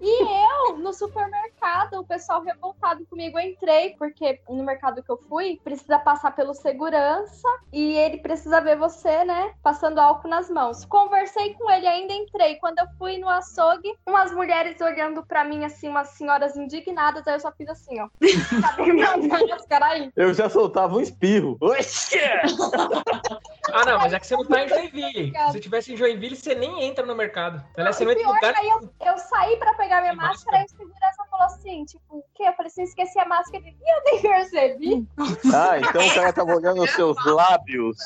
E 0.00 0.22
eu, 0.22 0.78
no 0.78 0.92
supermercado, 0.92 1.94
o 1.94 2.04
pessoal 2.04 2.42
revoltado 2.42 3.04
comigo, 3.06 3.38
eu 3.38 3.48
entrei, 3.48 3.96
porque 3.98 4.40
no 4.48 4.62
mercado 4.62 5.02
que 5.02 5.10
eu 5.10 5.18
fui, 5.28 5.60
precisa 5.64 5.98
passar 5.98 6.36
pelo 6.36 6.54
segurança 6.54 7.48
e 7.72 7.94
ele 7.94 8.18
precisa 8.18 8.60
ver 8.60 8.76
você, 8.76 9.24
né, 9.24 9.52
passando 9.62 9.98
álcool 9.98 10.28
nas 10.28 10.48
mãos. 10.48 10.84
Conversei 10.84 11.54
com 11.54 11.68
ele, 11.70 11.87
ainda 11.88 12.12
entrei. 12.12 12.56
Quando 12.56 12.78
eu 12.78 12.86
fui 12.98 13.18
no 13.18 13.28
açougue, 13.28 13.94
umas 14.06 14.32
mulheres 14.32 14.80
olhando 14.80 15.24
pra 15.24 15.44
mim, 15.44 15.64
assim, 15.64 15.88
umas 15.88 16.08
senhoras 16.10 16.56
indignadas, 16.56 17.26
aí 17.26 17.34
eu 17.34 17.40
só 17.40 17.52
fiz 17.52 17.68
assim, 17.68 18.00
ó. 18.00 18.08
Aí? 19.88 20.10
Eu 20.16 20.34
já 20.34 20.50
soltava 20.50 20.96
um 20.96 21.00
espirro. 21.00 21.56
Oxi! 21.60 22.18
Ah, 23.72 23.84
não, 23.84 23.98
mas 23.98 24.12
é 24.12 24.18
que 24.20 24.26
você 24.26 24.36
não 24.36 24.44
tá 24.44 24.64
em 24.64 24.68
Joinville. 24.68 25.32
Se 25.32 25.52
você 25.52 25.60
tivesse 25.60 25.92
em 25.92 25.96
Joinville, 25.96 26.36
você 26.36 26.54
nem 26.54 26.84
entra 26.84 27.04
no 27.04 27.14
mercado. 27.14 27.62
Aliás, 27.76 27.96
você 27.96 28.04
não 28.04 28.12
E 28.12 28.14
entra 28.14 28.26
no 28.28 28.34
lugar. 28.34 28.54
aí 28.56 28.68
eu, 28.68 28.90
eu 29.06 29.18
saí 29.18 29.56
pra 29.56 29.74
pegar 29.74 30.00
minha 30.00 30.14
máscara 30.14 30.62
e 30.62 30.64
o 30.64 30.68
segurança 30.68 31.24
falou 31.30 31.46
assim, 31.46 31.84
tipo, 31.84 32.02
o 32.18 32.24
quê? 32.34 32.44
Eu 32.44 32.52
falei 32.54 32.68
assim, 32.68 32.82
esqueci 32.82 33.18
a 33.18 33.24
máscara. 33.26 33.58
Ele, 33.64 33.70
"Ih, 33.76 33.90
eu 33.90 34.02
nem 34.04 34.22
percebi. 34.22 35.06
Ah, 35.54 35.78
então 35.78 36.06
o 36.06 36.14
cara 36.14 36.32
tava 36.32 36.54
olhando 36.54 36.82
os 36.82 36.90
seus 36.92 37.16
lábios. 37.26 37.96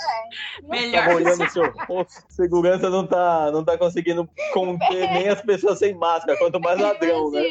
Melhor. 0.64 1.04
Tava 1.04 1.14
olhando 1.16 1.44
o 1.44 1.50
seu 1.50 1.70
rosto. 1.88 2.24
Segurança 2.28 2.90
não 2.90 3.06
tá, 3.06 3.50
não 3.50 3.64
tá 3.64 3.78
conseguindo 3.78 4.28
conter 4.52 5.10
nem 5.10 5.28
as 5.28 5.40
pessoas 5.42 5.78
sem 5.78 5.94
máscara, 5.94 6.36
quanto 6.38 6.60
mais 6.60 6.78
ladrão, 6.80 7.30
né? 7.30 7.42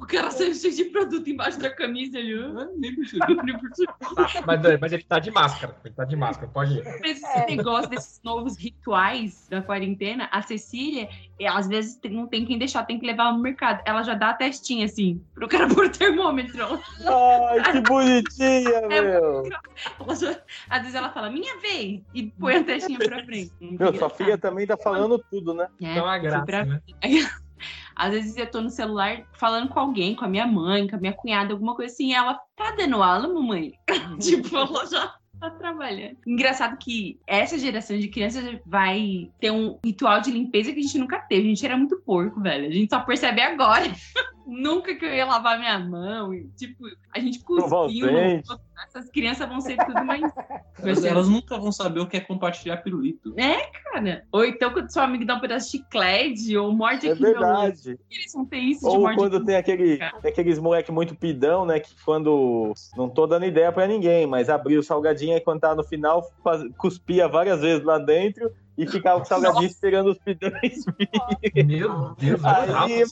O 0.00 0.06
cara 0.06 0.30
saiu 0.30 0.54
cheio 0.54 0.74
de 0.74 0.84
produto 0.86 1.28
embaixo 1.28 1.60
da 1.60 1.68
camisa 1.70 2.18
ali. 2.18 2.32
ah, 2.34 2.66
Nem 2.78 2.94
percebi, 2.96 3.34
nem 3.44 3.58
percebi. 3.58 3.92
Tá, 4.16 4.42
mas, 4.46 4.80
mas 4.80 4.92
ele 4.92 5.02
tá 5.04 5.18
de 5.18 5.30
máscara. 5.30 5.76
Ele 5.84 5.94
tá 5.94 6.04
de 6.04 6.16
máscara, 6.16 6.50
pode 6.50 6.78
ir. 6.78 6.84
Mas 7.00 7.22
esse 7.22 7.46
negócio 7.56 7.90
desses 7.90 8.20
novos 8.24 8.56
rituais 8.58 9.46
da 9.48 9.60
quarentena, 9.62 10.28
a 10.32 10.40
Cecília, 10.42 11.08
é, 11.38 11.46
às 11.46 11.68
vezes 11.68 12.00
não 12.10 12.26
tem 12.26 12.44
quem 12.46 12.58
deixar, 12.58 12.84
tem 12.84 12.98
que 12.98 13.06
levar 13.06 13.24
ela 13.24 13.32
no 13.34 13.38
mercado. 13.42 13.82
Ela 13.84 14.02
já 14.02 14.14
dá 14.14 14.30
a 14.30 14.34
testinha, 14.34 14.86
assim, 14.86 15.22
pro 15.34 15.46
cara 15.48 15.68
pôr 15.72 15.88
termômetro. 15.90 16.58
Ela- 16.60 16.80
Ai, 17.50 17.72
que 17.72 17.80
bonitinha, 17.82 18.78
É 18.90 19.02
meu. 19.02 19.44
já- 20.16 20.40
às 20.68 20.80
vezes 20.80 20.94
ela 20.94 21.10
fala, 21.12 21.30
minha 21.30 21.58
vez, 21.60 22.00
e 22.14 22.30
põe 22.38 22.56
a 22.56 22.64
testinha 22.64 22.98
pra 22.98 23.22
frente. 23.24 23.52
Meu, 23.60 23.94
sua 23.94 24.10
filha 24.10 24.36
também 24.38 24.66
tá 24.66 24.76
falando 24.76 25.22
tudo, 25.30 25.52
né? 25.54 25.68
É, 25.80 25.90
Então 25.92 26.02
é 26.04 26.08
uma 26.08 26.18
graça, 26.18 26.64
né? 26.64 26.80
Às 27.94 28.12
vezes 28.12 28.36
eu 28.36 28.50
tô 28.50 28.60
no 28.60 28.70
celular 28.70 29.22
falando 29.34 29.68
com 29.68 29.78
alguém, 29.78 30.14
com 30.14 30.24
a 30.24 30.28
minha 30.28 30.46
mãe, 30.46 30.88
com 30.88 30.96
a 30.96 31.00
minha 31.00 31.12
cunhada, 31.12 31.52
alguma 31.52 31.74
coisa 31.74 31.92
assim, 31.92 32.08
e 32.08 32.14
ela 32.14 32.38
tá 32.56 32.72
dando 32.72 33.02
aula, 33.02 33.28
mamãe. 33.28 33.72
tipo, 34.20 34.56
ela 34.56 34.86
já 34.86 35.14
tá 35.40 35.50
trabalhando. 35.50 36.16
Engraçado 36.26 36.76
que 36.76 37.18
essa 37.26 37.58
geração 37.58 37.98
de 37.98 38.08
crianças 38.08 38.60
vai 38.66 39.30
ter 39.40 39.50
um 39.50 39.78
ritual 39.84 40.20
de 40.20 40.30
limpeza 40.30 40.72
que 40.72 40.78
a 40.78 40.82
gente 40.82 40.98
nunca 40.98 41.18
teve. 41.18 41.46
A 41.46 41.48
gente 41.48 41.64
era 41.64 41.76
muito 41.76 42.00
porco, 42.02 42.40
velho. 42.40 42.68
A 42.68 42.70
gente 42.70 42.90
só 42.90 43.00
percebe 43.00 43.40
agora. 43.40 43.84
nunca 44.50 44.94
que 44.94 45.04
eu 45.04 45.14
ia 45.14 45.24
lavar 45.24 45.58
minha 45.58 45.78
mão. 45.78 46.34
e, 46.34 46.48
tipo, 46.56 46.84
a 47.14 47.18
gente 47.20 47.38
cuspiu. 47.44 48.10
no- 48.12 48.60
Essas 48.86 49.10
crianças 49.10 49.46
vão 49.48 49.60
ser 49.60 49.76
tudo 49.76 50.04
mais. 50.04 50.22
Elas, 50.82 51.04
elas 51.04 51.28
nunca 51.28 51.58
vão 51.58 51.70
saber 51.70 52.00
o 52.00 52.06
que 52.06 52.16
é 52.16 52.20
compartilhar 52.20 52.78
pirulito. 52.78 53.34
É, 53.36 53.66
cara. 53.66 54.24
Ou 54.32 54.46
então 54.46 54.72
quando 54.72 54.88
seu 54.90 55.02
amigo 55.02 55.26
dá 55.26 55.34
um 55.34 55.40
pedaço 55.40 55.66
de 55.70 55.72
chiclete 55.72 56.56
ou 56.56 56.72
morde 56.72 57.06
É 57.06 57.12
aqui 57.12 57.20
meu 57.20 57.32
verdade. 57.32 57.98
Eles 58.10 58.32
vão 58.32 58.46
ter 58.46 58.56
isso 58.60 58.80
de 58.80 58.86
Ou 58.86 59.00
morde 59.02 59.16
quando 59.18 59.44
tem 59.44 59.56
aquele, 59.56 59.98
tem 59.98 60.30
aqueles 60.30 60.58
moleque 60.58 60.90
muito 60.90 61.14
pidão, 61.14 61.66
né? 61.66 61.78
Que 61.80 61.90
quando. 62.02 62.72
Não 62.96 63.10
tô 63.10 63.26
dando 63.26 63.44
ideia 63.44 63.70
pra 63.70 63.86
ninguém, 63.86 64.26
mas 64.26 64.48
abriu 64.48 64.80
o 64.80 64.82
salgadinho 64.82 65.36
e 65.36 65.40
quando 65.42 65.60
tava 65.60 65.74
no 65.74 65.84
final, 65.84 66.26
faz- 66.42 66.64
cuspia 66.78 67.28
várias 67.28 67.60
vezes 67.60 67.84
lá 67.84 67.98
dentro 67.98 68.50
e 68.78 68.86
ficava 68.86 69.18
com 69.18 69.24
o 69.24 69.28
salgadinho 69.28 69.66
esperando 69.66 70.10
os 70.10 70.18
pidões 70.18 70.84
virem. 70.98 71.66
Meu 71.66 72.14
Deus, 72.18 72.40
Aí, 72.44 73.02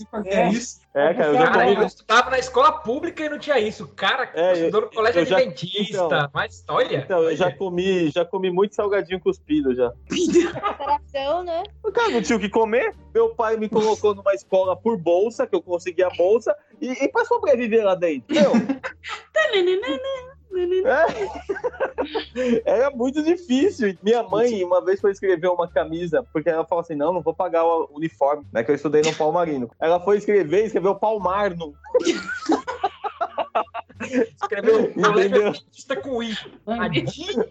é, 0.94 1.10
é, 1.10 1.14
cara, 1.14 1.26
eu 1.28 1.34
já 1.34 1.46
Cara, 1.50 1.70
eu 1.72 1.82
estudava 1.82 2.30
na 2.30 2.38
escola 2.38 2.72
pública 2.72 3.24
e 3.24 3.28
não 3.28 3.38
tinha 3.38 3.58
isso. 3.58 3.86
Cara, 3.88 4.30
É, 4.34 4.52
estudou 4.54 4.82
no 4.82 4.90
colégio 4.90 5.24
já- 5.26 5.36
adventista. 5.36 6.04
então. 6.04 6.30
mas 6.32 6.64
olha. 6.68 6.98
Então, 6.98 7.22
eu 7.24 7.36
já 7.36 7.52
comi, 7.54 8.10
já 8.10 8.24
comi 8.24 8.50
muito 8.50 8.74
salgadinho 8.74 9.20
cuspido 9.20 9.74
já. 9.74 9.92
Coração, 10.78 11.42
né? 11.44 11.62
Cara, 11.92 12.08
não 12.10 12.22
tinha 12.22 12.36
o 12.36 12.40
que 12.40 12.48
comer. 12.48 12.94
Meu 13.14 13.30
pai 13.34 13.56
me 13.56 13.68
colocou 13.68 14.14
numa 14.14 14.32
escola 14.34 14.76
por 14.76 14.96
bolsa, 14.96 15.46
que 15.46 15.54
eu 15.54 15.62
consegui 15.62 16.02
a 16.02 16.10
bolsa, 16.10 16.54
e, 16.80 16.90
e 17.04 17.08
pra 17.08 17.24
sobreviver 17.24 17.84
lá 17.84 17.94
dentro. 17.94 18.34
Meu, 18.34 18.52
é. 20.54 22.62
Era 22.64 22.90
muito 22.90 23.22
difícil. 23.22 23.96
Minha 24.02 24.22
mãe, 24.22 24.64
uma 24.64 24.84
vez, 24.84 25.00
foi 25.00 25.12
escrever 25.12 25.48
uma 25.48 25.68
camisa, 25.68 26.24
porque 26.32 26.48
ela 26.48 26.64
falou 26.64 26.82
assim: 26.82 26.94
não, 26.94 27.12
não 27.12 27.20
vou 27.20 27.34
pagar 27.34 27.64
o 27.64 27.88
uniforme, 27.92 28.44
né? 28.52 28.62
Que 28.62 28.70
eu 28.70 28.74
estudei 28.74 29.02
no 29.02 29.14
Palmarino. 29.14 29.70
Ela 29.80 30.00
foi 30.00 30.18
escrever 30.18 30.62
e 30.62 30.66
escreveu 30.66 30.94
Palmarno. 30.94 31.74
Escreveu 34.00 34.92
colégio 34.92 35.10
Entendeu? 35.20 35.48
adventista 35.48 35.96
com 35.96 36.22
I. 36.22 36.36
Adventista. 36.66 37.48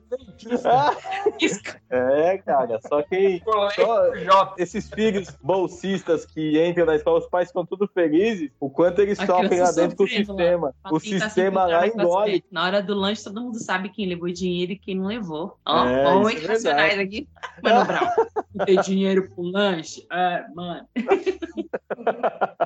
É, 1.90 2.38
cara, 2.40 2.80
só 2.88 3.02
quem. 3.04 3.40
Colégio 3.40 3.86
Só 3.86 4.56
esses 4.58 4.90
filhos 4.90 5.36
bolsistas 5.42 6.26
que 6.26 6.62
entram 6.68 6.86
na 6.86 6.96
escola, 6.96 7.20
os 7.20 7.28
pais 7.28 7.48
ficam 7.50 7.66
tudo 7.66 7.88
felizes, 7.94 8.52
o 8.60 8.70
quanto 8.70 9.02
eles 9.02 9.18
sofrem 9.18 9.60
lá 9.62 9.72
dentro 9.72 9.96
com 9.98 10.04
o 10.04 10.08
lá. 10.08 10.12
sistema. 10.12 10.74
Fala 10.84 10.96
O 10.96 11.00
quem 11.00 11.20
tá 11.20 11.26
sistema 11.26 11.62
sempre 11.68 11.76
lá 11.78 11.88
engole. 11.88 12.44
Na 12.52 12.64
hora 12.66 12.82
do 12.84 12.94
lanche, 12.96 13.24
todo 13.24 13.42
mundo 13.42 13.60
sabe 13.60 13.90
quem 13.90 14.08
levou 14.08 14.30
dinheiro 14.30 14.72
e 14.74 14.78
quem 14.80 14.96
não 14.96 15.08
levou. 15.08 15.58
Ó, 15.66 15.86
É, 15.86 16.06
ó, 16.06 16.30
é 16.30 17.00
aqui. 17.00 17.28
Mano 17.62 17.86
Brown, 17.86 18.08
não 18.56 18.66
ter 18.66 18.82
dinheiro 18.82 19.30
pro 19.30 19.44
lanche? 19.44 20.06
É, 20.12 20.46
mano. 20.54 20.88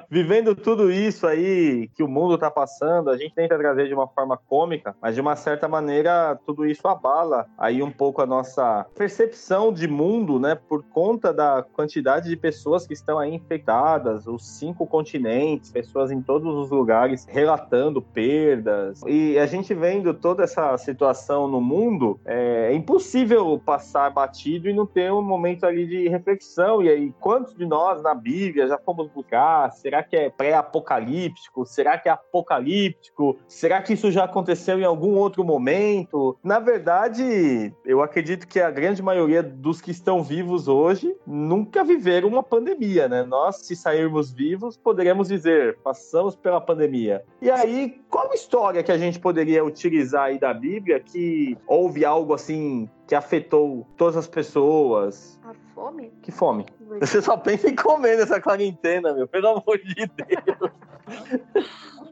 Vivendo 0.10 0.56
tudo 0.56 0.92
isso 0.92 1.26
aí 1.28 1.90
que 1.96 2.04
o 2.04 2.08
mundo 2.08 2.38
tá 2.38 2.50
passando, 2.52 3.10
a 3.10 3.18
gente 3.18 3.31
tenta 3.34 3.58
trazer 3.58 3.88
de 3.88 3.94
uma 3.94 4.08
forma 4.08 4.38
cômica, 4.38 4.96
mas 5.02 5.16
de 5.16 5.22
uma 5.22 5.36
certa 5.36 5.68
maneira 5.68 6.40
tudo 6.46 6.66
isso 6.66 6.88
abala 6.88 7.48
aí 7.58 7.82
um 7.82 7.92
pouco 7.92 8.22
a 8.22 8.26
nossa 8.26 8.86
percepção 8.96 9.74
de 9.74 9.88
mundo, 9.88 10.40
né? 10.40 10.56
Por 10.56 10.84
conta 10.84 11.34
da 11.34 11.64
quantidade 11.74 12.30
de 12.30 12.36
pessoas 12.36 12.86
que 12.86 12.94
estão 12.94 13.18
aí 13.20 13.34
infectadas, 13.34 14.28
os 14.28 14.46
cinco 14.58 14.86
continentes, 14.86 15.72
pessoas 15.72 16.12
em 16.12 16.22
todos 16.22 16.56
os 16.56 16.70
lugares 16.70 17.26
relatando 17.30 18.02
perdas. 18.02 19.02
E 19.08 19.38
a 19.38 19.46
gente 19.46 19.74
vendo 19.74 20.14
toda 20.14 20.44
essa 20.44 20.78
situação 20.78 21.48
no 21.48 21.62
mundo, 21.62 22.20
é 22.26 22.74
impossível 22.74 23.60
passar 23.64 24.10
batido 24.12 24.70
e 24.70 24.74
não 24.74 24.86
ter 24.86 25.12
um 25.12 25.22
momento 25.22 25.66
ali 25.66 25.88
de 25.88 26.08
reflexão. 26.08 26.82
E 26.82 26.90
aí, 26.90 27.14
quantos 27.20 27.56
de 27.56 27.66
nós 27.66 28.02
na 28.02 28.14
Bíblia 28.14 28.68
já 28.68 28.78
fomos 28.78 29.08
buscar? 29.10 29.72
Será 29.72 30.04
que 30.04 30.16
é 30.16 30.30
pré-apocalíptico? 30.30 31.66
Será 31.66 31.98
que 31.98 32.10
é 32.10 32.12
apocalíptico? 32.12 33.21
Será 33.48 33.82
que 33.82 33.94
isso 33.94 34.12
já 34.12 34.24
aconteceu 34.24 34.80
em 34.80 34.84
algum 34.84 35.16
outro 35.16 35.44
momento? 35.44 36.38
Na 36.44 36.60
verdade, 36.60 37.74
eu 37.86 38.02
acredito 38.02 38.48
que 38.48 38.60
a 38.60 38.72
grande 38.72 39.02
maioria 39.02 39.44
dos 39.44 39.82
que 39.82 39.92
estão 39.92 40.24
vivos 40.24 40.68
hoje 40.68 41.16
nunca 41.26 41.84
viveram 41.84 42.28
uma 42.28 42.44
pandemia, 42.44 43.08
né? 43.08 43.24
Nós, 43.24 43.58
se 43.58 43.76
sairmos 43.76 44.32
vivos, 44.32 44.78
poderemos 44.78 45.28
dizer, 45.28 45.78
passamos 45.84 46.36
pela 46.36 46.60
pandemia. 46.60 47.24
E 47.42 47.50
aí, 47.50 48.02
qual 48.10 48.34
história 48.34 48.84
que 48.84 48.92
a 48.92 48.98
gente 48.98 49.20
poderia 49.20 49.64
utilizar 49.64 50.26
aí 50.26 50.40
da 50.40 50.54
Bíblia 50.54 51.00
que 51.00 51.58
houve 51.68 52.06
algo 52.06 52.34
assim 52.34 52.90
que 53.08 53.16
afetou 53.16 53.88
todas 53.98 54.18
as 54.18 54.28
pessoas? 54.28 55.40
A 55.44 55.54
fome? 55.74 56.12
Que 56.22 56.32
fome. 56.32 56.66
Você 57.00 57.22
só 57.22 57.36
pensa 57.38 57.70
em 57.70 57.76
comer 57.76 58.18
nessa 58.18 58.40
quarentena, 58.40 59.14
meu. 59.14 59.28
Pelo 59.28 59.48
amor 59.48 59.78
de 59.80 60.06
Deus. 60.06 60.72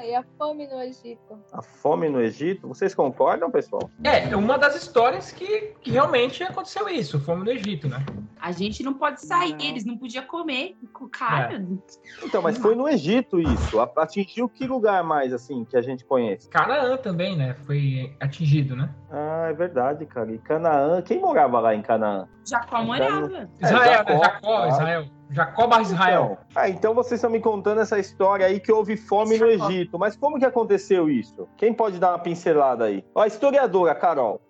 Ai, 0.00 0.14
a 0.14 0.24
fome 0.38 0.66
no 0.66 0.80
Egito. 0.80 1.38
A 1.52 1.60
fome 1.60 2.08
no 2.08 2.22
Egito. 2.22 2.66
Vocês 2.66 2.94
concordam, 2.94 3.50
pessoal? 3.50 3.90
É, 4.02 4.34
uma 4.34 4.56
das 4.56 4.74
histórias 4.74 5.30
que, 5.30 5.74
que 5.82 5.90
realmente 5.90 6.42
aconteceu 6.42 6.88
isso. 6.88 7.20
Fomos 7.20 7.44
no 7.44 7.50
Egito, 7.50 7.86
né? 7.86 7.98
A 8.40 8.50
gente 8.50 8.82
não 8.82 8.94
pode 8.94 9.20
sair, 9.20 9.54
eles 9.60 9.84
não 9.84 9.98
podiam 9.98 10.24
comer. 10.24 10.74
Cara, 11.12 11.62
Então, 12.24 12.40
mas 12.40 12.56
foi 12.56 12.74
no 12.74 12.88
Egito 12.88 13.38
isso. 13.38 13.78
A- 13.78 13.90
Atingiu 13.98 14.48
que 14.48 14.66
lugar 14.66 15.04
mais, 15.04 15.34
assim, 15.34 15.66
que 15.66 15.76
a 15.76 15.82
gente 15.82 16.02
conhece? 16.06 16.48
Canaã 16.48 16.96
também, 16.96 17.36
né? 17.36 17.52
Foi 17.66 18.16
atingido, 18.18 18.74
né? 18.74 18.88
Ah, 19.10 19.48
é 19.50 19.52
verdade, 19.52 20.06
cara. 20.06 20.32
E 20.32 20.38
Canaã. 20.38 21.02
Quem 21.02 21.20
morava 21.20 21.60
lá 21.60 21.74
em 21.74 21.82
Canaã? 21.82 22.26
Jacó 22.48 22.82
morava. 22.82 23.36
É, 23.60 23.66
Israel, 23.66 23.92
Jacó? 23.92 24.24
Jacó. 24.24 24.66
Israel. 24.68 25.04
Jacó 25.30 25.66
barra 25.66 25.82
Israel. 25.82 26.38
Então, 26.50 26.62
ah, 26.62 26.68
então 26.68 26.94
vocês 26.94 27.18
estão 27.18 27.30
me 27.30 27.40
contando 27.40 27.80
essa 27.80 27.98
história 27.98 28.46
aí 28.46 28.58
que 28.58 28.72
houve 28.72 28.96
fome 28.96 29.38
no. 29.38 29.46
Egito. 29.46 29.98
Mas 29.98 30.16
como 30.16 30.38
que 30.38 30.44
aconteceu 30.44 31.08
isso? 31.08 31.48
Quem 31.56 31.72
pode 31.72 31.98
dar 31.98 32.10
uma 32.10 32.18
pincelada 32.18 32.84
aí? 32.84 33.04
Ó, 33.14 33.22
a 33.22 33.26
historiadora, 33.26 33.94
Carol. 33.94 34.40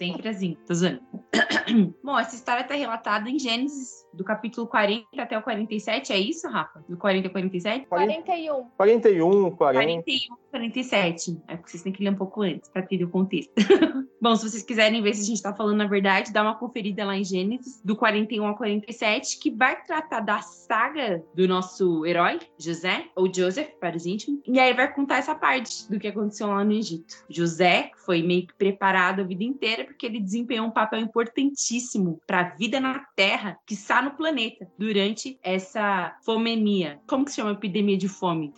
Sempre 0.00 0.30
assim, 0.30 0.56
tô 0.66 0.72
zoando. 0.72 1.02
Bom, 2.02 2.18
essa 2.18 2.34
história 2.34 2.64
tá 2.64 2.74
relatada 2.74 3.28
em 3.28 3.38
Gênesis, 3.38 4.06
do 4.14 4.24
capítulo 4.24 4.66
40 4.66 5.04
até 5.18 5.36
o 5.36 5.42
47, 5.42 6.10
é 6.10 6.18
isso, 6.18 6.48
Rafa? 6.48 6.82
Do 6.88 6.96
40 6.96 7.28
ao 7.28 7.32
47? 7.32 7.86
41. 7.86 8.64
41, 8.78 9.50
40. 9.50 9.84
41, 9.84 10.36
47. 10.50 11.42
É 11.46 11.56
porque 11.56 11.70
vocês 11.70 11.82
têm 11.82 11.92
que 11.92 12.02
ler 12.02 12.12
um 12.12 12.16
pouco 12.16 12.40
antes 12.40 12.70
pra 12.70 12.80
ter 12.80 13.04
o 13.04 13.10
contexto. 13.10 13.52
Bom, 14.22 14.34
se 14.36 14.50
vocês 14.50 14.62
quiserem 14.62 15.02
ver 15.02 15.14
se 15.14 15.22
a 15.22 15.24
gente 15.26 15.42
tá 15.42 15.54
falando 15.54 15.82
a 15.82 15.86
verdade, 15.86 16.32
dá 16.32 16.42
uma 16.42 16.54
conferida 16.54 17.04
lá 17.04 17.16
em 17.16 17.24
Gênesis, 17.24 17.80
do 17.84 17.94
41 17.94 18.46
ao 18.46 18.56
47, 18.56 19.38
que 19.38 19.50
vai 19.50 19.82
tratar 19.84 20.20
da 20.20 20.40
saga 20.40 21.22
do 21.34 21.46
nosso 21.46 22.06
herói, 22.06 22.38
José, 22.58 23.06
ou 23.14 23.32
Joseph, 23.32 23.70
para 23.78 23.96
os 23.96 24.06
íntimos. 24.06 24.40
E 24.46 24.58
aí 24.58 24.72
vai 24.72 24.92
contar 24.92 25.18
essa 25.18 25.34
parte 25.34 25.90
do 25.90 25.98
que 25.98 26.08
aconteceu 26.08 26.46
lá 26.48 26.64
no 26.64 26.72
Egito. 26.72 27.24
José 27.28 27.90
foi 28.04 28.22
meio 28.22 28.46
que 28.46 28.54
preparado 28.54 29.20
a 29.20 29.24
vida 29.24 29.44
inteira 29.44 29.89
porque 29.90 30.06
ele 30.06 30.20
desempenhou 30.20 30.66
um 30.66 30.70
papel 30.70 31.00
importantíssimo 31.00 32.20
para 32.26 32.40
a 32.40 32.48
vida 32.56 32.80
na 32.80 33.04
Terra, 33.16 33.58
que 33.66 33.74
está 33.74 34.00
no 34.00 34.12
planeta, 34.12 34.66
durante 34.78 35.38
essa 35.42 36.16
fomenia. 36.24 37.00
Como 37.06 37.24
que 37.24 37.30
se 37.30 37.36
chama 37.36 37.52
epidemia 37.52 37.96
de 37.96 38.08
fome? 38.08 38.52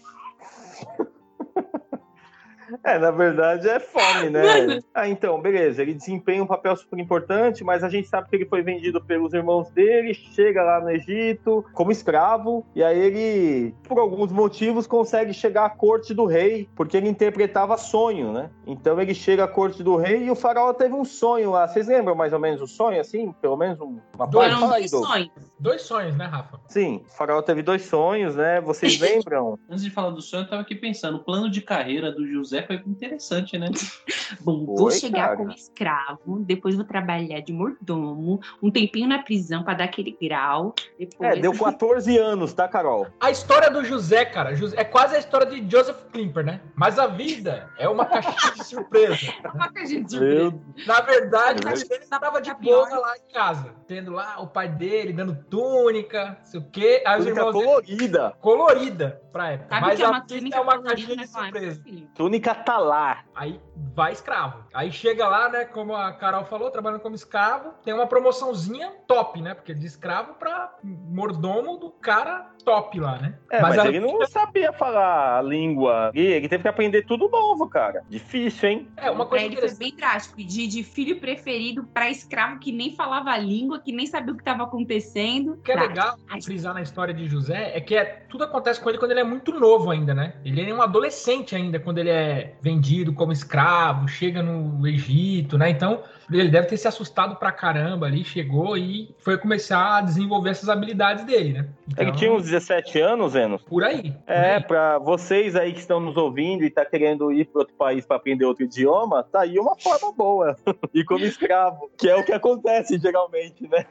É, 2.85 2.99
na 2.99 3.11
verdade 3.11 3.69
é 3.69 3.79
fome, 3.81 4.31
né? 4.31 4.81
Ah, 4.95 5.09
então, 5.09 5.41
beleza. 5.41 5.83
Ele 5.83 5.95
desempenha 5.95 6.43
um 6.43 6.47
papel 6.47 6.77
super 6.77 6.99
importante, 6.99 7.63
mas 7.65 7.83
a 7.85 7.89
gente 7.89 8.09
sabe 8.09 8.29
que 8.29 8.37
ele 8.37 8.47
foi 8.47 8.63
vendido 8.63 9.03
pelos 9.03 9.33
irmãos 9.33 9.71
dele, 9.71 10.15
chega 10.15 10.63
lá 10.63 10.81
no 10.81 10.91
Egito 10.91 11.65
como 11.73 11.91
escravo, 11.93 12.65
e 12.75 12.83
aí 12.83 12.99
ele, 12.99 13.75
por 13.89 13.99
alguns 13.99 14.31
motivos, 14.33 14.87
consegue 14.87 15.33
chegar 15.33 15.65
à 15.67 15.71
corte 15.71 16.15
do 16.15 16.25
rei, 16.27 16.69
porque 16.75 16.97
ele 16.97 17.09
interpretava 17.09 17.77
sonho, 17.77 18.33
né? 18.33 18.51
Então 18.67 19.01
ele 19.01 19.15
chega 19.15 19.45
à 19.45 19.49
corte 19.49 19.83
do 19.83 19.97
rei 19.97 20.25
e 20.25 20.31
o 20.31 20.35
faraó 20.37 20.73
teve 20.73 20.95
um 20.95 21.05
sonho 21.05 21.51
lá. 21.51 21.67
Vocês 21.69 21.87
lembram 21.89 22.15
mais 22.15 22.33
ou 22.33 22.39
menos 22.39 22.61
o 22.61 22.67
sonho, 22.67 23.01
assim? 23.01 23.33
Pelo 23.41 23.57
menos 23.57 23.81
um- 23.81 23.99
uma 24.15 24.29
parte? 24.31 24.59
Dois 24.61 24.91
Doug. 24.91 25.05
sonhos. 25.07 25.31
Dois 25.59 25.83
sonhos, 25.83 26.17
né, 26.17 26.25
Rafa? 26.27 26.61
Sim, 26.69 27.03
o 27.07 27.11
faraó 27.17 27.41
teve 27.43 27.63
dois 27.63 27.83
sonhos, 27.83 28.35
né? 28.37 28.61
Vocês 28.61 28.99
lembram? 29.01 29.59
Antes 29.69 29.85
de 29.85 29.91
falar 29.91 30.11
do 30.11 30.21
sonho, 30.23 30.43
eu 30.45 30.49
tava 30.49 30.63
aqui 30.63 30.75
pensando, 30.75 31.19
o 31.19 31.25
plano 31.25 31.49
de 31.51 31.61
carreira 31.61 32.11
do 32.11 32.27
José 32.27 32.62
foi 32.67 32.77
interessante, 32.87 33.59
né? 33.59 33.69
Bom, 34.41 34.65
vou 34.65 34.91
chegar 34.91 35.25
cara. 35.25 35.37
como 35.37 35.53
escravo, 35.53 36.41
depois 36.41 36.75
vou 36.75 36.85
trabalhar 36.85 37.41
de 37.41 37.53
mordomo, 37.53 38.41
um 38.63 38.71
tempinho 38.71 39.09
na 39.09 39.23
prisão 39.23 39.63
para 39.63 39.75
dar 39.75 39.85
aquele 39.85 40.17
grau. 40.21 40.75
Depois... 40.99 41.37
É, 41.37 41.41
deu 41.41 41.53
14 41.53 42.17
anos, 42.19 42.53
tá, 42.53 42.69
Carol? 42.69 43.07
A 43.21 43.31
história 43.31 43.71
do 43.71 43.85
José, 43.85 44.25
cara, 44.25 44.53
é 44.77 44.85
quase 44.85 45.17
a 45.17 45.19
história 45.19 45.47
de 45.47 45.71
Joseph 45.71 46.05
Klimper, 46.13 46.45
né? 46.45 46.61
Mas 46.75 46.99
a 46.99 47.07
vida 47.07 47.69
é 47.79 47.89
uma 47.89 48.05
caixinha 48.07 48.55
de 48.55 48.65
surpresa. 48.65 49.33
Uma 49.53 49.71
gente 49.87 50.05
de 50.05 50.11
surpresa. 50.11 50.51
Meu 50.51 50.87
Na 50.87 51.01
verdade, 51.01 51.67
É 51.67 51.73
ele 51.73 52.05
estava 52.05 52.41
de 52.41 52.53
Tá 52.53 52.59
boa 52.61 52.99
lá 52.99 53.15
em 53.17 53.33
casa, 53.33 53.75
tendo 53.87 54.13
lá 54.13 54.41
o 54.41 54.47
pai 54.47 54.69
dele 54.69 55.13
dando 55.13 55.35
túnica, 55.49 56.37
não 56.39 56.45
sei 56.45 56.61
o 56.61 56.65
quê. 56.71 57.03
Aí 57.07 57.19
Túnica 57.19 57.53
dele, 57.53 57.53
colorida. 57.53 58.37
colorida 58.41 59.23
pra 59.33 59.53
época. 59.53 59.69
Sabe 59.71 59.87
Mas 59.87 59.97
que 59.97 60.03
é 60.03 60.07
a 60.07 60.11
uma 60.11 60.21
vida 60.21 60.35
túnica 60.35 60.57
é 60.57 60.61
uma 60.61 60.83
caixinha 60.83 61.17
de 61.17 61.23
época, 61.23 61.43
surpresa. 61.43 61.83
Túnica 62.15 62.52
catalar. 62.55 63.25
Aí 63.35 63.59
vai 63.95 64.13
escravo. 64.13 64.65
Aí 64.75 64.93
chega 64.93 65.27
lá, 65.27 65.49
né, 65.49 65.65
como 65.65 65.95
a 65.95 66.13
Carol 66.13 66.45
falou, 66.45 66.71
trabalhando 66.71 67.01
como 67.01 67.15
escravo, 67.15 67.73
tem 67.85 67.93
uma 67.95 68.07
promoçãozinha 68.07 68.93
top, 69.07 69.41
né? 69.41 69.55
Porque 69.55 69.75
de 69.75 69.87
escravo 69.87 70.35
pra 70.35 70.75
mordomo 70.83 71.77
do 71.79 71.91
cara 71.91 72.51
top 72.65 73.01
lá, 73.01 73.19
né? 73.19 73.35
É, 73.51 73.61
mas, 73.61 73.79
a- 73.79 73.87
ele 73.89 73.99
não 74.01 74.25
sabia 74.27 74.73
falar 74.73 75.39
a 75.39 75.43
língua. 75.43 76.11
E 76.15 76.21
ele 76.21 76.49
teve 76.49 76.63
que 76.63 76.69
aprender 76.69 77.03
tudo 77.03 77.29
novo, 77.29 77.69
cara. 77.69 78.03
Difícil, 78.09 78.69
hein? 78.69 78.89
É, 78.97 79.11
uma 79.11 79.27
coisa 79.27 79.45
ele 79.47 79.57
foi 79.57 79.75
bem 79.77 79.97
drástico. 79.97 80.37
De, 80.37 80.67
de 80.67 80.83
filho 80.85 81.19
preferido 81.21 81.85
pra 81.85 82.09
escravo 82.11 82.59
que 82.61 82.71
nem 82.71 82.95
falava 82.95 83.31
a 83.31 83.39
língua, 83.39 83.81
que 83.81 83.93
nem 83.93 84.07
sabia 84.07 84.33
o 84.33 84.37
que 84.37 84.45
tava 84.45 84.63
acontecendo. 84.65 85.53
O 85.55 85.57
que 85.59 85.73
é 85.73 85.75
Drástico. 85.75 85.99
legal 85.99 86.43
frisar 86.43 86.75
na 86.75 86.83
história 86.83 87.13
de 87.15 87.27
José 87.27 87.73
é 87.75 87.81
que 87.81 87.95
é, 87.97 88.05
tudo 88.29 88.45
acontece 88.45 88.81
com 88.81 88.89
ele 88.89 88.99
quando 88.99 89.11
ele 89.13 89.21
é 89.21 89.25
muito 89.25 89.53
novo 89.59 89.91
ainda, 89.91 90.15
né? 90.15 90.35
Ele 90.45 90.69
é 90.71 90.75
um 90.75 90.83
adolescente 90.83 91.55
ainda 91.57 91.79
quando 91.81 91.99
ele 91.99 92.11
é 92.11 92.32
vendido 92.61 93.13
como 93.13 93.33
escravo, 93.33 94.09
chega 94.09 94.43
no 94.43 94.87
Egito, 94.87 95.57
né? 95.59 95.71
Então, 95.71 96.03
ele 96.31 96.49
deve 96.49 96.67
ter 96.69 96.77
se 96.77 96.89
assustado 96.89 97.37
pra 97.37 97.53
caramba 97.53 98.07
ali, 98.07 98.25
chegou 98.25 98.77
e 98.77 99.15
foi 99.19 99.37
começar 99.39 99.99
a 99.99 100.01
desenvolver 100.01 100.51
essas 100.51 100.69
habilidades 100.69 101.25
dele, 101.25 101.53
né? 101.53 101.69
Então, 101.89 102.05
Ele 102.07 102.17
tinha 102.17 102.33
uns 102.33 102.45
17 102.45 103.01
anos, 103.01 103.35
Enos. 103.35 103.63
Por 103.63 103.85
aí. 103.85 104.13
por 104.13 104.33
É, 104.33 104.55
aí. 104.57 104.63
pra 104.63 104.99
vocês 104.99 105.55
aí 105.57 105.73
que 105.73 105.81
estão 105.81 106.01
nos 106.01 106.17
ouvindo 106.17 106.65
e 106.65 106.71
tá 106.71 106.85
querendo 106.85 107.31
ir 107.33 107.47
para 107.47 107.61
outro 107.61 107.75
país 107.75 108.07
para 108.07 108.17
aprender 108.17 108.45
outro 108.45 108.65
idioma, 108.65 109.23
tá 109.25 109.41
aí 109.43 109.59
uma 109.59 109.77
forma 109.79 110.13
boa. 110.13 110.57
Ir 110.95 111.05
como 111.05 111.25
escravo, 111.25 111.91
que 111.99 112.09
é 112.09 112.17
o 112.17 112.25
que 112.25 112.33
acontece 112.33 112.99
geralmente, 112.99 113.69
né? 113.69 113.85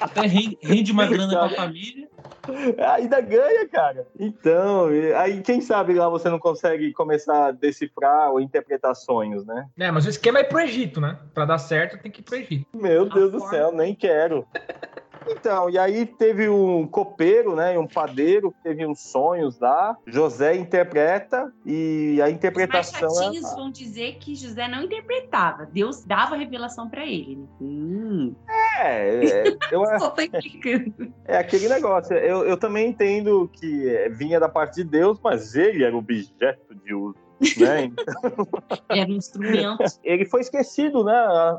Até 0.00 0.20
rende, 0.22 0.58
rende 0.62 0.92
uma 0.92 1.06
grana 1.06 1.36
pra 1.36 1.48
família. 1.50 2.08
Ainda 2.94 3.20
ganha, 3.20 3.68
cara. 3.68 4.06
Então, 4.18 4.88
aí 5.16 5.40
quem 5.42 5.60
sabe 5.60 5.94
lá 5.94 6.08
você 6.08 6.28
não 6.28 6.38
consegue 6.38 6.92
começar 6.92 7.46
a 7.46 7.50
decifrar 7.52 8.30
ou 8.30 8.40
interpretar 8.40 8.94
sonhos, 8.94 9.44
né? 9.46 9.66
É, 9.78 9.90
mas 9.90 10.06
o 10.06 10.10
esquema 10.10 10.38
é 10.38 10.42
ir 10.42 10.48
pro 10.48 10.60
Egito, 10.60 11.00
né? 11.00 11.18
Pra 11.34 11.44
dar 11.44 11.58
certo, 11.58 12.00
tem 12.00 12.10
que 12.10 12.20
ir 12.20 12.24
pro 12.24 12.36
Egito. 12.36 12.66
Meu 12.74 13.08
Deus 13.08 13.32
do 13.32 13.38
forma. 13.38 13.54
céu, 13.54 13.72
nem 13.72 13.94
quero. 13.94 14.46
Então, 15.26 15.70
e 15.70 15.78
aí 15.78 16.06
teve 16.06 16.48
um 16.48 16.86
copeiro, 16.86 17.54
né, 17.54 17.74
e 17.74 17.78
um 17.78 17.86
padeiro 17.86 18.52
que 18.52 18.62
teve 18.62 18.86
uns 18.86 19.00
sonhos 19.00 19.58
lá. 19.58 19.96
José 20.06 20.56
interpreta 20.56 21.52
e 21.64 22.18
a 22.20 22.24
Os 22.24 22.30
mais 22.30 22.34
interpretação 22.34 23.34
é 23.34 23.40
vão 23.54 23.70
dizer 23.70 24.16
que 24.18 24.34
José 24.34 24.68
não 24.68 24.82
interpretava. 24.82 25.66
Deus 25.66 26.04
dava 26.04 26.36
revelação 26.36 26.88
pra 26.88 27.04
ele. 27.04 27.36
Né? 27.36 27.46
Hum. 27.60 28.34
é, 28.80 29.24
é, 29.24 29.56
eu, 29.70 29.82
implicando. 30.22 31.12
é 31.24 31.38
aquele 31.38 31.68
negócio. 31.68 32.16
Eu, 32.16 32.44
eu 32.44 32.56
também 32.56 32.88
entendo 32.88 33.50
que 33.52 33.88
é, 33.88 34.08
vinha 34.08 34.38
da 34.38 34.48
parte 34.48 34.76
de 34.76 34.84
Deus, 34.84 35.18
mas 35.22 35.54
ele 35.54 35.84
era 35.84 35.96
objeto 35.96 36.74
de 36.74 36.94
uso. 36.94 37.27
Né? 37.40 37.92
Era 38.88 39.10
um 39.10 39.16
instrumento. 39.16 39.84
Ele 40.02 40.24
foi 40.24 40.40
esquecido, 40.40 41.04
né, 41.04 41.14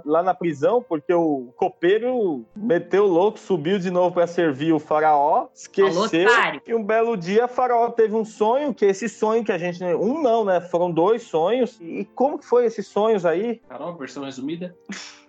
lá 0.05 0.21
na 0.21 0.33
prisão, 0.33 0.83
porque 0.87 1.13
o 1.13 1.53
copeiro 1.55 2.45
meteu 2.55 3.05
o 3.05 3.07
louco, 3.07 3.39
subiu 3.39 3.79
de 3.79 3.89
novo 3.89 4.13
para 4.13 4.27
servir 4.27 4.73
o 4.73 4.79
faraó, 4.79 5.37
Alô, 5.37 5.49
esqueceu. 5.53 6.01
otário. 6.27 6.61
E 6.67 6.73
um 6.73 6.83
belo 6.83 7.15
dia, 7.15 7.47
Faraó 7.47 7.89
teve 7.89 8.15
um 8.15 8.25
sonho, 8.25 8.73
que 8.73 8.85
esse 8.85 9.07
sonho 9.09 9.43
que 9.43 9.51
a 9.51 9.57
gente. 9.57 9.83
Um 9.83 10.21
não, 10.21 10.45
né? 10.45 10.61
Foram 10.61 10.91
dois 10.91 11.23
sonhos. 11.23 11.79
E 11.81 12.05
como 12.15 12.37
que 12.37 12.45
foi 12.45 12.65
esses 12.65 12.87
sonhos 12.87 13.25
aí? 13.25 13.61
Carol, 13.67 13.95
versão 13.95 14.23
resumida. 14.23 14.75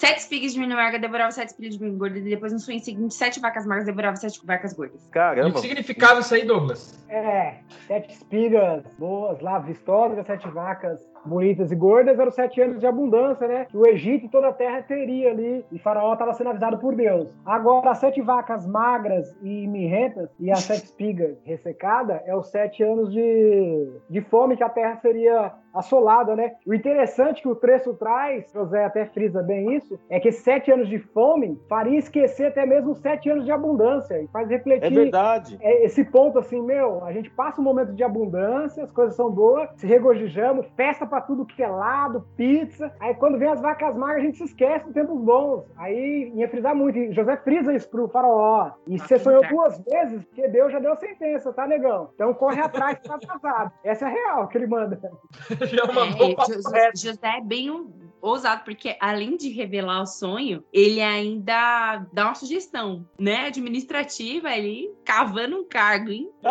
Sete 0.00 0.20
espigas 0.20 0.54
de 0.54 0.60
milho 0.60 0.72
amarga 0.72 0.98
devoravam 0.98 1.30
sete 1.30 1.48
espigas 1.48 1.76
de 1.76 1.84
milho 1.84 1.98
gordo. 1.98 2.16
E 2.16 2.22
depois, 2.22 2.54
no 2.54 2.58
sonho 2.58 2.80
seguinte, 2.80 3.12
sete 3.12 3.38
vacas 3.38 3.66
magras 3.66 3.84
devoravam 3.84 4.16
sete 4.16 4.40
vacas 4.46 4.72
gordas. 4.72 5.04
E 5.04 5.08
o 5.08 5.10
Caramba. 5.10 5.52
que 5.52 5.60
significava 5.60 6.20
isso 6.20 6.34
aí, 6.34 6.46
Douglas? 6.46 7.04
É, 7.10 7.56
sete 7.86 8.14
espigas 8.14 8.82
boas 8.98 9.38
lá, 9.42 9.58
vistosas, 9.58 10.24
sete 10.24 10.48
vacas 10.48 11.06
bonitas 11.26 11.70
e 11.70 11.76
gordas, 11.76 12.18
eram 12.18 12.30
sete 12.30 12.62
anos 12.62 12.80
de 12.80 12.86
abundância, 12.86 13.46
né? 13.46 13.66
Que 13.66 13.76
o 13.76 13.86
Egito 13.86 14.24
e 14.24 14.28
toda 14.30 14.48
a 14.48 14.52
terra 14.54 14.82
teria 14.82 15.32
ali, 15.32 15.62
e 15.70 15.78
Faraó 15.78 16.14
estava 16.14 16.32
sendo 16.32 16.48
avisado 16.48 16.78
por 16.78 16.94
Deus. 16.94 17.28
Agora, 17.44 17.90
as 17.90 17.98
sete 17.98 18.22
vacas 18.22 18.66
magras 18.66 19.36
e 19.42 19.66
mirrentas 19.66 20.30
e 20.40 20.50
as 20.50 20.60
sete 20.60 20.84
espigas 20.84 21.36
ressecadas 21.44 22.22
é 22.24 22.34
os 22.34 22.50
sete 22.50 22.82
anos 22.82 23.12
de, 23.12 24.00
de 24.08 24.22
fome 24.22 24.56
que 24.56 24.64
a 24.64 24.70
terra 24.70 24.96
seria 25.02 25.52
assolada, 25.74 26.34
né? 26.34 26.52
O 26.66 26.74
interessante 26.74 27.42
que 27.42 27.48
o 27.48 27.54
trecho 27.54 27.94
traz, 27.94 28.50
José 28.52 28.84
até 28.84 29.06
frisa 29.06 29.42
bem 29.42 29.74
isso, 29.76 29.98
é 30.08 30.18
que 30.18 30.28
esses 30.28 30.42
sete 30.42 30.70
anos 30.70 30.88
de 30.88 30.98
fome 30.98 31.60
faria 31.68 31.98
esquecer 31.98 32.46
até 32.46 32.66
mesmo 32.66 32.94
sete 32.94 33.30
anos 33.30 33.44
de 33.44 33.52
abundância 33.52 34.20
e 34.20 34.28
faz 34.28 34.48
refletir 34.48 34.86
É 34.86 34.90
verdade. 34.90 35.58
é 35.60 35.84
esse 35.84 36.04
ponto 36.04 36.38
assim, 36.38 36.60
meu, 36.62 37.04
a 37.04 37.12
gente 37.12 37.30
passa 37.30 37.60
um 37.60 37.64
momento 37.64 37.92
de 37.92 38.02
abundância, 38.02 38.82
as 38.82 38.90
coisas 38.90 39.14
são 39.14 39.30
boas, 39.30 39.68
se 39.76 39.86
regozijamos, 39.86 40.66
festa 40.76 41.06
pra 41.06 41.20
tudo 41.20 41.46
que 41.46 41.62
é 41.62 41.68
lado, 41.68 42.24
pizza. 42.36 42.92
Aí 43.00 43.14
quando 43.14 43.38
vem 43.38 43.48
as 43.48 43.60
vacas 43.60 43.96
magras, 43.96 44.22
a 44.22 44.26
gente 44.26 44.38
se 44.38 44.44
esquece 44.44 44.84
dos 44.84 44.94
tempos 44.94 45.20
bons. 45.20 45.64
Aí 45.76 46.32
ia 46.34 46.48
frisar 46.48 46.74
muito. 46.74 46.98
E 46.98 47.12
José 47.12 47.36
frisa 47.38 47.72
isso 47.74 47.88
pro 47.88 48.08
faraó. 48.08 48.70
E 48.86 48.92
Nossa, 48.92 49.06
você 49.06 49.18
sonhou 49.18 49.42
duas 49.48 49.78
vezes, 49.78 50.24
porque 50.24 50.48
Deus 50.48 50.72
já 50.72 50.78
deu 50.78 50.92
a 50.92 50.96
sentença, 50.96 51.52
tá, 51.52 51.66
negão? 51.66 52.10
Então 52.14 52.32
corre 52.34 52.60
atrás 52.60 52.98
que 52.98 53.08
tá 53.08 53.14
atrasado. 53.14 53.72
Essa 53.84 54.06
é 54.06 54.08
a 54.08 54.10
real 54.10 54.48
que 54.48 54.58
ele 54.58 54.66
manda. 54.66 55.00
Já 55.72 55.86
mandou 55.92 56.30
É, 56.30 56.34
reto. 56.72 56.98
José 56.98 57.18
é 57.38 57.40
bem 57.40 57.70
um- 57.70 58.09
ousado, 58.20 58.62
porque 58.64 58.96
além 59.00 59.36
de 59.36 59.48
revelar 59.50 60.02
o 60.02 60.06
sonho, 60.06 60.64
ele 60.72 61.00
ainda 61.00 62.06
dá 62.12 62.26
uma 62.26 62.34
sugestão, 62.34 63.06
né? 63.18 63.46
Administrativa 63.46 64.48
ali, 64.48 64.88
cavando 65.04 65.56
um 65.56 65.64
cargo, 65.68 66.10
hein? 66.10 66.28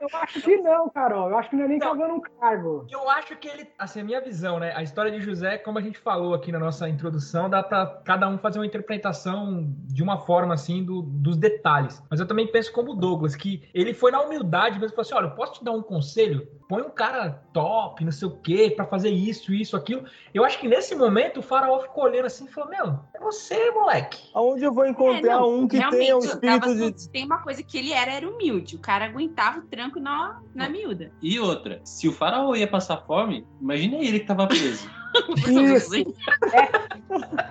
Eu 0.00 0.08
acho 0.14 0.40
que 0.42 0.56
não, 0.58 0.88
Carol. 0.90 1.30
Eu 1.30 1.38
acho 1.38 1.50
que 1.50 1.56
não 1.56 1.64
é 1.64 1.68
nem 1.68 1.78
Não. 1.78 1.88
cavando 1.96 2.14
um 2.14 2.20
cargo. 2.20 2.86
Eu 2.90 3.08
acho 3.08 3.36
que 3.36 3.48
ele, 3.48 3.66
assim, 3.78 4.00
a 4.00 4.04
minha 4.04 4.20
visão, 4.20 4.58
né? 4.58 4.72
A 4.76 4.82
história 4.82 5.10
de 5.10 5.20
José, 5.20 5.58
como 5.58 5.78
a 5.78 5.82
gente 5.82 5.98
falou 5.98 6.34
aqui 6.34 6.50
na 6.52 6.58
nossa 6.58 6.88
introdução, 6.88 7.48
dá 7.48 7.62
pra 7.62 7.86
cada 8.04 8.28
um 8.28 8.36
fazer 8.38 8.58
uma 8.58 8.66
interpretação 8.66 9.64
de 9.86 10.02
uma 10.02 10.18
forma, 10.18 10.54
assim, 10.54 10.84
do- 10.84 11.02
dos 11.02 11.36
detalhes. 11.36 12.02
Mas 12.10 12.20
eu 12.20 12.26
também 12.26 12.46
penso 12.50 12.72
como 12.72 12.92
o 12.92 12.94
Douglas, 12.96 13.34
que 13.36 13.62
ele 13.72 13.94
foi 13.94 14.10
na 14.10 14.20
humildade 14.20 14.78
mesmo, 14.78 14.94
falou 14.96 15.02
assim, 15.02 15.14
olha, 15.14 15.26
eu 15.26 15.34
posso 15.36 15.54
te 15.54 15.64
dar 15.64 15.72
um 15.72 15.82
conselho? 15.82 16.46
Põe 16.72 16.80
um 16.84 16.88
cara 16.90 17.42
top, 17.52 18.02
não 18.02 18.10
sei 18.10 18.26
o 18.28 18.30
quê, 18.30 18.72
pra 18.74 18.86
fazer 18.86 19.10
isso, 19.10 19.52
isso, 19.52 19.76
aquilo. 19.76 20.06
Eu 20.32 20.42
acho 20.42 20.58
que 20.58 20.66
nesse 20.66 20.94
momento 20.94 21.40
o 21.40 21.42
faraó 21.42 21.80
ficou 21.80 22.04
olhando 22.04 22.24
assim 22.24 22.46
e 22.46 22.50
falou, 22.50 22.70
meu, 22.70 22.98
é 23.14 23.20
você, 23.20 23.70
moleque. 23.72 24.30
Aonde 24.32 24.64
eu 24.64 24.72
vou 24.72 24.86
encontrar 24.86 25.32
É, 25.32 25.36
não, 25.36 25.54
um 25.54 25.68
que 25.68 25.76
realmente, 25.76 26.00
tenha 26.00 26.16
o 26.16 26.20
eu 26.20 26.24
espírito 26.24 26.60
tava- 26.62 26.74
de. 26.92 27.10
Tem 27.10 27.26
uma 27.26 27.42
coisa 27.42 27.62
que 27.62 27.76
ele 27.76 27.92
era, 27.92 28.10
era 28.14 28.26
humilde. 28.26 28.76
O 28.76 28.78
cara 28.78 29.04
aguentava 29.04 29.58
o 29.58 29.66
tranco 29.66 30.00
na, 30.00 30.40
na 30.54 30.66
miúda. 30.66 31.12
E 31.20 31.38
outra, 31.38 31.78
se 31.84 32.08
o 32.08 32.12
faraó 32.12 32.54
ia 32.54 32.66
passar 32.66 32.96
fome, 33.06 33.46
imagina 33.60 33.96
ele 33.96 34.20
que 34.20 34.26
tava 34.26 34.46
preso. 34.46 34.88
Isso. 35.36 36.14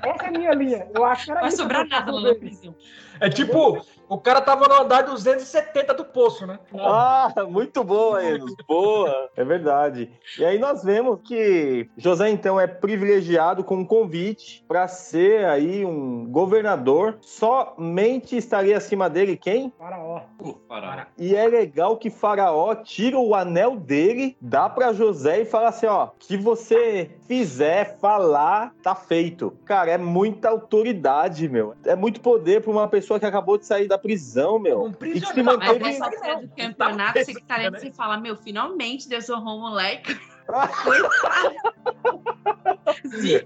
Essa 0.03 0.25
é 0.25 0.27
a 0.27 0.31
minha 0.31 0.53
linha. 0.53 0.87
Eu 0.93 1.03
acho 1.05 1.25
que 1.25 1.31
era 1.31 1.39
Não 1.39 1.41
vai 1.41 1.49
isso 1.49 1.61
sobrar 1.61 1.87
nada 1.87 2.11
lá 2.11 2.21
na 2.21 2.35
prisão. 2.35 2.75
É 3.21 3.29
tipo, 3.29 3.85
o 4.09 4.17
cara 4.17 4.41
tava 4.41 4.67
no 4.67 4.73
andar 4.73 5.03
270 5.03 5.93
do 5.93 6.03
poço, 6.03 6.47
né? 6.47 6.57
Ah, 6.73 7.31
muito 7.47 7.83
boa, 7.83 8.21
Enos. 8.23 8.55
Boa. 8.67 9.29
É 9.37 9.43
verdade. 9.45 10.11
E 10.39 10.43
aí 10.43 10.57
nós 10.57 10.83
vemos 10.83 11.19
que 11.23 11.87
José, 11.95 12.29
então, 12.29 12.59
é 12.59 12.65
privilegiado 12.65 13.63
com 13.63 13.75
um 13.75 13.85
convite 13.85 14.65
para 14.67 14.87
ser 14.87 15.45
aí 15.45 15.85
um 15.85 16.25
governador. 16.25 17.19
Somente 17.21 18.35
estaria 18.35 18.75
acima 18.75 19.07
dele 19.07 19.37
quem? 19.37 19.71
Faraó. 19.77 20.21
Faraó. 20.67 21.05
E 21.15 21.35
é 21.35 21.47
legal 21.47 21.97
que 21.97 22.09
Faraó 22.09 22.73
tira 22.73 23.19
o 23.19 23.35
anel 23.35 23.75
dele, 23.75 24.35
dá 24.41 24.67
para 24.67 24.93
José 24.93 25.41
e 25.41 25.45
fala 25.45 25.69
assim: 25.69 25.85
ó, 25.85 26.09
que 26.17 26.35
você 26.35 27.11
fizer, 27.31 27.97
falar, 27.97 28.73
tá 28.83 28.93
feito. 28.93 29.57
Cara, 29.63 29.91
é 29.91 29.97
muita 29.97 30.49
autoridade, 30.49 31.47
meu. 31.47 31.73
É 31.85 31.95
muito 31.95 32.19
poder 32.19 32.61
pra 32.61 32.69
uma 32.69 32.89
pessoa 32.89 33.21
que 33.21 33.25
acabou 33.25 33.57
de 33.57 33.65
sair 33.65 33.87
da 33.87 33.97
prisão, 33.97 34.59
meu. 34.59 34.83
Um 34.83 34.89
E 34.89 34.91
que 34.91 34.97
se 34.97 35.33
prisioneiro. 35.33 35.45
Mas 35.45 35.67
manteve. 35.69 35.79
nessa 35.79 36.05
altura 36.07 36.41
do 36.41 36.49
campeonato, 36.49 37.19
você 37.19 37.33
que 37.33 37.43
tá 37.43 37.55
lendo, 37.55 37.79
você 37.79 37.89
fala, 37.89 38.17
meu, 38.19 38.35
finalmente 38.35 39.07
Deus 39.07 39.29
honrou 39.29 39.59
o 39.59 39.61
moleque. 39.61 40.19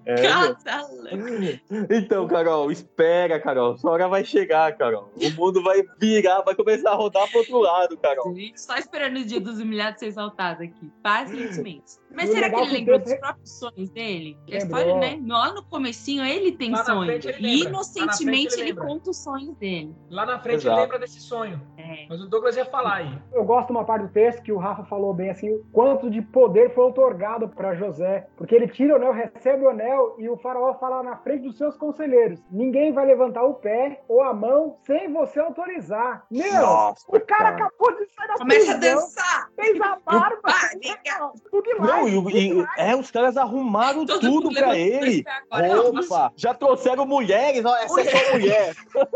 É. 0.06 1.60
Então, 1.98 2.28
Carol, 2.28 2.72
espera, 2.72 3.40
Carol. 3.40 3.78
Sua 3.78 3.92
hora 3.92 4.08
vai 4.08 4.24
chegar, 4.24 4.76
Carol. 4.78 5.12
O 5.16 5.30
mundo 5.32 5.64
vai 5.64 5.84
virar, 6.00 6.42
vai 6.42 6.56
começar 6.56 6.92
a 6.92 6.96
rodar 6.96 7.30
pro 7.30 7.40
outro 7.40 7.60
lado, 7.60 7.98
Carol. 7.98 8.34
Só 8.56 8.76
esperando 8.78 9.18
o 9.18 9.26
dia 9.26 9.40
dos 9.40 9.60
humilhados 9.60 10.00
ser 10.00 10.08
exaltado 10.08 10.64
aqui. 10.64 10.92
Pacientemente. 11.02 11.94
Mas 12.16 12.30
será 12.30 12.50
que 12.50 12.56
ele 12.56 12.72
lembrou 12.72 13.00
dos 13.00 13.14
próprios 13.16 13.60
sonhos 13.60 13.90
dele? 13.90 14.38
Que 14.48 14.56
a 14.56 14.60
Lembrou. 14.60 14.80
história, 14.80 15.18
né? 15.18 15.22
Lá 15.28 15.54
no 15.54 15.64
comecinho 15.64 16.24
ele 16.24 16.54
tem 16.54 16.72
Lá 16.72 16.78
na 16.78 16.86
sonho. 16.86 17.06
frente 17.08 17.28
ele 17.28 17.46
E 17.48 17.64
inocentemente 17.66 18.54
ele 18.54 18.70
ele 18.70 18.80
conta 18.80 19.10
os 19.10 19.18
sonhos 19.18 19.54
dele. 19.58 19.94
Lá 20.10 20.26
na 20.26 20.40
frente 20.40 20.62
Exato. 20.62 20.76
ele 20.76 20.82
lembra 20.84 21.00
desse 21.00 21.20
sonho. 21.20 21.62
É. 21.78 22.06
Mas 22.08 22.22
o 22.22 22.28
Douglas 22.30 22.56
ia 22.56 22.64
falar 22.66 22.96
aí. 22.96 23.20
Eu 23.34 23.44
gosto 23.44 23.68
de 23.68 23.74
uma 23.74 23.84
parte 23.84 24.04
do 24.04 24.14
texto 24.14 24.42
que 24.44 24.52
o 24.54 24.58
Rafa 24.58 24.86
falou 24.86 25.14
bem 25.14 25.30
assim, 25.30 25.50
o 25.54 25.66
quanto 25.74 26.10
de 26.10 26.22
poder 26.22 26.74
foi 26.74 26.85
otorgado 26.86 27.48
para 27.50 27.76
José, 27.76 28.28
porque 28.38 28.56
ele 28.56 28.68
tira 28.68 28.94
o 28.94 28.96
anel, 28.98 29.12
recebe 29.14 29.64
o 29.66 29.70
anel 29.70 30.16
e 30.18 30.30
o 30.30 30.38
faraó 30.38 30.74
fala 30.76 31.04
na 31.04 31.18
frente 31.18 31.44
dos 31.44 31.58
seus 31.58 31.76
conselheiros: 31.78 32.40
ninguém 32.52 32.94
vai 32.94 33.06
levantar 33.06 33.44
o 33.44 33.56
pé 33.56 34.04
ou 34.08 34.22
a 34.22 34.34
mão 34.34 34.78
sem 34.86 35.12
você 35.12 35.40
autorizar. 35.40 36.26
Meu, 36.32 36.54
Nossa, 36.62 37.06
o 37.08 37.20
cara 37.20 37.52
cara. 37.52 37.56
acabou 37.66 37.92
de 37.98 38.06
sair 38.14 38.28
da 38.28 38.34
Começa 38.36 38.72
a 38.72 38.78
Prisão. 38.78 38.96
dançar. 39.02 39.50
Fez 39.56 39.82
a 39.82 39.98
barba. 40.06 40.40
Barriga. 40.44 41.32
Tudo 41.52 41.64
demais. 41.64 41.92
Não, 42.14 42.30
e, 42.30 42.50
e- 42.62 42.68
é, 42.78 42.96
os 42.96 43.10
caras 43.12 43.38
arrumaram 43.38 44.06
Todo 44.06 44.20
tudo 44.20 44.50
dois 44.50 44.78
ele. 44.78 45.24
Opa, 45.90 46.32
já 46.36 46.54
trouxeram 46.54 47.06
mulheres, 47.06 47.64
ó, 47.66 47.76
essa 47.78 48.02
é 48.02 48.04
só 48.06 48.32
mulher. 48.34 48.76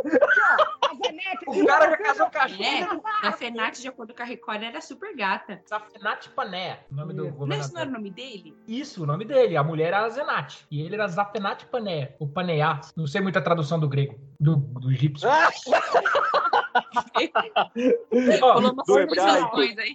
A 0.90 0.96
Zenete, 0.96 1.46
O 1.48 1.66
cara 1.66 1.90
já 1.92 1.98
casou 1.98 2.30
com 2.30 2.38
a 2.40 2.46
É, 2.46 2.48
China. 2.50 3.02
a 3.24 3.32
Fenati, 3.32 3.82
de 3.82 3.88
acordo 3.88 4.14
com 4.14 4.22
a 4.24 4.26
Record, 4.26 4.64
era 4.64 4.82
super 4.82 5.16
gata. 5.16 5.62
Zafenat 5.70 6.30
Pané, 6.32 6.80
o 6.92 6.96
nome 6.96 7.14
do 7.14 7.28
Isso. 7.60 7.74
Não, 7.74 7.74
esse 7.74 7.74
não 7.74 7.82
era 7.82 7.90
o 7.90 7.94
nome 7.94 8.10
dele? 8.10 8.56
Isso, 8.68 9.04
o 9.04 9.06
nome 9.06 9.26
dele. 9.26 9.58
A 9.58 9.64
mulher 9.64 9.88
era 9.88 10.10
Zenat. 10.10 10.66
E 10.70 10.82
ele 10.82 10.96
era 10.96 11.08
Zafenat 11.08 11.66
Pané, 11.66 12.16
o 12.20 12.28
Paneá. 12.28 12.82
Não 12.96 13.08
sei 13.08 13.22
muita 13.22 13.42
tradução 13.42 13.80
do 13.80 13.88
grego, 13.88 14.20
do, 14.40 14.58
do 14.58 14.92
egípcio. 14.92 15.28
Ó. 18.42 18.62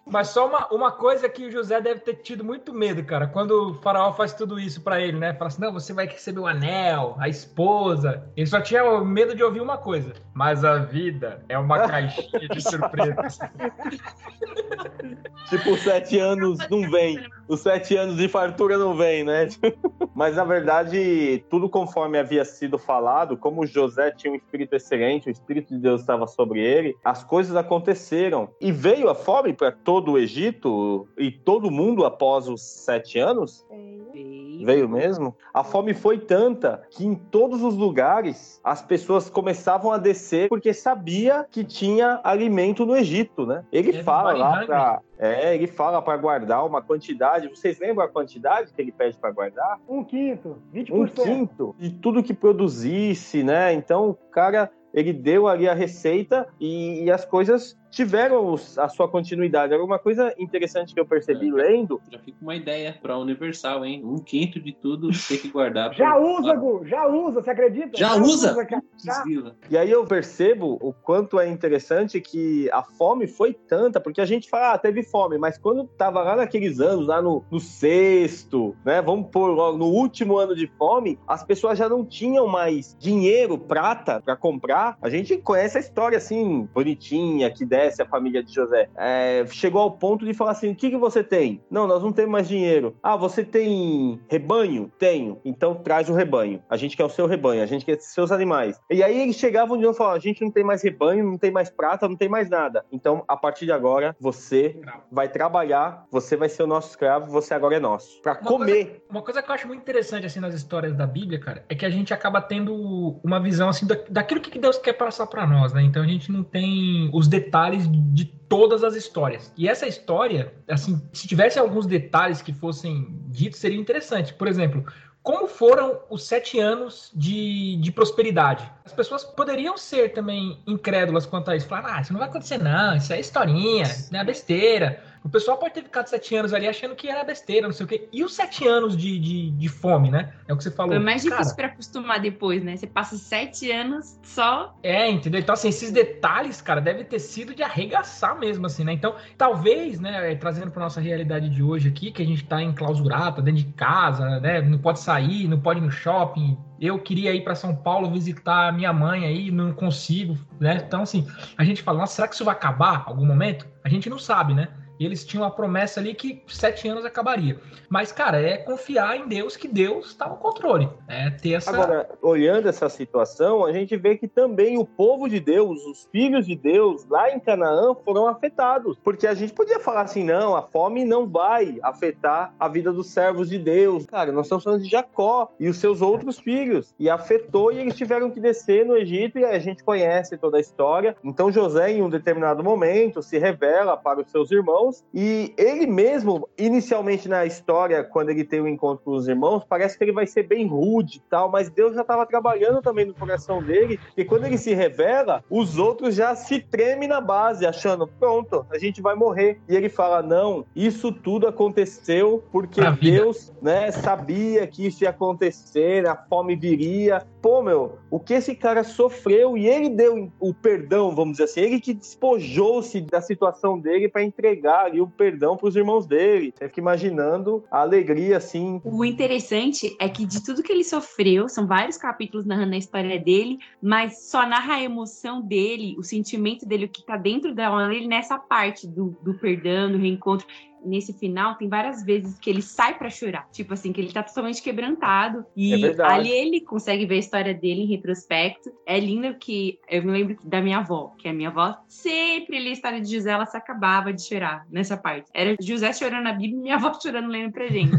Mas 0.07 0.29
só 0.29 0.49
uma, 0.49 0.67
uma 0.69 0.93
coisa 0.93 1.29
que 1.29 1.47
o 1.47 1.51
José 1.51 1.81
deve 1.81 2.01
ter 2.01 2.15
tido 2.17 2.45
muito 2.45 2.73
medo, 2.73 3.03
cara. 3.05 3.27
Quando 3.27 3.71
o 3.71 3.75
faraó 3.83 4.13
faz 4.13 4.33
tudo 4.33 4.59
isso 4.59 4.81
pra 4.83 5.01
ele, 5.01 5.19
né? 5.19 5.35
Fala 5.35 5.49
assim, 5.49 5.61
não, 5.61 5.73
você 5.73 5.93
vai 5.93 6.07
receber 6.07 6.41
o 6.41 6.47
anel, 6.47 7.17
a 7.19 7.29
esposa. 7.29 8.25
Ele 8.37 8.47
só 8.47 8.61
tinha 8.61 9.01
medo 9.01 9.35
de 9.35 9.43
ouvir 9.43 9.61
uma 9.61 9.79
coisa. 9.79 10.13
Mas 10.33 10.65
a 10.65 10.79
vida 10.79 11.45
é 11.49 11.59
uma 11.59 11.89
caixinha 11.89 12.49
de 12.49 12.61
surpresas. 12.61 13.39
tipo, 15.49 15.77
sete 15.79 16.19
anos 16.19 16.59
não 16.71 16.91
vem. 16.91 17.19
Os 17.49 17.61
sete 17.61 17.97
anos 17.97 18.17
de 18.17 18.29
fartura 18.29 18.79
não 18.79 18.95
vem, 18.95 19.25
né? 19.25 19.49
Mas 20.15 20.37
na 20.37 20.45
verdade, 20.45 21.45
tudo 21.51 21.69
conforme 21.69 22.19
havia 22.19 22.45
sido 22.45 22.79
falado, 22.79 23.37
como 23.37 23.67
José 23.67 24.11
tinha 24.11 24.33
um 24.33 24.37
espírito 24.37 24.75
excelente, 24.75 25.29
o 25.29 25.31
espírito 25.31 25.75
de 25.75 25.81
Deus 25.81 26.01
estava 26.01 26.27
sobre 26.27 26.61
ele, 26.61 26.97
as 27.05 27.25
coisas 27.25 27.57
aconteceram. 27.57 28.49
E 28.61 28.71
veio 28.73 29.09
a 29.09 29.15
fome 29.15 29.53
para 29.53 29.73
todo 29.73 30.13
o 30.13 30.19
Egito 30.19 31.09
e 31.19 31.31
todo 31.31 31.71
mundo 31.71 32.05
após 32.05 32.49
os 32.49 32.63
sete 32.63 33.19
anos. 33.19 33.67
Veio. 34.13 34.45
Veio 34.65 34.89
mesmo? 34.89 35.37
A 35.53 35.65
fome 35.65 35.95
foi 35.95 36.19
tanta 36.19 36.83
que 36.91 37.05
em 37.05 37.15
todos 37.15 37.63
os 37.63 37.77
lugares 37.77 38.61
as 38.63 38.81
pessoas 38.83 39.29
começavam 39.29 39.93
a 39.93 39.99
descer 39.99 40.49
porque 40.49 40.73
sabia 40.73 41.45
que 41.51 41.65
tinha 41.65 42.21
alimento 42.23 42.87
no 42.87 42.97
Egito, 42.97 43.45
né? 43.47 43.65
Ele 43.73 44.03
fala 44.03 44.33
lá 44.33 44.63
hungry. 44.63 45.05
É, 45.25 45.55
ele 45.55 45.67
fala 45.67 46.03
para 46.03 46.17
guardar 46.17 46.67
uma 46.67 46.83
quantidade. 46.83 47.49
Vocês 47.49 47.79
lembram 47.79 48.05
a 48.05 48.09
quantidade 48.09 48.73
que 48.73 48.81
ele 48.81 48.93
pede 48.93 49.17
para 49.17 49.31
guardar? 49.31 49.79
Um 49.89 50.05
quinto, 50.05 50.59
20%. 50.73 50.93
Um 50.93 51.07
quinto 51.07 51.75
de 51.79 51.91
tudo 51.91 52.23
que 52.23 52.35
produzisse, 52.35 53.43
né? 53.43 53.73
Então 53.73 54.11
o 54.11 54.15
cara 54.15 54.71
ele 54.95 55.13
deu 55.13 55.47
ali 55.49 55.69
a 55.69 55.75
receita 55.75 56.47
e, 56.61 57.03
e 57.05 57.11
as 57.11 57.25
coisas 57.25 57.77
tiveram 57.91 58.53
os- 58.53 58.77
a 58.77 58.89
sua 58.89 59.07
continuidade. 59.09 59.73
Era 59.73 59.85
uma 59.85 60.01
coisa 60.01 60.35
interessante 60.37 60.93
que 60.93 60.99
eu 60.99 61.07
percebi 61.07 61.49
lendo. 61.53 62.01
Já 62.11 62.19
fica 62.19 62.37
uma 62.43 62.57
ideia 62.57 62.99
pra 63.01 63.17
Universal, 63.17 63.85
hein? 63.85 64.03
Um 64.05 64.19
quinto 64.19 64.59
de 64.59 64.73
tudo 64.73 65.11
tem 65.29 65.39
que 65.39 65.47
guardar. 65.49 65.95
Já 65.95 66.11
pra- 66.11 66.21
usa, 66.21 66.55
Gu, 66.57 66.85
já 66.87 67.07
usa, 67.07 67.41
você 67.41 67.51
acredita? 67.51 67.97
Já 67.97 68.17
usa? 68.17 68.53
cara, 68.67 68.83
já. 69.05 69.23
E 69.71 69.79
aí 69.79 69.89
eu 69.91 70.05
percebo 70.07 70.77
o 70.81 70.93
quanto 70.93 71.39
é 71.39 71.49
interessante 71.49 72.21
que 72.21 72.69
a 72.73 72.83
fome 72.83 73.29
foi 73.29 73.53
tanta, 73.53 74.01
porque 74.01 74.21
a 74.21 74.27
gente 74.27 74.49
fala, 74.51 74.73
ah, 74.73 74.79
teve 74.79 75.05
fome, 75.05 75.39
mas 75.39 75.57
quando 75.57 75.85
tava 75.87 76.21
lá 76.21 76.35
naqueles 76.35 76.81
anos, 76.81 77.07
lá 77.07 77.23
no, 77.23 77.45
no 77.49 77.61
sexto, 77.61 78.75
né? 78.85 79.01
Vamos 79.01 79.31
pôr 79.31 79.47
logo 79.53 79.79
no 79.79 79.87
último 79.87 80.37
ano 80.37 80.55
de 80.57 80.67
fome, 80.79 81.19
as 81.29 81.45
pessoas 81.45 81.79
já 81.79 81.89
não 81.89 82.05
tinham 82.05 82.47
mais 82.49 82.97
dinheiro, 82.99 83.57
prata 83.57 84.21
para 84.21 84.37
comprar. 84.37 84.84
A 85.01 85.09
gente 85.09 85.37
conhece 85.39 85.77
a 85.77 85.81
história 85.81 86.19
assim, 86.19 86.69
bonitinha, 86.73 87.51
que 87.51 87.65
desce 87.65 88.03
a 88.03 88.07
família 88.07 88.43
de 88.43 88.53
José. 88.53 88.89
É, 88.97 89.45
chegou 89.51 89.81
ao 89.81 89.93
ponto 89.93 90.25
de 90.25 90.35
falar 90.35 90.53
assim: 90.53 90.71
o 90.71 90.75
que, 90.75 90.91
que 90.91 90.97
você 90.97 91.23
tem? 91.23 91.63
Não, 91.71 91.87
nós 91.87 92.03
não 92.03 92.13
temos 92.13 92.31
mais 92.33 92.49
dinheiro. 92.49 92.97
Ah, 93.03 93.17
você 93.17 93.45
tem 93.45 94.21
rebanho? 94.29 94.91
Tenho. 94.99 95.41
Então 95.45 95.75
traz 95.75 96.09
o 96.09 96.15
rebanho. 96.15 96.63
A 96.69 96.77
gente 96.77 96.97
quer 96.97 97.05
o 97.05 97.09
seu 97.09 97.27
rebanho, 97.27 97.63
a 97.63 97.67
gente 97.67 97.85
quer 97.85 97.99
seus 98.01 98.31
animais. 98.33 98.81
E 98.91 99.03
aí 99.03 99.21
eles 99.23 99.37
chegavam 99.37 99.77
de 99.77 99.83
novo 99.83 99.95
e 99.95 99.99
falavam: 99.99 100.17
a 100.17 100.21
gente 100.21 100.43
não 100.43 100.51
tem 100.51 100.65
mais 100.65 100.83
rebanho, 100.83 101.25
não 101.25 101.39
tem 101.39 101.51
mais 101.51 101.71
prata, 101.71 102.09
não 102.09 102.17
tem 102.17 102.29
mais 102.29 102.49
nada. 102.51 102.85
Então, 102.93 103.25
a 103.29 103.37
partir 103.37 103.65
de 103.67 103.73
agora, 103.73 104.15
você 104.21 104.81
vai 105.11 105.29
trabalhar, 105.29 106.07
você 106.11 106.37
vai 106.37 106.49
ser 106.49 106.63
o 106.63 106.67
nosso 106.67 106.91
escravo, 106.91 107.31
você 107.31 107.55
agora 107.55 107.77
é 107.77 107.81
nosso. 107.81 108.21
Pra 108.23 108.33
Uma 108.33 108.43
comer. 108.43 109.05
Uma 109.09 109.23
coisa 109.23 109.43
que 109.43 109.51
eu 109.51 109.55
acho 109.55 109.67
muito 109.67 109.81
interessante 109.81 110.27
assim 110.27 110.41
nas 110.41 110.55
histórias 110.55 110.95
da 110.95 111.07
Bíblia, 111.07 111.39
cara, 111.39 111.65
é 111.69 111.75
que 111.75 111.85
a 111.87 111.91
gente 111.91 112.13
acaba 112.13 112.41
tendo 112.41 113.19
uma 113.23 113.41
visão 113.41 113.69
assim 113.69 113.87
da- 113.87 113.99
daquilo 114.09 114.41
que 114.41 114.59
Deus 114.59 114.74
quer 114.81 114.95
passar 114.95 115.27
pra 115.27 115.47
nós, 115.47 115.73
né? 115.73 115.83
Então 115.83 116.03
a 116.03 116.07
gente 116.07 116.31
não 116.31 116.43
tem 116.43 117.11
os 117.13 117.29
detalhes 117.29 117.89
de 118.13 118.25
todas 118.25 118.85
as 118.85 118.95
histórias. 118.95 119.53
E 119.57 119.69
essa 119.69 119.87
história, 119.87 120.53
assim, 120.69 121.03
se 121.13 121.27
tivesse 121.27 121.59
alguns 121.59 121.87
detalhes 121.87 122.43
que 122.43 122.53
fossem 122.53 123.09
ditos, 123.29 123.59
seria 123.59 123.79
interessante. 123.79 124.35
Por 124.35 124.47
exemplo, 124.47 124.85
como 125.25 125.49
foram 125.49 126.01
os 126.11 126.25
sete 126.25 126.61
anos 126.61 127.11
de, 127.15 127.77
de 127.81 127.91
prosperidade? 127.91 128.71
As 128.85 128.93
pessoas 128.93 129.25
poderiam 129.25 129.75
ser 129.75 130.13
também 130.13 130.63
incrédulas 130.67 131.25
quanto 131.25 131.51
a 131.51 131.57
isso. 131.57 131.67
Falar, 131.67 131.97
ah, 131.97 132.01
isso 132.03 132.13
não 132.13 132.21
vai 132.21 132.29
acontecer 132.29 132.59
não, 132.59 132.95
isso 132.95 133.11
é 133.11 133.19
historinha, 133.19 133.85
isso 133.85 134.13
não 134.13 134.21
é 134.21 134.25
besteira. 134.25 135.03
O 135.25 135.29
pessoal 135.31 135.57
pode 135.57 135.73
ter 135.73 135.83
ficado 135.83 136.07
sete 136.07 136.37
anos 136.37 136.53
ali 136.53 136.69
achando 136.69 136.95
que 136.95 137.09
era 137.09 137.25
besteira, 137.25 137.67
não 137.67 137.73
sei 137.73 137.87
o 137.87 137.89
quê. 137.89 138.09
E 138.13 138.23
os 138.23 138.35
sete 138.35 138.69
anos 138.69 138.95
de, 138.95 139.19
de, 139.19 139.51
de 139.53 139.69
fome, 139.71 140.11
né? 140.11 140.35
É 140.47 140.53
o 140.53 140.57
que 140.57 140.63
você 140.63 140.71
falou. 140.71 140.93
Foi 140.93 141.03
mais 141.03 141.23
difícil 141.23 141.57
pra 141.57 141.69
acostumar 141.69 142.21
depois, 142.21 142.63
né? 142.63 142.77
Você 142.77 142.87
passa 142.87 143.17
sete 143.17 143.73
anos 143.73 144.21
só. 144.23 144.77
É, 144.83 145.11
entendeu? 145.11 145.41
Então, 145.41 145.55
assim, 145.55 145.69
esses 145.69 145.91
detalhes, 145.91 146.61
cara, 146.61 146.79
deve 146.79 147.05
ter 147.05 147.19
sido 147.19 147.55
de 147.55 147.63
arregaçar 147.63 148.39
mesmo, 148.39 148.67
assim, 148.67 148.85
né? 148.85 148.93
Então, 148.93 149.17
talvez, 149.39 149.99
né, 149.99 150.33
eh, 150.33 150.37
trazendo 150.37 150.71
pra 150.71 150.83
nossa 150.83 151.01
realidade 151.01 151.49
de 151.49 151.63
hoje 151.63 151.89
aqui, 151.89 152.13
que 152.13 152.21
a 152.21 152.27
gente 152.27 152.45
tá 152.45 152.63
enclausurado, 152.63 153.37
tá 153.37 153.43
dentro 153.43 153.63
de 153.63 153.73
casa, 153.73 154.41
né? 154.41 154.61
Não 154.61 154.79
pode 154.79 155.01
sair, 155.01 155.49
não 155.49 155.59
pode 155.59 155.81
ir 155.81 155.83
no 155.83 155.91
shopping. 155.91 156.59
Eu 156.79 156.99
queria 156.99 157.35
ir 157.35 157.43
pra 157.43 157.55
São 157.55 157.75
Paulo 157.75 158.11
visitar 158.11 158.75
minha 158.75 158.93
mãe 158.93 159.25
aí, 159.25 159.51
não 159.51 159.73
consigo, 159.73 160.37
né? 160.61 160.83
Então, 160.87 161.01
assim, 161.01 161.27
a 161.57 161.65
gente 161.65 161.83
fala, 161.83 162.01
nossa, 162.01 162.17
será 162.17 162.29
que 162.29 162.35
isso 162.35 162.45
vai 162.45 162.55
acabar 162.55 163.07
em 163.07 163.11
algum 163.11 163.25
momento? 163.25 163.67
A 163.83 163.89
gente 163.89 164.11
não 164.11 164.19
sabe, 164.19 164.53
né? 164.53 164.69
E 164.99 165.05
eles 165.05 165.25
tinham 165.25 165.45
a 165.45 165.51
promessa 165.51 166.01
ali 166.01 166.15
que 166.15 166.43
sete 166.47 166.89
anos 166.89 167.05
acabaria. 167.05 167.59
Mas, 167.89 168.13
cara, 168.13 168.41
é 168.41 168.57
confiar 168.57 169.17
em 169.17 169.27
Deus 169.27 169.57
que 169.57 169.67
Deus 169.67 170.07
está 170.07 170.29
no 170.29 170.37
controle. 170.37 170.89
É 171.09 171.31
ter 171.31 171.55
essa. 171.55 171.71
Agora, 171.71 172.09
olhando 172.23 172.69
essa 172.69 172.89
situação, 172.89 173.65
a 173.65 173.73
gente 173.73 173.97
vê 173.97 174.17
que 174.17 174.29
também 174.29 174.79
o 174.79 174.85
povo 174.85 175.29
de 175.29 175.41
Deus, 175.41 175.85
os 175.85 176.09
filhos 176.13 176.47
de 176.47 176.55
Deus, 176.55 177.07
lá 177.09 177.31
em 177.31 177.41
Canaã, 177.41 177.95
foram 178.05 178.27
afetados. 178.29 178.99
Porque 179.03 179.27
a 179.27 179.35
gente 179.35 179.53
podia 179.53 179.81
falar 179.81 180.03
assim, 180.03 180.25
não, 180.25 180.55
a 180.55 180.63
fome 180.63 181.05
não 181.05 181.27
vai 181.27 181.79
afetar 181.83 182.55
a 182.59 182.69
vida 182.69 182.93
dos 182.93 183.09
servos 183.09 183.49
de 183.49 183.59
Deus. 183.59 184.07
Cara, 184.07 184.33
nós 184.33 184.47
estamos 184.47 184.65
falando 184.65 184.83
de 184.83 184.89
Jacó 184.91 185.53
e 185.59 185.69
os 185.69 185.79
seus 185.79 186.01
outros 186.01 186.39
filhos. 186.39 186.95
E 186.99 187.11
afetou 187.11 187.73
e 187.73 187.79
eles 187.79 187.97
tiveram 187.97 188.31
que 188.31 188.41
descer 188.41 188.85
no 188.85 188.97
Egito 188.97 189.39
e 189.39 189.45
a 189.45 189.59
gente 189.59 189.83
conhece 189.83 190.37
toda 190.37 190.57
a 190.57 190.61
história. 190.61 191.17
Então 191.25 191.51
José, 191.51 191.93
em 191.93 192.03
um 192.03 192.11
determinado 192.11 192.63
momento, 192.63 193.23
se 193.23 193.39
revela 193.39 193.97
para 193.97 194.21
os 194.21 194.31
seus 194.31 194.51
irmãos 194.51 194.84
e 195.13 195.53
ele 195.57 195.87
mesmo, 195.87 196.49
inicialmente 196.59 197.29
na 197.29 197.45
história, 197.45 198.03
quando 198.03 198.31
ele 198.31 198.45
tem 198.45 198.61
o 198.61 198.69
encontro 198.69 199.05
com 199.05 199.13
os 199.13 199.29
irmãos, 199.29 199.65
parece 199.69 199.97
que 199.97 200.05
ele 200.05 200.13
vai 200.13 200.27
ser 200.27 200.45
bem 200.45 200.67
rude 200.67 201.19
e 201.19 201.23
tal, 201.31 201.51
mas 201.51 201.71
Deus 201.71 201.95
já 201.95 202.03
estava 202.03 202.27
trabalhando 202.27 202.81
também 202.83 203.05
no 203.05 203.15
coração 203.15 203.63
dele, 203.63 203.99
e 204.17 204.25
quando 204.25 204.45
ele 204.45 204.59
se 204.59 204.75
revela, 204.75 205.43
os 205.49 205.79
outros 205.79 206.15
já 206.15 206.35
se 206.35 206.61
tremem 206.61 207.09
na 207.09 207.21
base, 207.21 207.67
achando, 207.67 208.07
pronto, 208.07 208.67
a 208.71 208.79
gente 208.79 209.01
vai 209.01 209.15
morrer. 209.15 209.61
E 209.69 209.77
ele 209.77 209.89
fala, 209.89 210.23
não, 210.23 210.65
isso 210.75 211.13
tudo 211.13 211.47
aconteceu 211.47 212.43
porque. 212.51 212.81
Deus, 213.01 213.53
né, 213.61 213.91
sabia 213.91 214.67
que 214.67 214.87
isso 214.87 215.05
ia 215.05 215.11
acontecer, 215.11 216.07
a 216.07 216.17
fome 216.17 216.57
viria. 216.57 217.27
Pô, 217.45 217.63
meu, 217.63 217.99
o 218.11 218.19
que 218.19 218.33
esse 218.33 218.55
cara 218.55 218.83
sofreu 218.83 219.55
e 219.55 219.67
ele 219.67 219.91
deu 219.91 220.33
o 220.41 220.55
perdão, 220.55 221.15
vamos 221.15 221.33
dizer 221.33 221.45
assim, 221.45 221.61
ele 221.61 221.79
que 221.79 221.93
despojou-se 221.93 223.03
da 223.03 223.21
situação 223.21 223.79
dele 223.79 224.09
para 224.09 224.23
entregar 224.23 224.87
ali 224.87 224.99
o 224.99 225.07
perdão 225.07 225.55
para 225.55 225.69
os 225.69 225.77
irmãos 225.77 226.07
dele. 226.07 226.55
Você 226.57 226.69
fica 226.69 226.81
imaginando 226.81 227.63
a 227.71 227.83
alegria 227.83 228.39
assim. 228.39 228.81
O 228.83 229.05
interessante 229.05 229.95
é 230.01 230.09
que 230.09 230.25
de 230.25 230.43
tudo 230.43 230.63
que 230.63 230.73
ele 230.73 230.85
sofreu, 230.85 231.47
são 231.47 231.67
vários 231.67 231.99
capítulos 231.99 232.47
narrando 232.47 232.77
a 232.77 232.79
história 232.79 233.21
dele, 233.21 233.59
mas 233.83 234.31
só 234.31 234.47
narra 234.47 234.77
a 234.77 234.83
emoção 234.83 235.43
dele, 235.43 235.97
o 235.99 236.03
sentimento 236.03 236.65
dele, 236.65 236.87
o 236.87 236.89
que 236.89 237.05
tá 237.05 237.19
dentro 237.19 237.55
da 237.55 237.69
alma 237.69 237.89
dele 237.89 238.07
nessa 238.07 238.39
parte 238.39 238.87
do, 238.87 239.19
do 239.23 239.35
perdão, 239.35 239.93
do 239.93 239.99
reencontro. 239.99 240.47
Nesse 240.85 241.13
final, 241.13 241.57
tem 241.57 241.69
várias 241.69 242.05
vezes 242.05 242.39
que 242.39 242.51
ele 242.51 242.63
sai 242.63 242.97
pra 242.99 243.11
chorar. 243.11 243.49
Tipo 243.51 243.75
assim, 243.75 243.93
que 243.93 244.01
ele 244.01 244.13
tá 244.13 244.23
totalmente 244.23 244.63
quebrantado. 244.63 245.41
É 245.41 245.45
E 245.57 245.81
verdade. 245.81 246.13
ali 246.13 246.31
ele 246.31 246.61
consegue 246.61 247.07
ver 247.07 247.17
a 247.17 247.19
história 247.19 247.55
dele 247.55 247.83
em 247.83 247.87
retrospecto. 247.87 248.73
É 248.87 248.99
lindo 248.99 249.35
que 249.35 249.79
eu 249.89 250.03
me 250.03 250.11
lembro 250.13 250.37
da 250.45 250.61
minha 250.61 250.79
avó, 250.79 251.13
que 251.19 251.29
a 251.29 251.33
minha 251.33 251.49
avó 251.49 251.77
sempre 251.89 252.59
lia 252.59 252.71
a 252.71 252.73
história 252.73 253.01
de 253.01 253.13
José, 253.15 253.31
ela 253.31 253.47
se 253.47 253.57
acabava 253.57 254.13
de 254.13 254.23
chorar 254.23 254.67
nessa 254.71 254.97
parte. 254.97 255.31
Era 255.35 255.57
José 255.61 255.93
chorando 255.93 256.25
na 256.25 256.33
Bíblia 256.33 256.59
e 256.59 256.63
minha 256.63 256.77
avó 256.77 256.93
chorando 257.01 257.29
lendo 257.29 257.53
pra 257.53 257.67
gente. 257.69 257.97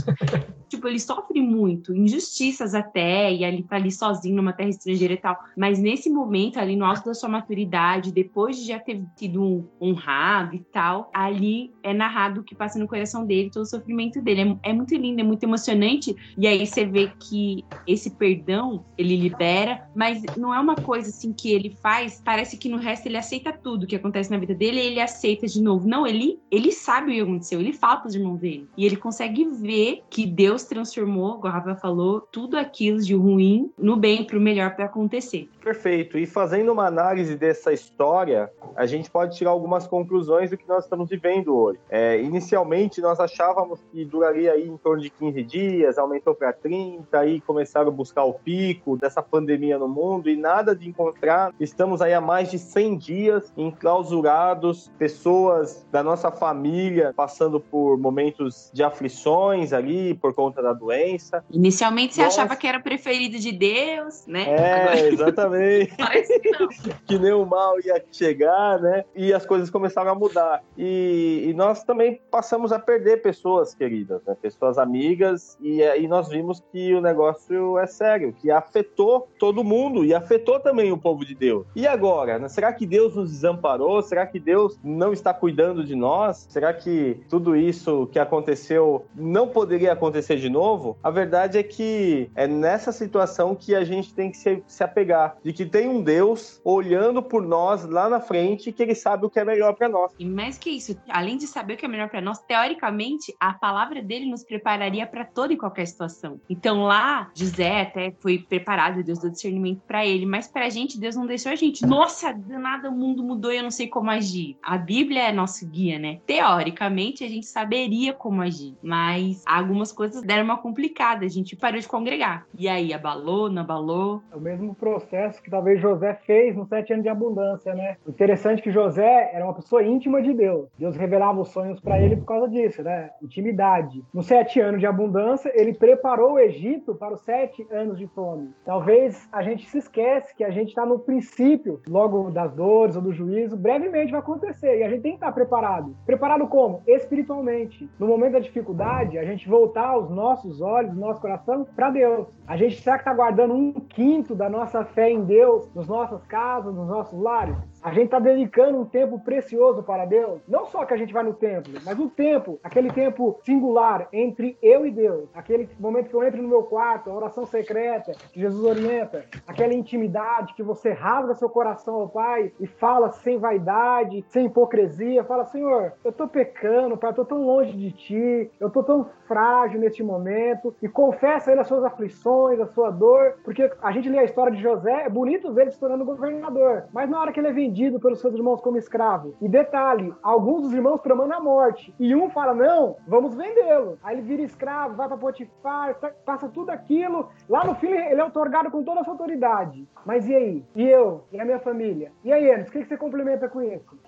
Tipo, 0.68 0.88
ele 0.88 1.00
sofre 1.00 1.42
muito, 1.42 1.96
injustiças 1.96 2.74
até, 2.74 3.34
e 3.34 3.44
ele 3.44 3.64
tá 3.64 3.76
ali 3.76 3.92
sozinho 3.92 4.36
numa 4.36 4.54
terra 4.54 4.70
estrangeira 4.70 5.14
e 5.14 5.18
tal. 5.18 5.38
Mas 5.58 5.80
nesse 5.80 6.10
momento, 6.10 6.58
ali 6.58 6.76
no 6.76 6.86
alto 6.86 7.06
da 7.06 7.14
sua 7.14 7.30
maturidade, 7.30 8.12
depois 8.12 8.58
de 8.58 8.68
já 8.68 8.80
ter 8.80 9.04
sido 9.16 9.70
honrado 9.82 10.56
e 10.56 10.60
tal, 10.60 11.10
ali 11.14 11.74
é 11.84 11.94
narrado 11.94 12.42
o 12.42 12.44
que 12.44 12.56
passa 12.56 12.80
no 12.80 12.88
coração 12.88 13.26
dele, 13.26 13.50
todo 13.52 13.64
o 13.64 13.68
sofrimento 13.68 14.22
dele. 14.22 14.58
É, 14.64 14.70
é 14.70 14.74
muito 14.74 14.96
lindo, 14.96 15.20
é 15.20 15.24
muito 15.24 15.44
emocionante. 15.44 16.16
E 16.38 16.48
aí 16.48 16.66
você 16.66 16.86
vê 16.86 17.12
que 17.20 17.64
esse 17.88 18.12
perdão 18.12 18.86
ele 18.98 19.16
libera, 19.16 19.88
mas 19.96 20.24
não 20.38 20.54
é 20.54 20.60
uma 20.60 20.76
coisa 20.76 21.10
assim 21.10 21.34
que 21.34 21.52
ele 21.52 21.76
faz, 21.82 22.22
parece 22.24 22.58
que 22.58 22.70
no 22.70 22.78
resto 22.78 23.08
ele 23.08 23.18
aceita 23.18 23.52
tudo 23.52 23.88
que 23.88 23.96
acontece 23.96 24.32
na 24.32 24.38
vida 24.38 24.54
dele 24.54 24.86
ele 24.86 25.02
aceita 25.02 25.48
de 25.48 25.62
novo. 25.62 25.88
Não, 25.88 26.06
ele, 26.06 26.40
ele 26.52 26.72
sabe 26.72 27.12
o 27.12 27.16
que 27.16 27.22
aconteceu, 27.22 27.60
ele 27.60 27.74
fala 27.74 27.98
pros 27.98 28.16
irmãos 28.16 28.38
dele. 28.38 28.68
E 28.78 28.86
ele 28.86 28.96
consegue 28.96 29.46
ver 29.46 30.04
que 30.10 30.26
Deus 30.26 30.55
transformou, 30.64 31.36
como 31.36 31.48
a 31.48 31.52
Rafa 31.52 31.76
falou, 31.76 32.22
tudo 32.22 32.58
aquilo 32.58 33.00
de 33.00 33.14
ruim 33.14 33.72
no 33.78 33.96
bem, 33.96 34.24
pro 34.24 34.40
melhor 34.40 34.76
para 34.76 34.86
acontecer. 34.86 35.50
Perfeito. 35.62 36.18
E 36.18 36.26
fazendo 36.26 36.72
uma 36.72 36.86
análise 36.86 37.36
dessa 37.36 37.74
história, 37.74 38.52
a 38.76 38.86
gente 38.86 39.10
pode 39.10 39.36
tirar 39.36 39.52
algumas 39.52 39.88
conclusões 39.88 40.50
do 40.50 40.58
que 40.58 40.68
nós 40.68 40.84
estamos 40.84 41.10
vivendo 41.10 41.56
hoje. 41.56 41.80
É, 41.90 42.22
inicialmente, 42.22 43.02
nós 43.02 43.20
achávamos 43.20 43.80
que 43.92 44.06
duraria 44.06 44.54
aí 44.54 44.68
em 44.68 44.78
torno 44.78 45.02
de 45.02 45.10
15 45.10 45.44
dias, 45.44 45.98
aumentou 45.98 46.36
para 46.36 46.54
30, 46.54 47.18
aí 47.18 47.42
começaram 47.42 47.88
a 47.88 47.92
buscar 47.92 48.24
o 48.24 48.34
pico 48.34 48.98
dessa 48.98 49.22
pandemia 49.22 49.78
no 49.78 49.88
mundo 49.88 50.30
e 50.30 50.36
nada 50.36 50.76
de 50.76 50.88
encontrar. 50.88 51.54
Estamos 51.60 52.02
aí 52.02 52.14
há 52.14 52.22
mais 52.22 52.52
de 52.52 52.60
100 52.60 52.98
dias 52.98 53.54
enclausurados, 53.58 54.92
pessoas 54.98 55.86
da 55.92 56.04
nossa 56.04 56.32
família 56.32 57.14
passando 57.16 57.60
por 57.60 57.98
momentos 57.98 58.70
de 58.74 58.84
aflições 58.84 59.74
ali 59.74 60.14
por 60.14 60.34
conta 60.34 60.45
da 60.52 60.74
doença. 60.74 61.44
Inicialmente 61.52 62.16
você 62.16 62.24
Nossa. 62.24 62.42
achava 62.42 62.56
que 62.56 62.68
era 62.68 62.80
preferido 62.80 63.38
de 63.38 63.52
Deus, 63.52 64.26
né? 64.28 64.50
É, 64.50 64.82
Agora... 64.82 65.08
exatamente. 65.08 65.94
Não. 66.60 66.68
que 67.06 67.18
nem 67.18 67.34
o 67.34 67.46
mal 67.46 67.80
ia 67.80 68.04
chegar, 68.12 68.80
né? 68.80 69.04
E 69.16 69.34
as 69.34 69.46
coisas 69.46 69.70
começaram 69.70 70.12
a 70.12 70.16
mudar. 70.16 70.64
E, 70.78 71.46
e 71.48 71.54
nós 71.54 71.84
também 71.84 72.22
passamos 72.30 72.72
a 72.72 72.80
perder 72.80 73.22
pessoas 73.22 73.74
queridas, 73.74 74.22
né? 74.26 74.36
Pessoas 74.42 74.78
amigas, 74.78 75.58
e 75.62 75.84
aí 75.84 76.08
nós 76.08 76.30
vimos 76.30 76.62
que 76.72 76.94
o 76.94 77.02
negócio 77.02 77.78
é 77.80 77.88
sério, 77.88 78.34
que 78.34 78.52
afetou 78.52 79.28
todo 79.40 79.64
mundo 79.64 80.04
e 80.04 80.14
afetou 80.14 80.60
também 80.60 80.92
o 80.92 80.98
povo 80.98 81.26
de 81.26 81.36
Deus. 81.36 81.66
E 81.76 81.88
agora? 81.88 82.40
Né? 82.40 82.48
Será 82.48 82.72
que 82.74 82.86
Deus 82.86 83.16
nos 83.16 83.32
desamparou? 83.32 84.02
Será 84.02 84.26
que 84.26 84.40
Deus 84.40 84.80
não 84.84 85.14
está 85.14 85.34
cuidando 85.34 85.84
de 85.84 85.96
nós? 85.96 86.48
Será 86.50 86.74
que 86.74 87.20
tudo 87.30 87.56
isso 87.56 88.08
que 88.12 88.20
aconteceu 88.20 89.06
não 89.16 89.48
poderia 89.48 89.94
acontecer 89.94 90.35
de 90.36 90.50
novo? 90.50 90.98
A 91.04 91.10
verdade 91.10 91.58
é 91.58 91.64
que 91.64 92.30
é 92.36 92.48
nessa 92.48 92.92
situação 92.92 93.56
que 93.56 93.76
a 93.76 93.84
gente 93.84 94.14
tem 94.14 94.32
que 94.32 94.38
se, 94.38 94.64
se 94.68 94.84
apegar, 94.84 95.38
de 95.44 95.54
que 95.54 95.66
tem 95.66 95.88
um 95.88 96.02
Deus 96.02 96.62
olhando 96.64 97.22
por 97.22 97.42
nós 97.42 97.86
lá 97.86 98.10
na 98.10 98.20
frente 98.20 98.72
que 98.72 98.84
ele 98.84 98.96
sabe 98.96 99.26
o 99.26 99.30
que 99.30 99.40
é 99.40 99.46
melhor 99.46 99.74
para 99.76 99.90
nós. 99.90 100.12
E 100.20 100.26
mais 100.26 100.58
que 100.58 100.70
isso, 100.70 100.96
além 101.10 101.38
de 101.38 101.48
saber 101.48 101.74
o 101.74 101.78
que 101.78 101.86
é 101.86 101.88
melhor 101.88 102.10
para 102.10 102.22
nós, 102.22 102.40
teoricamente, 102.40 103.36
a 103.40 103.54
palavra 103.54 104.02
dele 104.02 104.26
nos 104.26 104.44
prepararia 104.44 105.06
para 105.06 105.26
toda 105.26 105.54
e 105.54 105.58
qualquer 105.58 105.86
situação. 105.86 106.40
Então 106.50 106.84
lá, 106.84 107.32
José 107.34 107.82
até 107.82 108.12
foi 108.20 108.40
preparado, 108.40 109.04
Deus 109.04 109.20
deu 109.20 109.32
discernimento 109.32 109.82
para 109.88 110.06
ele, 110.06 110.26
mas 110.26 110.48
pra 110.48 110.70
gente, 110.70 111.00
Deus 111.00 111.16
não 111.16 111.26
deixou 111.26 111.52
a 111.52 111.56
gente. 111.56 111.86
Nossa, 111.86 112.34
do 112.34 112.60
nada 112.60 112.90
o 112.90 112.96
mundo 112.96 113.24
mudou 113.24 113.52
e 113.52 113.58
eu 113.58 113.64
não 113.64 113.72
sei 113.72 113.88
como 113.88 114.10
agir. 114.10 114.58
A 114.62 114.78
Bíblia 114.78 115.30
é 115.30 115.32
nosso 115.32 115.66
guia, 115.68 116.00
né? 116.00 116.20
Teoricamente, 116.26 117.24
a 117.24 117.30
gente 117.30 117.46
saberia 117.46 118.14
como 118.14 118.42
agir, 118.42 118.76
mas 118.82 119.44
algumas 119.46 119.92
coisas 119.92 120.24
deram 120.26 120.44
uma 120.44 120.58
complicada, 120.58 121.26
a 121.26 121.30
gente 121.30 121.56
parou 121.56 121.80
de 121.80 121.88
congregar. 121.88 122.46
E 122.58 122.68
aí, 122.68 122.94
abalou, 122.94 123.50
não 123.50 123.62
abalou? 123.62 124.22
É 124.32 124.36
o 124.36 124.42
mesmo 124.42 124.74
processo 124.76 125.42
que 125.42 125.50
talvez 125.50 125.80
José 125.80 126.14
fez 126.26 126.56
nos 126.56 126.68
sete 126.68 126.94
anos 126.94 127.04
de 127.04 127.10
abundância, 127.10 127.74
né? 127.74 127.98
Interessante 128.08 128.60
é 128.60 128.62
que 128.62 128.72
José 128.72 129.32
era 129.34 129.46
uma 129.46 129.54
pessoa 129.54 129.84
íntima 129.84 130.22
de 130.22 130.34
Deus. 130.34 130.68
Deus 130.78 130.96
revelava 130.96 131.42
os 131.42 131.50
sonhos 131.50 131.80
para 131.80 132.00
ele 132.00 132.16
por 132.16 132.26
causa 132.26 132.50
disso, 132.50 132.82
né? 132.84 133.12
Intimidade. 133.22 134.04
Nos 134.14 134.26
sete 134.26 134.60
anos 134.60 134.80
de 134.80 134.88
abundância, 134.88 135.52
ele 135.54 135.74
preparou 135.74 136.34
o 136.34 136.40
Egito 136.40 136.96
para 136.96 137.14
os 137.14 137.22
sete 137.22 137.66
anos 137.72 137.98
de 137.98 138.08
fome. 138.08 138.50
Talvez 138.66 139.28
a 139.32 139.44
gente 139.44 139.66
se 139.68 139.78
esquece 139.78 140.36
que 140.36 140.44
a 140.44 140.50
gente 140.50 140.70
está 140.70 140.86
no 140.86 141.00
princípio, 141.00 141.82
logo 141.88 142.32
das 142.32 142.54
dores 142.54 142.96
ou 142.96 143.02
do 143.02 143.14
juízo, 143.14 143.56
brevemente 143.56 144.12
vai 144.12 144.20
acontecer. 144.20 144.80
E 144.80 144.84
a 144.84 144.90
gente 144.90 145.02
tem 145.02 145.12
que 145.12 145.18
estar 145.18 145.32
preparado. 145.32 145.96
Preparado 146.06 146.48
como? 146.48 146.82
Espiritualmente. 146.88 147.90
No 148.00 148.08
momento 148.08 148.34
da 148.34 148.40
dificuldade, 148.40 149.18
a 149.18 149.26
gente 149.26 149.48
voltar 149.48 149.98
os 149.98 150.10
nossos 150.16 150.62
olhos, 150.62 150.96
nosso 150.96 151.22
coração 151.22 151.68
para 151.76 151.92
Deus. 151.92 152.28
A 152.48 152.58
gente 152.58 152.82
será 152.82 152.98
que 152.98 153.02
está 153.02 153.14
guardando 153.14 153.54
um 153.54 153.74
quinto 153.74 154.34
da 154.34 154.50
nossa 154.50 154.84
fé 154.84 155.12
em 155.12 155.24
Deus 155.24 155.70
nas 155.76 155.88
nossas 155.88 156.24
casas, 156.26 156.74
nos 156.74 156.88
nossos 156.88 157.20
lares? 157.22 157.56
A 157.86 157.92
gente 157.92 158.06
está 158.06 158.18
dedicando 158.18 158.80
um 158.80 158.86
tempo 158.86 159.20
precioso 159.20 159.84
para 159.84 160.06
Deus. 160.06 160.42
Não 160.48 160.66
só 160.66 160.84
que 160.86 160.94
a 160.96 160.98
gente 160.98 161.14
vai 161.14 161.22
no 161.22 161.36
templo, 161.36 161.72
mas 161.86 162.00
o 162.00 162.10
tempo, 162.10 162.60
aquele 162.64 162.92
tempo 162.92 163.40
singular 163.44 164.08
entre 164.12 164.58
eu 164.60 164.88
e 164.88 164.92
Deus. 164.92 165.30
Aquele 165.36 165.70
momento 165.80 166.10
que 166.10 166.16
eu 166.16 166.24
entro 166.24 166.42
no 166.42 166.48
meu 166.48 166.64
quarto, 166.64 167.12
a 167.12 167.14
oração 167.14 167.46
secreta 167.46 168.14
que 168.34 168.40
Jesus 168.40 168.64
orienta. 168.64 169.26
Aquela 169.46 169.72
intimidade 169.72 170.56
que 170.56 170.64
você 170.64 170.94
rasga 170.94 171.36
seu 171.36 171.48
coração 171.48 171.94
ao 171.94 172.10
Pai 172.10 172.52
e 172.60 172.66
fala 172.66 173.12
sem 173.12 173.38
vaidade, 173.38 174.26
sem 174.30 174.48
hipocrisia. 174.48 175.24
Fala, 175.24 175.46
Senhor, 175.46 175.94
eu 176.04 176.10
estou 176.10 176.28
pecando, 176.28 176.98
Pai, 176.98 177.10
eu 177.10 177.12
estou 177.12 177.26
tão 177.26 177.46
longe 177.46 177.72
de 177.72 177.92
Ti, 177.92 178.52
eu 178.60 178.70
estou 178.70 178.84
tão 178.84 179.12
frágil 179.28 179.80
neste 179.80 180.02
momento. 180.02 180.74
E 180.82 180.90
confessa 180.90 181.52
Ele 181.52 181.62
as 181.62 181.68
suas 181.68 181.84
aflições, 181.84 182.60
a 182.60 182.66
sua 182.66 182.90
dor. 182.90 183.36
Porque 183.44 183.72
a 183.80 183.92
gente 183.92 184.10
lê 184.10 184.18
a 184.18 184.24
história 184.24 184.52
de 184.52 184.60
José, 184.60 185.04
é 185.04 185.10
bonito 185.10 185.54
ver 185.54 185.62
ele 185.62 185.72
se 185.72 185.80
tornando 185.80 186.04
governador. 186.04 186.86
Mas 186.92 187.08
na 187.08 187.22
hora 187.22 187.32
que 187.32 187.40
ele 187.40 187.50
é 187.50 187.54
vendido, 187.54 187.75
vendido 187.76 188.00
pelos 188.00 188.22
seus 188.22 188.34
irmãos 188.34 188.62
como 188.62 188.78
escravo. 188.78 189.36
E 189.42 189.50
detalhe, 189.50 190.14
alguns 190.24 190.64
dos 190.64 190.74
irmãos 190.74 191.02
tramando 191.02 191.34
a 191.34 191.40
morte. 191.42 191.94
E 192.00 192.16
um 192.16 192.30
fala: 192.30 192.54
não, 192.54 192.96
vamos 193.06 193.36
vendê-lo. 193.36 194.00
Aí 194.02 194.16
ele 194.16 194.22
vira 194.22 194.42
escravo, 194.42 194.96
vai 194.96 195.08
para 195.08 195.18
Potifar, 195.18 195.94
tá, 195.96 196.12
passa 196.26 196.48
tudo 196.48 196.70
aquilo. 196.70 197.30
Lá 197.50 197.66
no 197.66 197.76
fim 197.76 197.92
ele 197.92 198.22
é 198.22 198.24
otorgado 198.24 198.72
com 198.72 198.84
toda 198.84 199.02
essa 199.02 199.12
autoridade. 199.12 199.86
Mas 200.06 200.26
e 200.28 200.34
aí? 200.34 200.64
E 200.76 200.84
eu? 200.84 201.26
E 201.32 201.40
a 201.40 201.44
minha 201.44 201.60
família? 201.60 202.12
E 202.24 202.32
aí, 202.32 202.50
Enes, 202.50 202.70
o 202.70 202.72
que, 202.72 202.80
que 202.80 202.88
você 202.88 202.98
complementa 202.98 203.50
com 203.50 203.62
isso? 203.62 204.00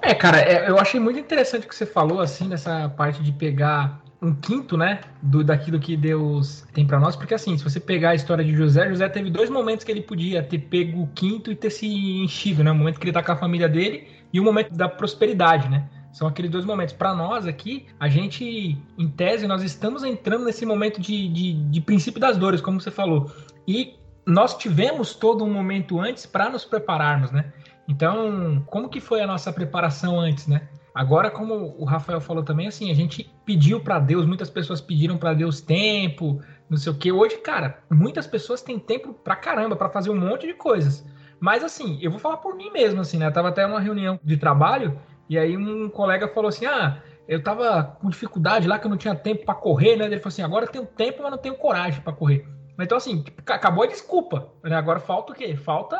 É, 0.00 0.14
cara, 0.14 0.40
é, 0.40 0.70
eu 0.70 0.78
achei 0.78 0.98
muito 0.98 1.18
interessante 1.18 1.66
o 1.66 1.68
que 1.68 1.74
você 1.74 1.84
falou, 1.84 2.20
assim, 2.20 2.48
nessa 2.48 2.88
parte 2.96 3.22
de 3.22 3.32
pegar 3.32 4.00
um 4.22 4.34
quinto, 4.34 4.76
né, 4.76 5.00
do, 5.22 5.42
daquilo 5.42 5.80
que 5.80 5.96
Deus 5.96 6.66
tem 6.74 6.86
para 6.86 7.00
nós, 7.00 7.16
porque 7.16 7.34
assim, 7.34 7.56
se 7.56 7.64
você 7.64 7.80
pegar 7.80 8.10
a 8.10 8.14
história 8.14 8.44
de 8.44 8.54
José, 8.54 8.88
José 8.88 9.08
teve 9.08 9.30
dois 9.30 9.48
momentos 9.48 9.84
que 9.84 9.90
ele 9.90 10.02
podia 10.02 10.42
ter 10.42 10.58
pego 10.58 11.02
o 11.02 11.06
quinto 11.08 11.50
e 11.50 11.56
ter 11.56 11.70
se 11.70 11.86
enchido, 11.86 12.62
né, 12.62 12.70
o 12.70 12.74
momento 12.74 13.00
que 13.00 13.06
ele 13.06 13.12
tá 13.12 13.22
com 13.22 13.32
a 13.32 13.36
família 13.36 13.68
dele 13.68 14.08
e 14.32 14.38
o 14.38 14.44
momento 14.44 14.74
da 14.74 14.88
prosperidade, 14.88 15.68
né, 15.68 15.88
são 16.12 16.28
aqueles 16.28 16.50
dois 16.50 16.64
momentos. 16.64 16.94
Para 16.94 17.14
nós 17.14 17.46
aqui, 17.46 17.86
a 17.98 18.08
gente, 18.08 18.76
em 18.98 19.08
tese, 19.08 19.46
nós 19.46 19.62
estamos 19.62 20.04
entrando 20.04 20.44
nesse 20.44 20.66
momento 20.66 21.00
de, 21.00 21.28
de, 21.28 21.52
de 21.54 21.80
princípio 21.80 22.20
das 22.20 22.36
dores, 22.36 22.60
como 22.60 22.80
você 22.80 22.90
falou, 22.90 23.32
e 23.66 23.94
nós 24.26 24.56
tivemos 24.56 25.14
todo 25.14 25.44
um 25.44 25.52
momento 25.52 25.98
antes 25.98 26.26
para 26.26 26.50
nos 26.50 26.64
prepararmos, 26.64 27.30
né, 27.30 27.52
então, 27.90 28.62
como 28.66 28.88
que 28.88 29.00
foi 29.00 29.20
a 29.20 29.26
nossa 29.26 29.52
preparação 29.52 30.20
antes, 30.20 30.46
né? 30.46 30.68
Agora, 30.94 31.30
como 31.30 31.74
o 31.78 31.84
Rafael 31.84 32.20
falou 32.20 32.42
também, 32.42 32.66
assim, 32.66 32.90
a 32.90 32.94
gente 32.94 33.30
pediu 33.44 33.80
para 33.80 33.98
Deus, 33.98 34.26
muitas 34.26 34.50
pessoas 34.50 34.80
pediram 34.80 35.16
para 35.16 35.34
Deus 35.34 35.60
tempo, 35.60 36.40
não 36.68 36.76
sei 36.76 36.92
o 36.92 36.96
que. 36.96 37.12
Hoje, 37.12 37.36
cara, 37.38 37.82
muitas 37.90 38.26
pessoas 38.26 38.60
têm 38.62 38.78
tempo 38.78 39.12
pra 39.12 39.36
caramba 39.36 39.76
para 39.76 39.88
fazer 39.88 40.10
um 40.10 40.18
monte 40.18 40.46
de 40.46 40.54
coisas. 40.54 41.06
Mas 41.38 41.64
assim, 41.64 41.98
eu 42.02 42.10
vou 42.10 42.20
falar 42.20 42.36
por 42.36 42.54
mim 42.54 42.70
mesmo, 42.70 43.00
assim, 43.00 43.18
né? 43.18 43.26
Eu 43.26 43.32
tava 43.32 43.48
até 43.48 43.66
numa 43.66 43.80
reunião 43.80 44.18
de 44.22 44.36
trabalho 44.36 44.98
e 45.28 45.38
aí 45.38 45.56
um 45.56 45.88
colega 45.88 46.28
falou 46.28 46.48
assim: 46.48 46.66
"Ah, 46.66 47.00
eu 47.26 47.42
tava 47.42 47.82
com 48.00 48.10
dificuldade 48.10 48.68
lá 48.68 48.78
que 48.78 48.86
eu 48.86 48.90
não 48.90 48.98
tinha 48.98 49.14
tempo 49.14 49.46
para 49.46 49.54
correr, 49.54 49.96
né?" 49.96 50.04
Ele 50.04 50.18
falou 50.18 50.28
assim: 50.28 50.42
"Agora 50.42 50.66
eu 50.66 50.70
tenho 50.70 50.84
tempo, 50.84 51.22
mas 51.22 51.30
não 51.30 51.38
tenho 51.38 51.54
coragem 51.54 52.02
para 52.02 52.12
correr." 52.12 52.46
Então 52.78 52.98
assim, 52.98 53.24
acabou 53.46 53.84
a 53.84 53.86
desculpa, 53.86 54.52
né? 54.62 54.76
Agora 54.76 55.00
falta 55.00 55.32
o 55.32 55.34
quê? 55.34 55.56
Falta 55.56 55.98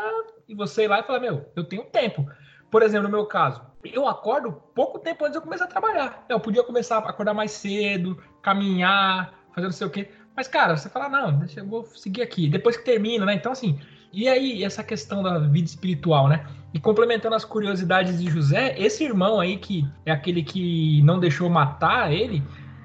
você 0.54 0.84
ir 0.84 0.88
lá 0.88 1.00
e 1.00 1.04
falar: 1.04 1.20
"Meu, 1.20 1.46
eu 1.56 1.64
tenho 1.64 1.84
tempo." 1.84 2.26
Por 2.70 2.82
exemplo, 2.82 3.08
no 3.08 3.16
meu 3.16 3.26
caso, 3.26 3.62
eu 3.84 4.06
acordo 4.06 4.52
pouco 4.74 4.98
tempo 4.98 5.24
antes 5.24 5.32
de 5.32 5.38
eu 5.38 5.42
começar 5.42 5.64
a 5.64 5.68
trabalhar. 5.68 6.24
Eu 6.28 6.38
podia 6.38 6.62
começar 6.62 6.98
a 6.98 7.08
acordar 7.10 7.34
mais 7.34 7.50
cedo, 7.50 8.18
caminhar, 8.42 9.34
fazer 9.54 9.66
não 9.66 9.72
sei 9.72 9.86
o 9.86 9.90
quê. 9.90 10.08
Mas, 10.36 10.46
cara, 10.46 10.76
você 10.76 10.88
fala, 10.88 11.08
não, 11.08 11.38
deixa 11.38 11.60
eu 11.60 11.66
vou 11.66 11.84
seguir 11.84 12.22
aqui. 12.22 12.48
Depois 12.48 12.76
que 12.76 12.84
termina, 12.84 13.26
né? 13.26 13.34
Então, 13.34 13.52
assim, 13.52 13.78
e 14.12 14.28
aí 14.28 14.64
essa 14.64 14.82
questão 14.82 15.22
da 15.22 15.38
vida 15.38 15.66
espiritual, 15.66 16.28
né? 16.28 16.46
E 16.72 16.80
complementando 16.80 17.34
as 17.34 17.44
curiosidades 17.44 18.20
de 18.20 18.30
José, 18.30 18.74
esse 18.78 19.04
irmão 19.04 19.40
aí 19.40 19.56
que 19.56 19.86
é 20.06 20.12
aquele 20.12 20.42
que 20.42 21.02
não 21.02 21.18
deixou 21.18 21.48
matar 21.48 22.12
ele, 22.12 22.42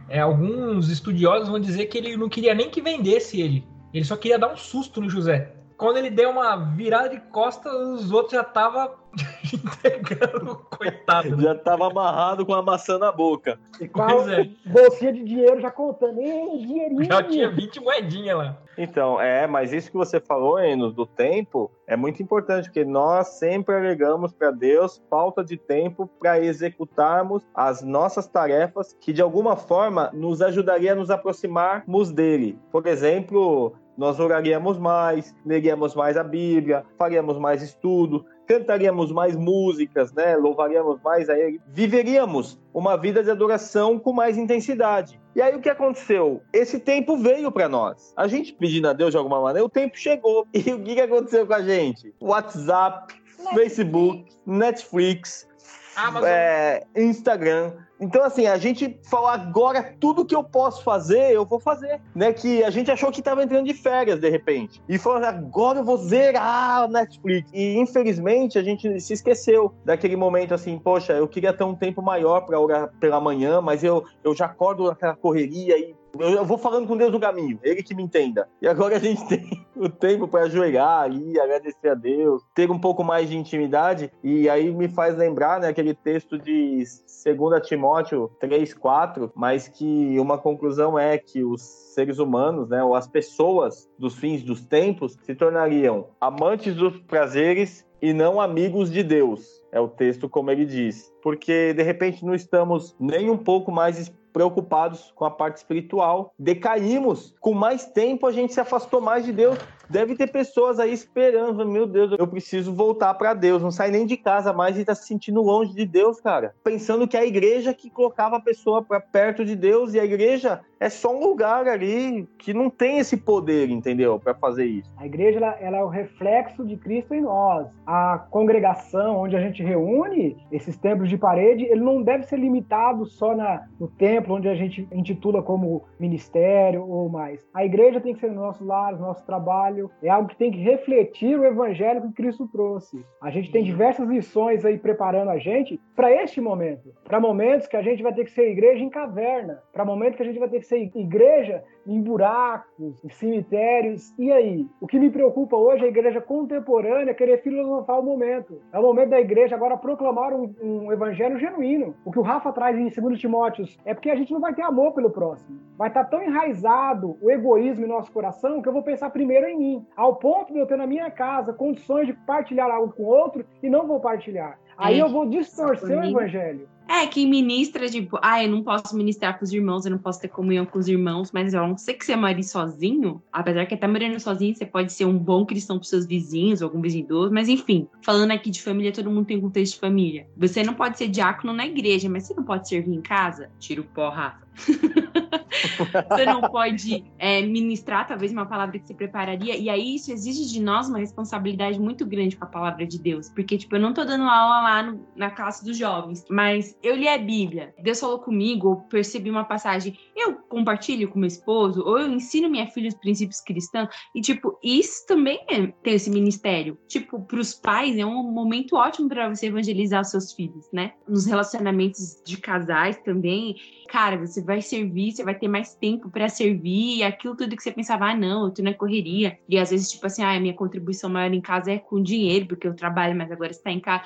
é, 0.08 0.20
alguns 0.20 0.90
estudiosos 0.90 1.48
vão 1.50 1.60
dizer 1.60 1.86
que 1.88 1.98
ele 1.98 2.16
não 2.16 2.30
queria 2.30 2.54
nem 2.54 2.70
que 2.70 2.82
vendesse 2.82 3.42
ele. 3.42 3.66
Ele 3.94 4.06
só 4.06 4.16
queria 4.16 4.38
dar 4.38 4.52
um 4.52 4.58
susto 4.58 5.02
no 5.02 5.10
José. 5.10 5.55
Quando 5.78 5.98
ele 5.98 6.10
deu 6.10 6.30
uma 6.30 6.56
virada 6.56 7.10
de 7.10 7.20
costa, 7.20 7.70
os 7.70 8.12
outros 8.12 8.34
já 8.34 8.42
estavam 8.42 8.92
entregando, 9.54 10.56
coitado. 10.70 11.42
Já 11.42 11.56
tava 11.56 11.88
amarrado 11.88 12.46
com 12.46 12.54
a 12.54 12.62
maçã 12.62 12.98
na 12.98 13.12
boca. 13.12 13.60
E 13.80 13.88
com 13.88 14.02
a 14.02 14.08
Pois 14.08 14.28
é. 14.28 14.50
bolsinha 14.66 15.14
de 15.14 15.24
dinheiro 15.24 15.60
já 15.60 15.72
contando. 15.72 16.20
Ei, 16.20 16.58
dinheirinho. 16.60 17.06
Já 17.06 17.24
tinha 17.24 17.50
20 17.50 17.80
moedinhas 17.82 18.38
lá. 18.38 18.58
Então, 18.78 19.22
é, 19.22 19.48
mas 19.48 19.72
isso 19.72 19.90
que 19.90 19.98
você 19.98 20.20
falou, 20.20 20.60
Enos, 20.60 20.94
do 20.94 21.06
tempo, 21.06 21.72
é 21.88 21.96
muito 21.96 22.22
importante, 22.22 22.66
porque 22.66 22.84
nós 22.84 23.28
sempre 23.30 23.76
alegamos 23.76 24.34
para 24.34 24.52
Deus 24.52 25.02
falta 25.10 25.44
de 25.44 25.56
tempo 25.56 26.10
para 26.20 26.40
executarmos 26.40 27.44
as 27.54 27.82
nossas 27.82 28.28
tarefas 28.28 28.96
que, 29.00 29.14
de 29.14 29.22
alguma 29.22 29.56
forma, 29.56 30.10
nos 30.14 30.42
ajudaria 30.42 30.92
a 30.92 30.96
nos 30.96 31.10
aproximarmos 31.10 32.12
dele. 32.12 32.60
Por 32.70 32.86
exemplo, 32.86 33.76
nós 33.98 34.20
oraríamos 34.20 34.78
mais, 34.78 35.34
leríamos 35.46 35.96
mais 35.96 36.18
a 36.18 36.24
Bíblia, 36.24 36.84
faríamos 36.98 37.38
mais 37.38 37.62
estudo, 37.62 38.26
cantaríamos 38.46 39.12
mais 39.12 39.36
músicas, 39.36 40.14
né? 40.14 40.36
Louvaríamos 40.36 41.02
mais 41.04 41.30
a 41.30 41.38
Ele, 41.38 41.60
viveríamos 41.68 42.60
uma 42.74 42.96
vida 42.98 43.24
de 43.24 43.32
adoração 43.32 43.98
com 43.98 44.14
mais 44.14 44.38
intensidade. 44.38 45.20
E 45.36 45.42
aí 45.42 45.56
o 45.56 45.60
que 45.60 45.70
aconteceu? 45.70 46.42
Esse 46.54 46.80
tempo 46.80 47.18
veio 47.18 47.52
para 47.52 47.68
nós. 47.68 48.14
A 48.16 48.28
gente 48.28 48.54
pedindo 48.54 48.88
a 48.88 48.94
Deus 48.94 49.12
de 49.12 49.18
alguma 49.18 49.42
maneira, 49.42 49.66
o 49.66 49.70
tempo 49.70 49.98
chegou. 49.98 50.48
E 50.56 50.74
o 50.74 50.82
que 50.82 50.96
que 50.96 51.02
aconteceu 51.02 51.46
com 51.46 51.54
a 51.54 51.62
gente? 51.62 52.14
WhatsApp, 52.22 53.14
Facebook, 53.54 54.26
Netflix, 54.46 55.48
Amazon. 55.96 56.30
é, 56.30 56.84
Instagram. 56.96 57.74
Então, 58.00 58.24
assim, 58.24 58.46
a 58.46 58.58
gente 58.58 59.00
falou 59.10 59.30
agora 59.30 59.96
tudo 60.00 60.26
que 60.26 60.36
eu 60.36 60.44
posso 60.44 60.84
fazer, 60.84 61.32
eu 61.32 61.46
vou 61.46 61.60
fazer. 61.60 62.02
Né? 62.14 62.34
Que 62.34 62.64
a 62.64 62.70
gente 62.70 62.92
achou 62.92 63.12
que 63.12 63.20
estava 63.20 63.44
entrando 63.44 63.66
de 63.66 63.74
férias, 63.74 64.20
de 64.20 64.30
repente. 64.30 64.82
E 64.88 64.98
falou, 64.98 65.24
agora 65.24 65.80
eu 65.80 65.84
vou 65.84 65.98
zerar 65.98 66.84
a 66.84 66.88
Netflix. 66.88 67.50
E, 67.54 67.78
infelizmente, 67.78 68.60
a 68.60 68.64
gente 68.64 69.00
se 69.00 69.14
esqueceu 69.14 69.74
daquele 69.86 70.16
momento 70.16 70.54
assim, 70.54 70.78
poxa, 70.78 71.14
eu 71.14 71.28
queria 71.28 71.54
ter 71.54 71.64
um 71.64 71.76
tempo 71.76 72.02
maior 72.02 72.42
para 72.42 72.60
orar 72.60 72.92
pela 73.00 73.20
manhã, 73.20 73.62
mas 73.62 73.84
eu, 73.84 74.04
eu 74.24 74.36
já 74.36 74.46
acordo 74.46 74.88
naquela 74.88 75.16
correria 75.16 75.78
e 75.78 75.96
eu, 76.20 76.46
vou 76.46 76.58
falando 76.58 76.88
com 76.88 76.98
Deus 76.98 77.12
no 77.12 77.20
caminho, 77.20 77.60
ele 77.64 77.84
que 77.84 77.96
me 77.96 78.04
entenda. 78.04 78.48
E 78.62 78.68
agora 78.68 78.98
a 78.98 79.00
gente 79.00 79.26
tem 79.28 79.66
o 79.76 79.90
tempo 79.90 80.28
para 80.28 80.44
ajoelhar 80.44 81.02
ali, 81.02 81.40
agradecer 81.40 81.90
a 81.90 81.94
Deus, 81.94 82.42
ter 82.54 82.70
um 82.72 82.80
pouco 82.80 83.04
mais 83.04 83.30
de 83.30 83.38
intimidade. 83.38 84.12
E 84.24 84.50
aí 84.50 84.72
me 84.72 84.88
faz 84.88 85.18
lembrar, 85.18 85.60
né, 85.60 85.68
aquele 85.68 85.94
texto 85.94 86.38
de 86.38 86.84
2 87.26 87.68
Timóteo 87.68 88.32
3, 88.40 88.74
4, 88.74 89.32
mas 89.36 89.68
que 89.68 90.18
uma 90.20 90.38
conclusão 90.38 90.98
é 90.98 91.18
que 91.18 91.44
os 91.44 91.62
seres 91.62 92.20
humanos, 92.20 92.70
né, 92.70 92.84
ou 92.84 92.96
as 92.96 93.08
pessoas 93.08 93.90
dos 93.98 94.16
fins 94.16 94.44
dos 94.44 94.66
tempos, 94.66 95.18
se 95.24 95.36
tornariam 95.36 96.08
amantes 96.20 96.76
dos 96.76 96.98
prazeres 97.02 97.86
e 98.02 98.14
não 98.14 98.40
amigos 98.40 98.92
de 98.92 99.04
Deus. 99.04 99.64
É 99.72 99.80
o 99.80 99.88
texto 99.88 100.30
como 100.30 100.52
ele 100.52 100.66
diz. 100.66 101.12
Porque 101.26 101.74
de 101.74 101.82
repente 101.82 102.24
não 102.24 102.36
estamos 102.36 102.96
nem 103.00 103.32
um 103.32 103.38
pouco 103.38 103.72
mais 103.72 104.14
preocupados 104.32 105.12
com 105.16 105.26
a 105.26 105.32
parte 105.32 105.58
espiritual. 105.58 106.32
Decaímos. 106.38 107.34
Com 107.40 107.54
mais 107.54 107.86
tempo 107.86 108.28
a 108.28 108.32
gente 108.32 108.54
se 108.54 108.60
afastou 108.60 109.02
mais 109.02 109.26
de 109.26 109.32
Deus. 109.32 109.58
Deve 109.90 110.16
ter 110.16 110.28
pessoas 110.28 110.80
aí 110.80 110.92
esperando, 110.92 111.66
meu 111.66 111.88
Deus, 111.88 112.12
eu 112.18 112.28
preciso 112.28 112.74
voltar 112.74 113.14
para 113.14 113.34
Deus. 113.34 113.62
Não 113.62 113.72
sai 113.72 113.92
nem 113.92 114.06
de 114.06 114.18
casa 114.18 114.52
mais 114.52 114.78
e 114.78 114.84
tá 114.84 114.94
se 114.94 115.08
sentindo 115.08 115.42
longe 115.42 115.74
de 115.74 115.86
Deus, 115.86 116.20
cara. 116.20 116.54
Pensando 116.64 117.08
que 117.08 117.16
a 117.16 117.26
igreja 117.26 117.74
que 117.74 117.90
colocava 117.90 118.38
a 118.38 118.42
pessoa 118.42 118.84
para 118.84 119.00
perto 119.00 119.46
de 119.46 119.56
Deus 119.56 119.94
e 119.94 120.00
a 120.00 120.06
igreja 120.06 120.62
é 120.80 120.90
só 120.90 121.16
um 121.16 121.24
lugar 121.24 121.68
ali 121.68 122.28
que 122.38 122.54
não 122.54 122.70
tem 122.70 122.98
esse 122.98 123.16
poder, 123.16 123.70
entendeu? 123.70 124.20
Para 124.20 124.34
fazer 124.34 124.66
isso. 124.66 124.92
A 124.98 125.06
igreja 125.06 125.38
ela, 125.38 125.58
ela 125.62 125.78
é 125.78 125.84
o 125.84 125.88
reflexo 125.88 126.66
de 126.66 126.76
Cristo 126.76 127.14
em 127.14 127.22
nós. 127.22 127.68
A 127.86 128.18
congregação 128.30 129.18
onde 129.18 129.36
a 129.38 129.40
gente 129.40 129.64
reúne 129.64 130.36
esses 130.52 130.76
templos 130.78 131.10
de 131.10 131.15
parede, 131.18 131.66
ele 131.66 131.82
não 131.82 132.02
deve 132.02 132.24
ser 132.24 132.38
limitado 132.38 133.06
só 133.06 133.36
na, 133.36 133.68
no 133.80 133.88
templo 133.88 134.36
onde 134.36 134.48
a 134.48 134.56
gente 134.56 134.88
intitula 134.92 135.42
como 135.42 135.84
ministério 136.00 136.88
ou 136.88 137.10
mais. 137.10 137.46
A 137.54 137.66
igreja 137.66 138.02
tem 138.02 138.14
que 138.14 138.20
ser 138.20 138.32
no 138.32 138.42
nosso 138.42 138.66
lar, 138.66 138.94
no 138.94 139.00
nosso 139.00 139.26
trabalho. 139.26 139.90
É 140.02 140.10
algo 140.10 140.30
que 140.30 140.38
tem 140.38 140.52
que 140.52 140.60
refletir 140.60 141.38
o 141.38 141.46
evangelho 141.46 142.02
que 142.02 142.14
Cristo 142.14 142.48
trouxe. 142.48 143.04
A 143.22 143.30
gente 143.30 143.52
tem 143.52 143.64
diversas 143.64 144.08
lições 144.08 144.66
aí 144.66 144.78
preparando 144.78 145.30
a 145.30 145.38
gente 145.38 145.80
para 145.96 146.12
este 146.12 146.42
momento. 146.42 146.94
Para 147.04 147.20
momentos 147.20 147.68
que 147.68 147.78
a 147.78 147.82
gente 147.82 148.04
vai 148.04 148.14
ter 148.14 148.26
que 148.26 148.32
ser 148.32 148.52
igreja 148.52 148.84
em 148.84 148.90
caverna. 148.90 149.62
Para 149.72 149.86
momentos 149.86 150.18
que 150.18 150.24
a 150.24 150.26
gente 150.26 150.40
vai 150.40 150.50
ter 150.50 150.60
que 150.60 150.66
ser 150.66 150.80
igreja 150.96 151.64
em 151.88 152.02
buracos, 152.02 153.04
em 153.04 153.10
cemitérios. 153.10 154.14
E 154.18 154.32
aí? 154.32 154.68
O 154.82 154.88
que 154.88 155.00
me 155.00 155.10
preocupa 155.10 155.56
hoje 155.56 155.84
é 155.84 155.86
a 155.86 155.90
igreja 155.90 156.22
contemporânea 156.22 157.14
querer 157.14 157.42
filosofar 157.42 158.00
o 158.00 158.04
momento. 158.04 158.62
É 158.74 158.80
o 158.80 158.84
momento 158.84 159.10
da 159.10 159.20
igreja 159.20 159.56
agora 159.56 159.78
proclamar 159.78 160.34
um, 160.34 160.54
um 160.62 160.92
evangelho 160.92 161.05
genuíno. 161.14 161.96
O 162.04 162.12
que 162.12 162.20
o 162.20 162.22
Rafa 162.22 162.52
traz 162.52 162.78
em 162.78 162.90
2 162.90 163.20
Timóteos 163.20 163.78
é 163.86 163.94
porque 163.94 164.10
a 164.10 164.16
gente 164.16 164.32
não 164.32 164.40
vai 164.40 164.54
ter 164.54 164.62
amor 164.62 164.94
pelo 164.94 165.10
próximo. 165.10 165.60
Vai 165.78 165.90
estar 165.90 166.06
tão 166.06 166.22
enraizado 166.22 167.18
o 167.22 167.30
egoísmo 167.30 167.86
em 167.86 167.90
nosso 167.90 168.12
coração 168.12 168.62
que 168.62 168.70
eu 168.70 168.74
vou 168.74 168.84
pensar 168.84 169.10
primeiro 169.10 169.48
em 169.48 169.58
mim, 169.58 169.86
ao 169.96 170.16
ponto 170.16 170.54
de 170.54 170.60
eu 170.60 170.66
ter 170.68 170.78
na 170.78 170.88
minha 170.88 171.10
casa 171.12 171.54
condições 171.54 172.08
de 172.08 172.14
partilhar 172.14 172.70
algo 172.70 172.94
com 172.94 173.04
outro 173.04 173.46
e 173.62 173.70
não 173.70 173.88
vou 173.88 174.00
partilhar. 174.00 174.60
Aí 174.78 175.00
É, 175.00 175.02
eu 175.02 175.10
vou 175.10 175.26
distorcer 175.26 175.98
o 175.98 176.04
evangelho. 176.04 176.68
É, 176.88 177.08
quem 177.08 177.28
ministra, 177.28 177.90
tipo, 177.90 178.20
ah, 178.22 178.44
eu 178.44 178.50
não 178.50 178.64
posso 178.64 178.96
ministrar 178.96 179.38
com 179.38 179.44
os 179.44 179.52
irmãos, 179.52 179.86
eu 179.86 179.92
não 179.92 179.98
posso 179.98 180.22
ter 180.22 180.28
comunhão 180.28 180.66
com 180.66 180.78
os 180.78 180.88
irmãos, 180.88 181.32
mas 181.32 181.54
eu 181.54 181.68
não 181.68 181.78
sei 181.78 181.96
que 181.96 182.06
você 182.06 182.16
mora 182.16 182.42
sozinho, 182.44 183.22
apesar 183.32 183.66
que 183.66 183.74
até 183.74 183.88
morando 183.88 184.20
sozinho, 184.20 184.56
você 184.56 184.66
pode 184.66 184.94
ser 184.94 185.06
um 185.06 185.18
bom 185.18 185.46
cristão 185.46 185.78
pros 185.78 185.90
seus 185.90 186.06
vizinhos, 186.06 186.62
algum 186.62 186.82
vizinho 186.82 187.06
idoso, 187.06 187.34
mas 187.34 187.50
enfim, 187.50 187.88
falando 188.02 188.32
aqui 188.32 188.50
de 188.50 188.62
família, 188.62 188.92
todo 188.92 189.10
mundo 189.10 189.26
tem 189.26 189.42
contexto 189.42 189.74
de 189.74 189.80
família. 189.80 190.28
Você 190.38 190.64
não 190.64 190.74
pode 190.74 190.98
ser 190.98 191.08
diácono 191.08 191.54
na 191.54 191.66
igreja, 191.66 192.10
mas 192.10 192.28
você 192.28 192.34
não 192.34 192.44
pode 192.44 192.68
servir 192.68 192.94
em 192.94 193.02
casa? 193.02 193.50
Tira 193.60 193.82
o 193.82 193.86
pó, 193.86 194.10
Rafa. 194.10 194.45
você 196.10 196.26
não 196.26 196.42
pode 196.42 197.06
é, 197.18 197.42
ministrar 197.42 198.08
talvez 198.08 198.32
uma 198.32 198.46
palavra 198.46 198.80
que 198.80 198.88
você 198.88 198.94
prepararia, 198.94 199.56
e 199.56 199.70
aí 199.70 199.96
isso 199.96 200.12
exige 200.12 200.52
de 200.52 200.62
nós 200.62 200.90
uma 200.90 201.00
responsabilidade 201.00 201.80
muito 201.80 202.06
grande 202.06 202.36
com 202.36 202.46
a 202.46 202.48
palavra 202.48 202.86
de 202.86 203.00
Deus, 203.00 203.30
porque, 203.30 203.58
tipo, 203.58 203.76
eu 203.76 203.80
não 203.80 203.94
tô 203.94 204.04
dando 204.04 204.24
aula 204.24 204.62
lá 204.62 204.84
no- 204.84 205.06
na 205.16 205.30
classe 205.30 205.64
dos 205.64 205.78
jovens, 205.78 206.24
mas 206.30 206.78
eu 206.82 206.96
li 206.96 207.08
a 207.08 207.18
Bíblia, 207.18 207.74
Deus 207.82 208.00
falou 208.00 208.20
comigo, 208.20 208.86
percebi 208.90 209.30
uma 209.30 209.44
passagem, 209.44 209.98
eu 210.16 210.36
compartilho 210.36 211.10
com 211.10 211.20
meu 211.20 211.28
esposo, 211.28 211.84
ou 211.86 212.00
eu 212.00 212.12
ensino 212.12 212.50
minha 212.50 212.68
filha 212.68 212.90
os 212.90 212.96
princípios 212.96 213.42
cristãos, 213.42 213.90
e, 214.14 214.22
tipo, 214.22 214.58
isso 214.64 215.06
também 215.08 215.40
é 215.50 215.68
ter 215.68 215.92
esse 215.92 216.10
ministério. 216.10 216.78
Tipo, 216.88 217.22
pros 217.22 217.54
pais 217.54 217.98
é 217.98 218.06
um 218.06 218.24
momento 218.32 218.76
ótimo 218.76 219.10
para 219.10 219.28
você 219.30 219.48
evangelizar 219.48 220.02
os 220.02 220.10
seus 220.10 220.34
filhos, 220.34 220.68
né? 220.72 220.94
Nos 221.08 221.26
relacionamentos 221.26 222.22
de 222.26 222.38
casais 222.38 222.98
também, 223.04 223.56
cara, 223.90 224.18
você 224.18 224.42
vai 224.46 224.62
servir, 224.62 225.12
você 225.12 225.24
vai 225.24 225.36
ter 225.36 225.48
mais 225.48 225.76
tempo 225.76 226.10
para 226.10 226.30
servir, 226.30 227.04
aquilo 227.04 227.36
tudo 227.36 227.56
que 227.56 227.64
você 227.64 227.72
pensava, 227.72 228.12
ah, 228.12 228.16
não, 228.16 228.46
eu 228.46 228.52
tô 228.52 228.62
na 228.62 228.74
correria. 228.74 229.38
E 229.50 229.58
às 229.58 229.72
vezes, 229.72 229.92
tipo 229.92 230.06
assim, 230.06 230.24
ah, 230.24 230.40
minha 230.40 230.54
contribuição 230.54 231.10
maior 231.10 231.34
em 231.34 231.42
casa 231.42 231.72
é 231.72 231.78
com 231.80 232.02
dinheiro, 232.02 232.46
porque 232.46 232.68
eu 232.68 232.74
trabalho, 232.74 233.16
mas 233.16 233.32
agora 233.32 233.52
você 233.52 233.62
tá 233.62 233.72
em 233.72 233.80
casa. 233.80 234.04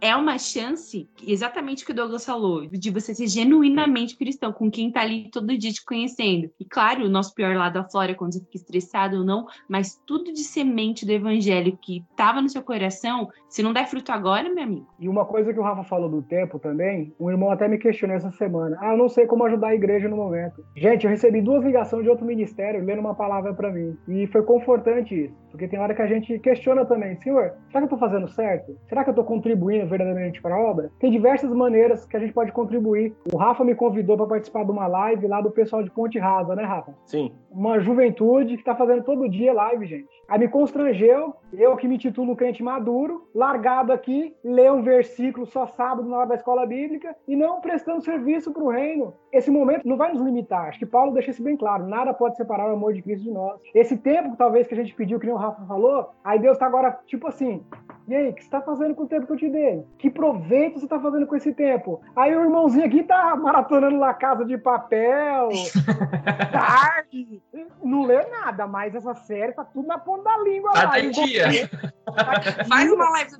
É 0.00 0.14
uma 0.14 0.38
chance, 0.38 1.08
exatamente 1.26 1.82
o 1.82 1.86
que 1.86 1.92
o 1.92 1.94
Douglas 1.94 2.24
falou, 2.24 2.66
de 2.66 2.90
você 2.90 3.14
ser 3.14 3.26
genuinamente 3.28 4.16
cristão, 4.16 4.52
com 4.52 4.70
quem 4.70 4.90
tá 4.90 5.00
ali 5.00 5.30
todo 5.30 5.56
dia 5.56 5.72
te 5.72 5.84
conhecendo. 5.84 6.50
E 6.60 6.64
claro, 6.64 7.04
o 7.04 7.08
nosso 7.08 7.34
pior 7.34 7.56
lado 7.56 7.78
aflora 7.78 8.14
quando 8.14 8.34
você 8.34 8.40
fica 8.40 8.56
estressado 8.56 9.18
ou 9.18 9.24
não, 9.24 9.46
mas 9.68 10.00
tudo 10.06 10.32
de 10.32 10.40
semente 10.40 11.06
do 11.06 11.12
evangelho 11.12 11.78
que 11.80 12.04
tava 12.14 12.42
no 12.42 12.48
seu 12.48 12.62
coração, 12.62 13.28
se 13.48 13.62
não 13.62 13.72
der 13.72 13.86
fruto 13.86 14.12
agora, 14.12 14.52
meu 14.52 14.64
amigo. 14.64 14.86
E 15.00 15.08
uma 15.08 15.24
coisa 15.24 15.52
que 15.52 15.58
o 15.58 15.62
Rafa 15.62 15.84
falou 15.84 16.10
do 16.10 16.22
tempo 16.22 16.58
também, 16.58 17.14
um 17.18 17.30
irmão 17.30 17.50
até 17.50 17.66
me 17.66 17.78
questionou 17.78 18.16
essa 18.16 18.30
semana. 18.32 18.76
Ah, 18.80 18.92
eu 18.92 18.98
não 18.98 19.08
sei 19.08 19.26
como 19.26 19.44
ajudar 19.44 19.68
a 19.68 19.74
igreja 19.74 20.08
no 20.08 20.16
momento. 20.16 20.62
Gente, 20.76 21.04
eu 21.04 21.10
recebi 21.10 21.40
duas 21.40 21.64
ligações 21.64 22.02
de 22.02 22.10
outro 22.10 22.26
ministério 22.26 22.84
lendo 22.84 23.00
uma 23.00 23.14
palavra 23.14 23.54
para 23.54 23.70
mim. 23.70 23.96
E 24.06 24.26
foi 24.26 24.42
confortante 24.42 25.24
isso. 25.24 25.34
Porque 25.50 25.68
tem 25.68 25.78
hora 25.78 25.94
que 25.94 26.02
a 26.02 26.06
gente 26.06 26.38
questiona 26.38 26.84
também, 26.84 27.16
senhor, 27.16 27.54
será 27.68 27.80
que 27.80 27.84
eu 27.86 27.88
tô 27.88 27.98
fazendo 27.98 28.28
certo? 28.28 28.76
Será 28.88 29.02
que 29.02 29.10
eu 29.10 29.14
tô 29.14 29.24
contribuindo 29.24 29.85
verdadeiramente 29.86 30.40
para 30.42 30.54
a 30.54 30.60
obra? 30.60 30.90
Tem 30.98 31.10
diversas 31.10 31.50
maneiras 31.50 32.04
que 32.04 32.16
a 32.16 32.20
gente 32.20 32.32
pode 32.32 32.52
contribuir. 32.52 33.14
O 33.32 33.36
Rafa 33.36 33.64
me 33.64 33.74
convidou 33.74 34.16
para 34.16 34.26
participar 34.26 34.64
de 34.64 34.70
uma 34.70 34.86
live 34.86 35.26
lá 35.26 35.40
do 35.40 35.50
pessoal 35.50 35.82
de 35.82 35.90
Ponte 35.90 36.18
Rasa, 36.18 36.54
né, 36.54 36.64
Rafa? 36.64 36.94
Sim. 37.04 37.32
uma 37.50 37.80
juventude 37.80 38.56
que 38.56 38.64
tá 38.64 38.74
fazendo 38.74 39.02
todo 39.02 39.28
dia 39.28 39.52
live, 39.52 39.86
gente. 39.86 40.08
Aí 40.28 40.38
me 40.38 40.48
constrangeu, 40.48 41.34
eu 41.52 41.76
que 41.76 41.88
me 41.88 41.96
titulo 41.96 42.36
crente 42.36 42.62
maduro, 42.62 43.28
largado 43.34 43.92
aqui, 43.92 44.34
ler 44.44 44.70
um 44.72 44.82
versículo 44.82 45.46
só 45.46 45.66
sábado 45.66 46.08
na 46.08 46.18
hora 46.18 46.28
da 46.28 46.34
escola 46.34 46.66
bíblica 46.66 47.14
e 47.26 47.36
não 47.36 47.60
prestando 47.60 48.02
serviço 48.02 48.52
para 48.52 48.62
o 48.62 48.68
reino. 48.68 49.14
Esse 49.32 49.50
momento 49.50 49.86
não 49.86 49.96
vai 49.96 50.12
nos 50.12 50.20
limitar. 50.20 50.68
Acho 50.68 50.78
que 50.80 50.86
Paulo 50.86 51.12
deixa 51.12 51.30
isso 51.30 51.42
bem 51.42 51.56
claro. 51.56 51.86
Nada 51.86 52.12
pode 52.12 52.36
separar 52.36 52.68
o 52.68 52.74
amor 52.74 52.92
de 52.92 53.02
Cristo 53.02 53.24
de 53.24 53.30
nós. 53.30 53.60
Esse 53.74 53.96
tempo, 53.96 54.36
talvez, 54.36 54.66
que 54.66 54.74
a 54.74 54.76
gente 54.76 54.94
pediu, 54.94 55.18
que 55.18 55.26
nem 55.26 55.34
o 55.34 55.38
Rafa 55.38 55.64
falou, 55.66 56.10
aí 56.24 56.38
Deus 56.38 56.58
tá 56.58 56.66
agora, 56.66 56.98
tipo 57.06 57.26
assim, 57.28 57.64
E 58.08 58.14
aí, 58.14 58.28
o 58.28 58.34
que 58.34 58.44
você 58.44 58.50
tá 58.50 58.60
fazendo 58.60 58.94
com 58.94 59.02
o 59.02 59.08
tempo 59.08 59.26
que 59.26 59.32
eu 59.32 59.36
te 59.36 59.48
dei? 59.48 59.75
Que 59.98 60.10
proveito 60.10 60.80
você 60.80 60.86
tá 60.86 60.98
fazendo 61.00 61.26
com 61.26 61.36
esse 61.36 61.52
tempo? 61.52 62.00
Aí 62.14 62.34
o 62.36 62.42
irmãozinho 62.44 62.86
aqui 62.86 63.02
tá 63.02 63.34
maratonando 63.36 63.98
lá 63.98 64.14
Casa 64.14 64.44
de 64.44 64.56
Papel, 64.58 65.48
tarde, 66.52 67.42
não 67.82 68.04
lê 68.04 68.24
nada, 68.26 68.66
mas 68.66 68.94
essa 68.94 69.14
série 69.14 69.52
tá 69.52 69.64
tudo 69.64 69.86
na 69.86 69.98
ponta 69.98 70.24
da 70.24 70.38
língua 70.38 70.72
Tá 70.72 70.88
lá. 70.88 71.00
em 71.00 71.10
dia. 71.10 71.70
Faz 72.68 72.92
uma 72.92 73.10
live. 73.10 73.32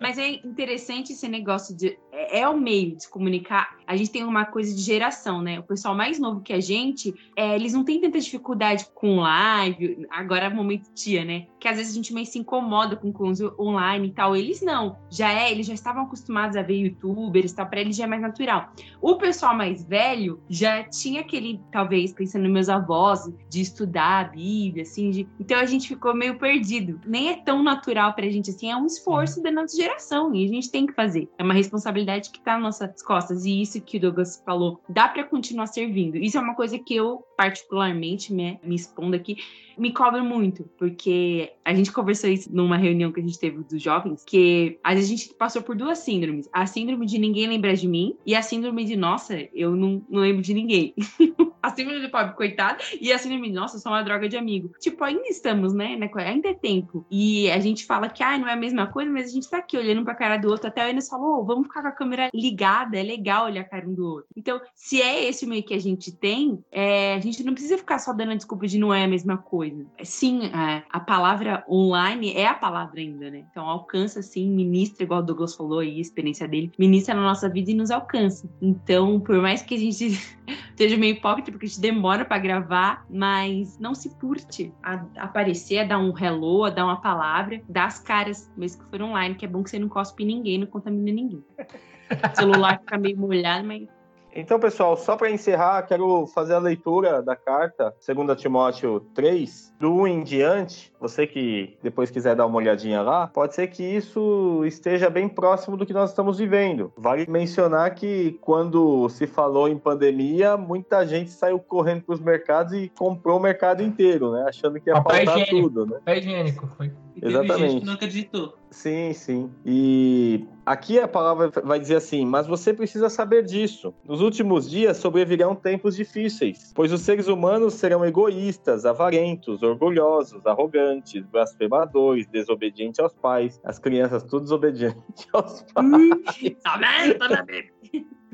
Mas 0.00 0.16
é 0.18 0.28
interessante 0.28 1.12
esse 1.12 1.28
negócio 1.28 1.76
de. 1.76 1.98
É, 2.12 2.40
é 2.40 2.48
o 2.48 2.56
meio 2.56 2.94
de 2.94 3.02
se 3.02 3.10
comunicar. 3.10 3.76
A 3.86 3.96
gente 3.96 4.10
tem 4.12 4.22
uma 4.24 4.44
coisa 4.44 4.74
de 4.74 4.80
geração, 4.80 5.42
né? 5.42 5.58
O 5.58 5.62
pessoal 5.64 5.94
mais 5.94 6.18
novo 6.18 6.40
que 6.40 6.52
a 6.52 6.60
gente, 6.60 7.12
é, 7.36 7.54
eles 7.56 7.72
não 7.72 7.84
têm 7.84 8.00
tanta 8.00 8.18
dificuldade 8.20 8.86
com 8.94 9.16
live. 9.16 10.06
Agora 10.10 10.44
é 10.44 10.48
o 10.48 10.54
momento 10.54 10.88
tia, 10.94 11.24
né? 11.24 11.46
Que 11.58 11.66
às 11.68 11.76
vezes 11.76 11.92
a 11.92 11.96
gente 11.96 12.14
meio 12.14 12.26
se 12.26 12.38
incomoda 12.38 12.94
com 12.94 13.12
coisa 13.12 13.52
online 13.58 14.08
e 14.08 14.12
tal. 14.12 14.36
Eles 14.36 14.62
não. 14.62 14.98
Já 15.10 15.32
é, 15.32 15.50
eles 15.50 15.65
já 15.66 15.74
estavam 15.74 16.04
acostumados 16.04 16.56
a 16.56 16.62
ver 16.62 16.74
youtubers 16.76 17.52
e 17.52 17.56
tal. 17.56 17.66
Pra 17.66 17.80
eles 17.80 17.96
já 17.96 18.04
é 18.04 18.06
mais 18.06 18.22
natural. 18.22 18.72
O 19.00 19.16
pessoal 19.16 19.56
mais 19.56 19.84
velho 19.84 20.40
já 20.48 20.84
tinha 20.84 21.20
aquele, 21.20 21.60
talvez, 21.72 22.12
pensando 22.12 22.42
nos 22.44 22.52
meus 22.52 22.68
avós, 22.68 23.20
de 23.50 23.60
estudar 23.60 24.20
a 24.20 24.24
Bíblia, 24.28 24.82
assim. 24.82 25.10
de- 25.10 25.28
Então 25.40 25.58
a 25.58 25.64
gente 25.66 25.88
ficou 25.88 26.14
meio 26.14 26.38
perdido. 26.38 27.00
Nem 27.06 27.30
é 27.30 27.36
tão 27.36 27.62
natural 27.62 28.12
pra 28.14 28.28
gente 28.28 28.50
assim, 28.50 28.70
é 28.70 28.76
um 28.76 28.86
esforço 28.86 29.42
da 29.42 29.50
nossa 29.50 29.76
geração 29.76 30.34
e 30.34 30.44
a 30.44 30.48
gente 30.48 30.70
tem 30.70 30.86
que 30.86 30.92
fazer. 30.92 31.28
É 31.38 31.42
uma 31.42 31.54
responsabilidade 31.54 32.30
que 32.30 32.40
tá 32.40 32.54
nas 32.54 32.62
nossas 32.80 33.02
costas. 33.02 33.44
E 33.44 33.60
isso 33.62 33.80
que 33.80 33.96
o 33.96 34.00
Douglas 34.00 34.42
falou, 34.44 34.80
dá 34.88 35.08
pra 35.08 35.24
continuar 35.24 35.66
servindo. 35.66 36.16
Isso 36.16 36.36
é 36.38 36.40
uma 36.40 36.54
coisa 36.54 36.78
que 36.78 36.94
eu, 36.94 37.24
particularmente, 37.36 38.32
me, 38.32 38.58
me 38.62 38.74
expondo 38.74 39.16
aqui, 39.16 39.36
me 39.76 39.92
cobro 39.92 40.24
muito, 40.24 40.64
porque 40.78 41.52
a 41.64 41.74
gente 41.74 41.92
conversou 41.92 42.30
isso 42.30 42.48
numa 42.54 42.76
reunião 42.76 43.12
que 43.12 43.20
a 43.20 43.22
gente 43.22 43.38
teve 43.38 43.62
dos 43.62 43.82
jovens, 43.82 44.24
que 44.24 44.78
a 44.82 44.94
gente 44.96 45.34
passou 45.34 45.55
por 45.62 45.76
duas 45.76 45.98
síndromes. 45.98 46.48
A 46.52 46.66
síndrome 46.66 47.06
de 47.06 47.18
ninguém 47.18 47.46
lembrar 47.46 47.74
de 47.74 47.88
mim 47.88 48.16
e 48.24 48.34
a 48.34 48.42
síndrome 48.42 48.84
de, 48.84 48.96
nossa, 48.96 49.36
eu 49.54 49.74
não, 49.74 50.02
não 50.08 50.20
lembro 50.20 50.42
de 50.42 50.54
ninguém. 50.54 50.94
a 51.62 51.70
síndrome 51.70 52.00
de 52.00 52.08
pobre 52.08 52.34
coitado 52.34 52.82
e 53.00 53.12
a 53.12 53.18
síndrome 53.18 53.48
de, 53.48 53.54
nossa, 53.54 53.78
sou 53.78 53.92
uma 53.92 54.02
droga 54.02 54.28
de 54.28 54.36
amigo. 54.36 54.70
Tipo, 54.80 55.04
ainda 55.04 55.26
estamos, 55.28 55.74
né? 55.74 55.96
né, 55.96 56.10
Ainda 56.16 56.48
é 56.48 56.54
tempo. 56.54 57.04
E 57.10 57.50
a 57.50 57.58
gente 57.58 57.84
fala 57.84 58.08
que, 58.08 58.22
ah, 58.22 58.38
não 58.38 58.48
é 58.48 58.52
a 58.52 58.56
mesma 58.56 58.86
coisa, 58.86 59.10
mas 59.10 59.28
a 59.28 59.32
gente 59.32 59.50
tá 59.50 59.58
aqui 59.58 59.76
olhando 59.76 60.04
pra 60.04 60.14
cara 60.14 60.36
do 60.36 60.48
outro. 60.48 60.68
Até 60.68 60.84
o 60.84 60.88
Enes 60.88 61.08
falou, 61.08 61.40
"Ô, 61.40 61.44
vamos 61.44 61.66
ficar 61.66 61.82
com 61.82 61.88
a 61.88 61.92
câmera 61.92 62.30
ligada, 62.32 62.98
é 62.98 63.02
legal 63.02 63.46
olhar 63.46 63.62
a 63.62 63.64
cara 63.64 63.88
um 63.88 63.94
do 63.94 64.06
outro. 64.06 64.26
Então, 64.36 64.60
se 64.74 65.00
é 65.00 65.24
esse 65.28 65.46
meio 65.46 65.62
que 65.62 65.74
a 65.74 65.80
gente 65.80 66.12
tem, 66.12 66.62
é, 66.70 67.14
a 67.14 67.20
gente 67.20 67.42
não 67.42 67.52
precisa 67.52 67.78
ficar 67.78 67.98
só 67.98 68.12
dando 68.12 68.32
a 68.32 68.36
desculpa 68.36 68.66
de 68.66 68.78
não 68.78 68.92
é 68.92 69.04
a 69.04 69.08
mesma 69.08 69.36
coisa. 69.36 69.84
Sim, 70.02 70.46
é, 70.46 70.82
a 70.90 71.00
palavra 71.00 71.64
online 71.68 72.32
é 72.34 72.46
a 72.46 72.54
palavra 72.54 73.00
ainda, 73.00 73.30
né? 73.30 73.44
Então, 73.50 73.66
alcança, 73.68 74.22
sim, 74.22 74.48
ministra, 74.50 75.04
igual 75.04 75.20
o 75.20 75.24
falou 75.54 75.80
aí, 75.80 75.98
a 75.98 76.00
experiência 76.00 76.48
dele, 76.48 76.72
ministra 76.78 77.14
na 77.14 77.22
nossa 77.22 77.48
vida 77.48 77.70
e 77.70 77.74
nos 77.74 77.90
alcança. 77.90 78.48
Então, 78.60 79.20
por 79.20 79.40
mais 79.40 79.62
que 79.62 79.74
a 79.74 79.78
gente 79.78 80.18
seja 80.76 80.96
meio 80.96 81.16
hipócrita, 81.16 81.50
porque 81.50 81.66
a 81.66 81.68
gente 81.68 81.80
demora 81.80 82.24
pra 82.24 82.38
gravar, 82.38 83.06
mas 83.08 83.78
não 83.78 83.94
se 83.94 84.10
curte 84.16 84.72
a 84.82 85.04
aparecer, 85.18 85.78
a 85.78 85.84
dar 85.84 85.98
um 85.98 86.16
hello, 86.18 86.64
a 86.64 86.70
dar 86.70 86.84
uma 86.84 87.00
palavra, 87.00 87.60
dar 87.68 87.86
as 87.86 87.98
caras, 87.98 88.50
mesmo 88.56 88.84
que 88.84 88.90
for 88.90 89.02
online, 89.02 89.34
que 89.34 89.44
é 89.44 89.48
bom 89.48 89.62
que 89.62 89.70
você 89.70 89.78
não 89.78 89.88
cospe 89.88 90.24
ninguém, 90.24 90.58
não 90.58 90.66
contamina 90.66 91.12
ninguém. 91.12 91.44
O 92.08 92.36
celular 92.36 92.78
fica 92.78 92.96
meio 92.96 93.18
molhado, 93.18 93.66
mas 93.66 93.88
Então, 94.32 94.60
pessoal, 94.60 94.96
só 94.96 95.16
para 95.16 95.30
encerrar, 95.30 95.82
quero 95.82 96.26
fazer 96.28 96.54
a 96.54 96.58
leitura 96.58 97.20
da 97.22 97.34
carta, 97.34 97.92
2 98.06 98.40
Timóteo 98.40 99.00
3, 99.12 99.74
do 99.80 99.92
1 99.92 100.06
em 100.06 100.22
diante. 100.22 100.92
Você 101.00 101.26
que 101.26 101.76
depois 101.82 102.10
quiser 102.10 102.34
dar 102.34 102.46
uma 102.46 102.56
olhadinha 102.56 103.02
lá, 103.02 103.26
pode 103.26 103.54
ser 103.54 103.66
que 103.68 103.82
isso 103.82 104.62
esteja 104.64 105.10
bem 105.10 105.28
próximo 105.28 105.76
do 105.76 105.84
que 105.84 105.92
nós 105.92 106.10
estamos 106.10 106.38
vivendo. 106.38 106.92
Vale 106.96 107.26
mencionar 107.28 107.94
que 107.94 108.38
quando 108.40 109.08
se 109.08 109.26
falou 109.26 109.68
em 109.68 109.76
pandemia, 109.78 110.56
muita 110.56 111.06
gente 111.06 111.30
saiu 111.30 111.58
correndo 111.58 112.02
para 112.02 112.14
os 112.14 112.20
mercados 112.20 112.72
e 112.72 112.90
comprou 112.96 113.38
o 113.38 113.42
mercado 113.42 113.82
inteiro, 113.82 114.32
né? 114.32 114.44
Achando 114.48 114.80
que 114.80 114.90
ia 114.90 114.94
Papel 114.94 115.26
faltar 115.26 115.42
higiênico. 115.42 115.68
tudo, 115.68 115.86
né? 115.86 116.00
Pé 116.04 116.18
higiênico. 116.18 116.66
Foi. 116.76 116.92
E 117.16 117.20
teve 117.20 117.32
gente 117.32 117.44
Exatamente. 117.44 117.80
que 117.80 117.86
não 117.86 117.94
acreditou. 117.94 118.54
Sim, 118.70 119.14
sim. 119.14 119.50
E 119.64 120.44
aqui 120.66 120.98
a 121.00 121.08
palavra 121.08 121.50
vai 121.64 121.78
dizer 121.80 121.96
assim: 121.96 122.26
mas 122.26 122.46
você 122.46 122.74
precisa 122.74 123.08
saber 123.08 123.42
disso. 123.42 123.94
Nos 124.04 124.20
últimos 124.20 124.68
dias 124.68 124.98
sobrevirão 124.98 125.54
tempos 125.54 125.96
difíceis, 125.96 126.72
pois 126.74 126.92
os 126.92 127.00
seres 127.00 127.26
humanos 127.26 127.74
serão 127.74 128.04
egoístas, 128.04 128.84
avarentos, 128.84 129.62
orgulhosos, 129.62 130.44
arrogantes, 130.46 130.85
blasfemadores, 131.30 132.26
desobedientes 132.26 133.00
aos 133.00 133.14
pais, 133.14 133.60
as 133.64 133.78
crianças 133.78 134.22
tudo 134.22 134.42
desobedientes 134.42 135.26
aos 135.32 135.62
pais. 135.72 136.56
tá 136.62 136.76
vendo? 136.76 137.18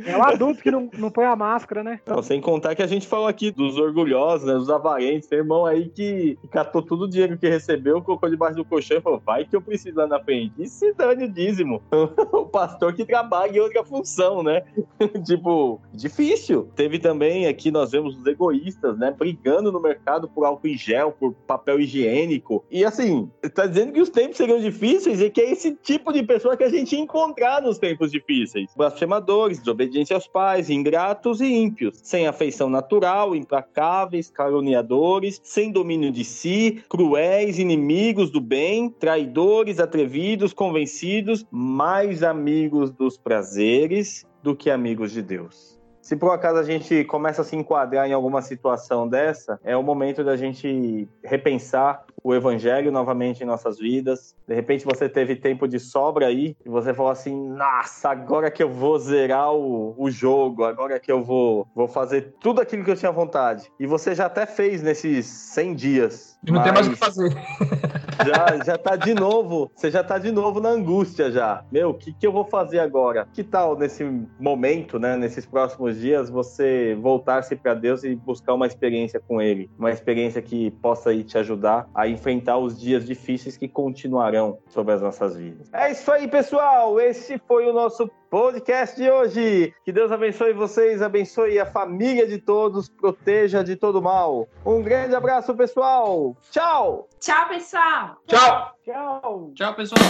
É 0.07 0.17
o 0.17 0.23
adulto 0.23 0.63
que 0.63 0.71
não, 0.71 0.89
não 0.99 1.11
põe 1.11 1.25
a 1.25 1.37
máscara, 1.37 1.83
né? 1.83 2.01
Não, 2.07 2.23
sem 2.23 2.41
contar 2.41 2.75
que 2.75 2.83
a 2.83 2.87
gente 2.87 3.07
falou 3.07 3.27
aqui 3.27 3.51
dos 3.51 3.79
orgulhosos, 3.79 4.47
né, 4.47 4.55
dos 4.55 4.71
avarentes, 4.71 5.29
tem 5.29 5.39
irmão 5.39 5.65
aí 5.65 5.89
que 5.89 6.39
catou 6.51 6.83
todo 6.83 7.03
o 7.03 7.09
dinheiro 7.09 7.39
que 7.39 7.49
recebeu, 7.49 8.03
colocou 8.03 8.29
debaixo 8.29 8.57
do 8.57 8.65
colchão 8.65 8.99
e 8.99 9.01
falou: 9.01 9.23
vai 9.25 9.45
que 9.45 9.55
eu 9.55 9.63
preciso 9.63 9.97
lá 9.97 10.07
na 10.07 10.21
frente. 10.21 10.55
E 10.59 10.67
se 10.67 10.93
dane 10.95 11.25
o 11.25 11.29
dízimo. 11.29 11.83
o 12.33 12.47
pastor 12.47 12.95
que 12.95 13.05
trabalha 13.05 13.57
em 13.57 13.61
outra 13.61 13.85
função, 13.85 14.43
né? 14.43 14.63
tipo, 15.25 15.81
difícil. 15.93 16.69
Teve 16.75 16.99
também 16.99 17.47
aqui, 17.47 17.71
nós 17.71 17.91
vemos 17.91 18.17
os 18.17 18.27
egoístas, 18.27 18.99
né? 18.99 19.15
Brigando 19.17 19.73
no 19.73 19.81
mercado 19.81 20.29
por 20.29 20.45
álcool 20.45 20.69
em 20.69 20.77
gel, 20.77 21.13
por 21.13 21.33
papel 21.47 21.81
higiênico. 21.81 22.65
E 22.71 22.85
assim, 22.85 23.31
tá 23.55 23.67
dizendo 23.67 23.93
que 23.93 24.01
os 24.01 24.11
tempos 24.11 24.37
seriam 24.37 24.59
difíceis 24.59 25.21
e 25.21 25.31
que 25.31 25.41
é 25.41 25.51
esse 25.51 25.75
tipo 25.77 26.13
de 26.13 26.23
pessoa 26.23 26.57
que 26.57 26.65
a 26.65 26.69
gente 26.69 26.97
encontrar 26.97 27.63
nos 27.63 27.79
tempos 27.79 28.11
difíceis. 28.11 28.71
Blasfemadores, 28.77 29.59
desobedientes 29.59 29.92
aos 30.13 30.27
pais, 30.27 30.71
ingratos 30.71 31.41
e 31.41 31.47
ímpios, 31.47 32.01
sem 32.03 32.27
afeição 32.27 32.69
natural, 32.69 33.35
implacáveis, 33.35 34.31
caluniadores, 34.31 35.41
sem 35.45 35.71
domínio 35.71 36.11
de 36.11 36.25
si, 36.25 36.83
cruéis, 36.89 37.59
inimigos 37.59 38.31
do 38.31 38.41
bem, 38.41 38.91
traidores, 38.91 39.79
atrevidos, 39.79 40.53
convencidos, 40.53 41.47
mais 41.51 42.23
amigos 42.23 42.91
dos 42.91 43.17
prazeres 43.17 44.27
do 44.43 44.57
que 44.57 44.71
amigos 44.71 45.13
de 45.13 45.23
Deus. 45.23 45.72
Se 46.03 46.17
por 46.17 46.33
acaso 46.33 46.59
a 46.59 46.65
gente 46.65 47.05
começa 47.05 47.43
a 47.43 47.45
se 47.45 47.55
enquadrar 47.55 48.09
em 48.09 48.13
alguma 48.13 48.43
situação 48.43 49.09
dessa, 49.09 49.61
é 49.63 49.77
o 49.77 49.85
momento 49.85 50.25
da 50.25 50.37
gente 50.37 51.09
repensar 51.23 52.05
o 52.25 52.35
evangelho 52.35 52.91
novamente 52.91 53.43
em 53.43 53.47
nossas 53.47 53.79
vidas. 53.79 54.35
De 54.47 54.53
repente 54.53 54.85
você 54.85 55.09
teve 55.09 55.37
tempo 55.37 55.69
de 55.69 55.79
sobra 55.79 56.27
aí 56.27 56.57
e 56.67 56.69
você 56.69 56.93
falou 56.93 57.13
assim: 57.13 57.49
nossa, 57.51 58.11
agora 58.11 58.51
que 58.51 58.63
eu 58.63 58.69
vou 58.69 58.99
zerar 58.99 59.55
o, 59.55 59.95
o 59.97 60.11
jogo, 60.11 60.65
agora 60.65 60.99
que 60.99 61.11
eu 61.11 61.23
vou, 61.23 61.69
vou 61.73 61.87
fazer 61.87 62.35
tudo 62.41 62.61
aquilo 62.61 62.85
que 62.85 62.91
eu 62.91 62.97
tinha 62.97 63.13
vontade. 63.13 63.71
E 63.79 63.87
você 63.87 64.13
já 64.13 64.27
até 64.27 64.45
fez 64.45 64.83
nesses 64.83 65.25
100 65.27 65.75
dias. 65.75 66.32
E 66.47 66.51
não 66.51 66.63
tem 66.63 66.73
mais 66.73 66.87
o 66.87 66.91
mas- 66.91 66.99
que 66.99 67.05
fazer. 67.05 67.31
já, 68.27 68.65
já 68.65 68.79
tá 68.79 68.97
de 68.97 69.15
novo, 69.15 69.71
você 69.75 69.91
já 69.91 70.03
tá 70.03 70.19
de 70.19 70.33
novo 70.33 70.61
na 70.61 70.71
angústia 70.71 71.31
já. 71.31 71.65
Meu, 71.71 71.91
o 71.91 71.95
que, 71.95 72.13
que 72.13 72.27
eu 72.27 72.33
vou 72.33 72.45
fazer 72.45 72.81
agora? 72.81 73.27
Que 73.33 73.45
tal 73.45 73.77
nesse 73.77 74.05
momento, 74.41 74.99
né, 74.99 75.17
nesses 75.17 75.47
próximos 75.47 75.99
dias, 75.99 76.29
você 76.29 76.97
voltar-se 77.01 77.55
para 77.55 77.75
Deus 77.75 78.03
e 78.05 78.15
buscar 78.15 78.55
uma 78.55 78.67
experiência 78.67 79.21
com 79.21 79.41
Ele? 79.41 79.71
Uma 79.79 79.91
experiência 79.91 80.43
que 80.43 80.71
possa 80.73 81.11
aí 81.11 81.23
te 81.23 81.39
ajudar 81.39 81.89
a 81.95 82.09
enfrentar 82.09 82.59
os 82.59 82.79
dias 82.81 83.05
difíceis 83.05 83.57
que 83.57 83.69
continuarão 83.69 84.59
sobre 84.69 84.95
as 84.95 85.01
nossas 85.03 85.37
vidas. 85.37 85.69
É 85.73 85.91
isso 85.93 86.11
aí, 86.11 86.27
pessoal! 86.27 87.01
Esse 87.01 87.39
foi 87.47 87.69
o 87.69 87.73
nosso 87.73 88.11
podcast 88.33 88.97
de 88.97 89.11
hoje. 89.11 89.75
Que 89.85 89.93
Deus 89.93 90.11
abençoe 90.11 90.55
vocês, 90.55 91.03
abençoe 91.03 91.61
a 91.61 91.67
família 91.67 92.27
de 92.27 92.39
todos, 92.39 92.89
proteja 92.89 93.63
de 93.63 93.77
todo 93.77 94.01
mal. 94.01 94.49
Um 94.65 94.83
grande 94.83 95.15
abraço, 95.15 95.55
pessoal! 95.55 96.35
Tchau! 96.51 97.11
Tchau, 97.21 97.49
pessoal! 97.51 98.17
Tchau! 98.27 98.73
Tchau! 98.87 99.53
Tchau, 99.55 99.75
pessoal. 99.75 100.01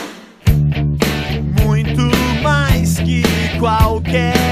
muito 1.66 2.02
mais 2.44 2.96
que 3.00 3.24
qualquer 3.58 4.51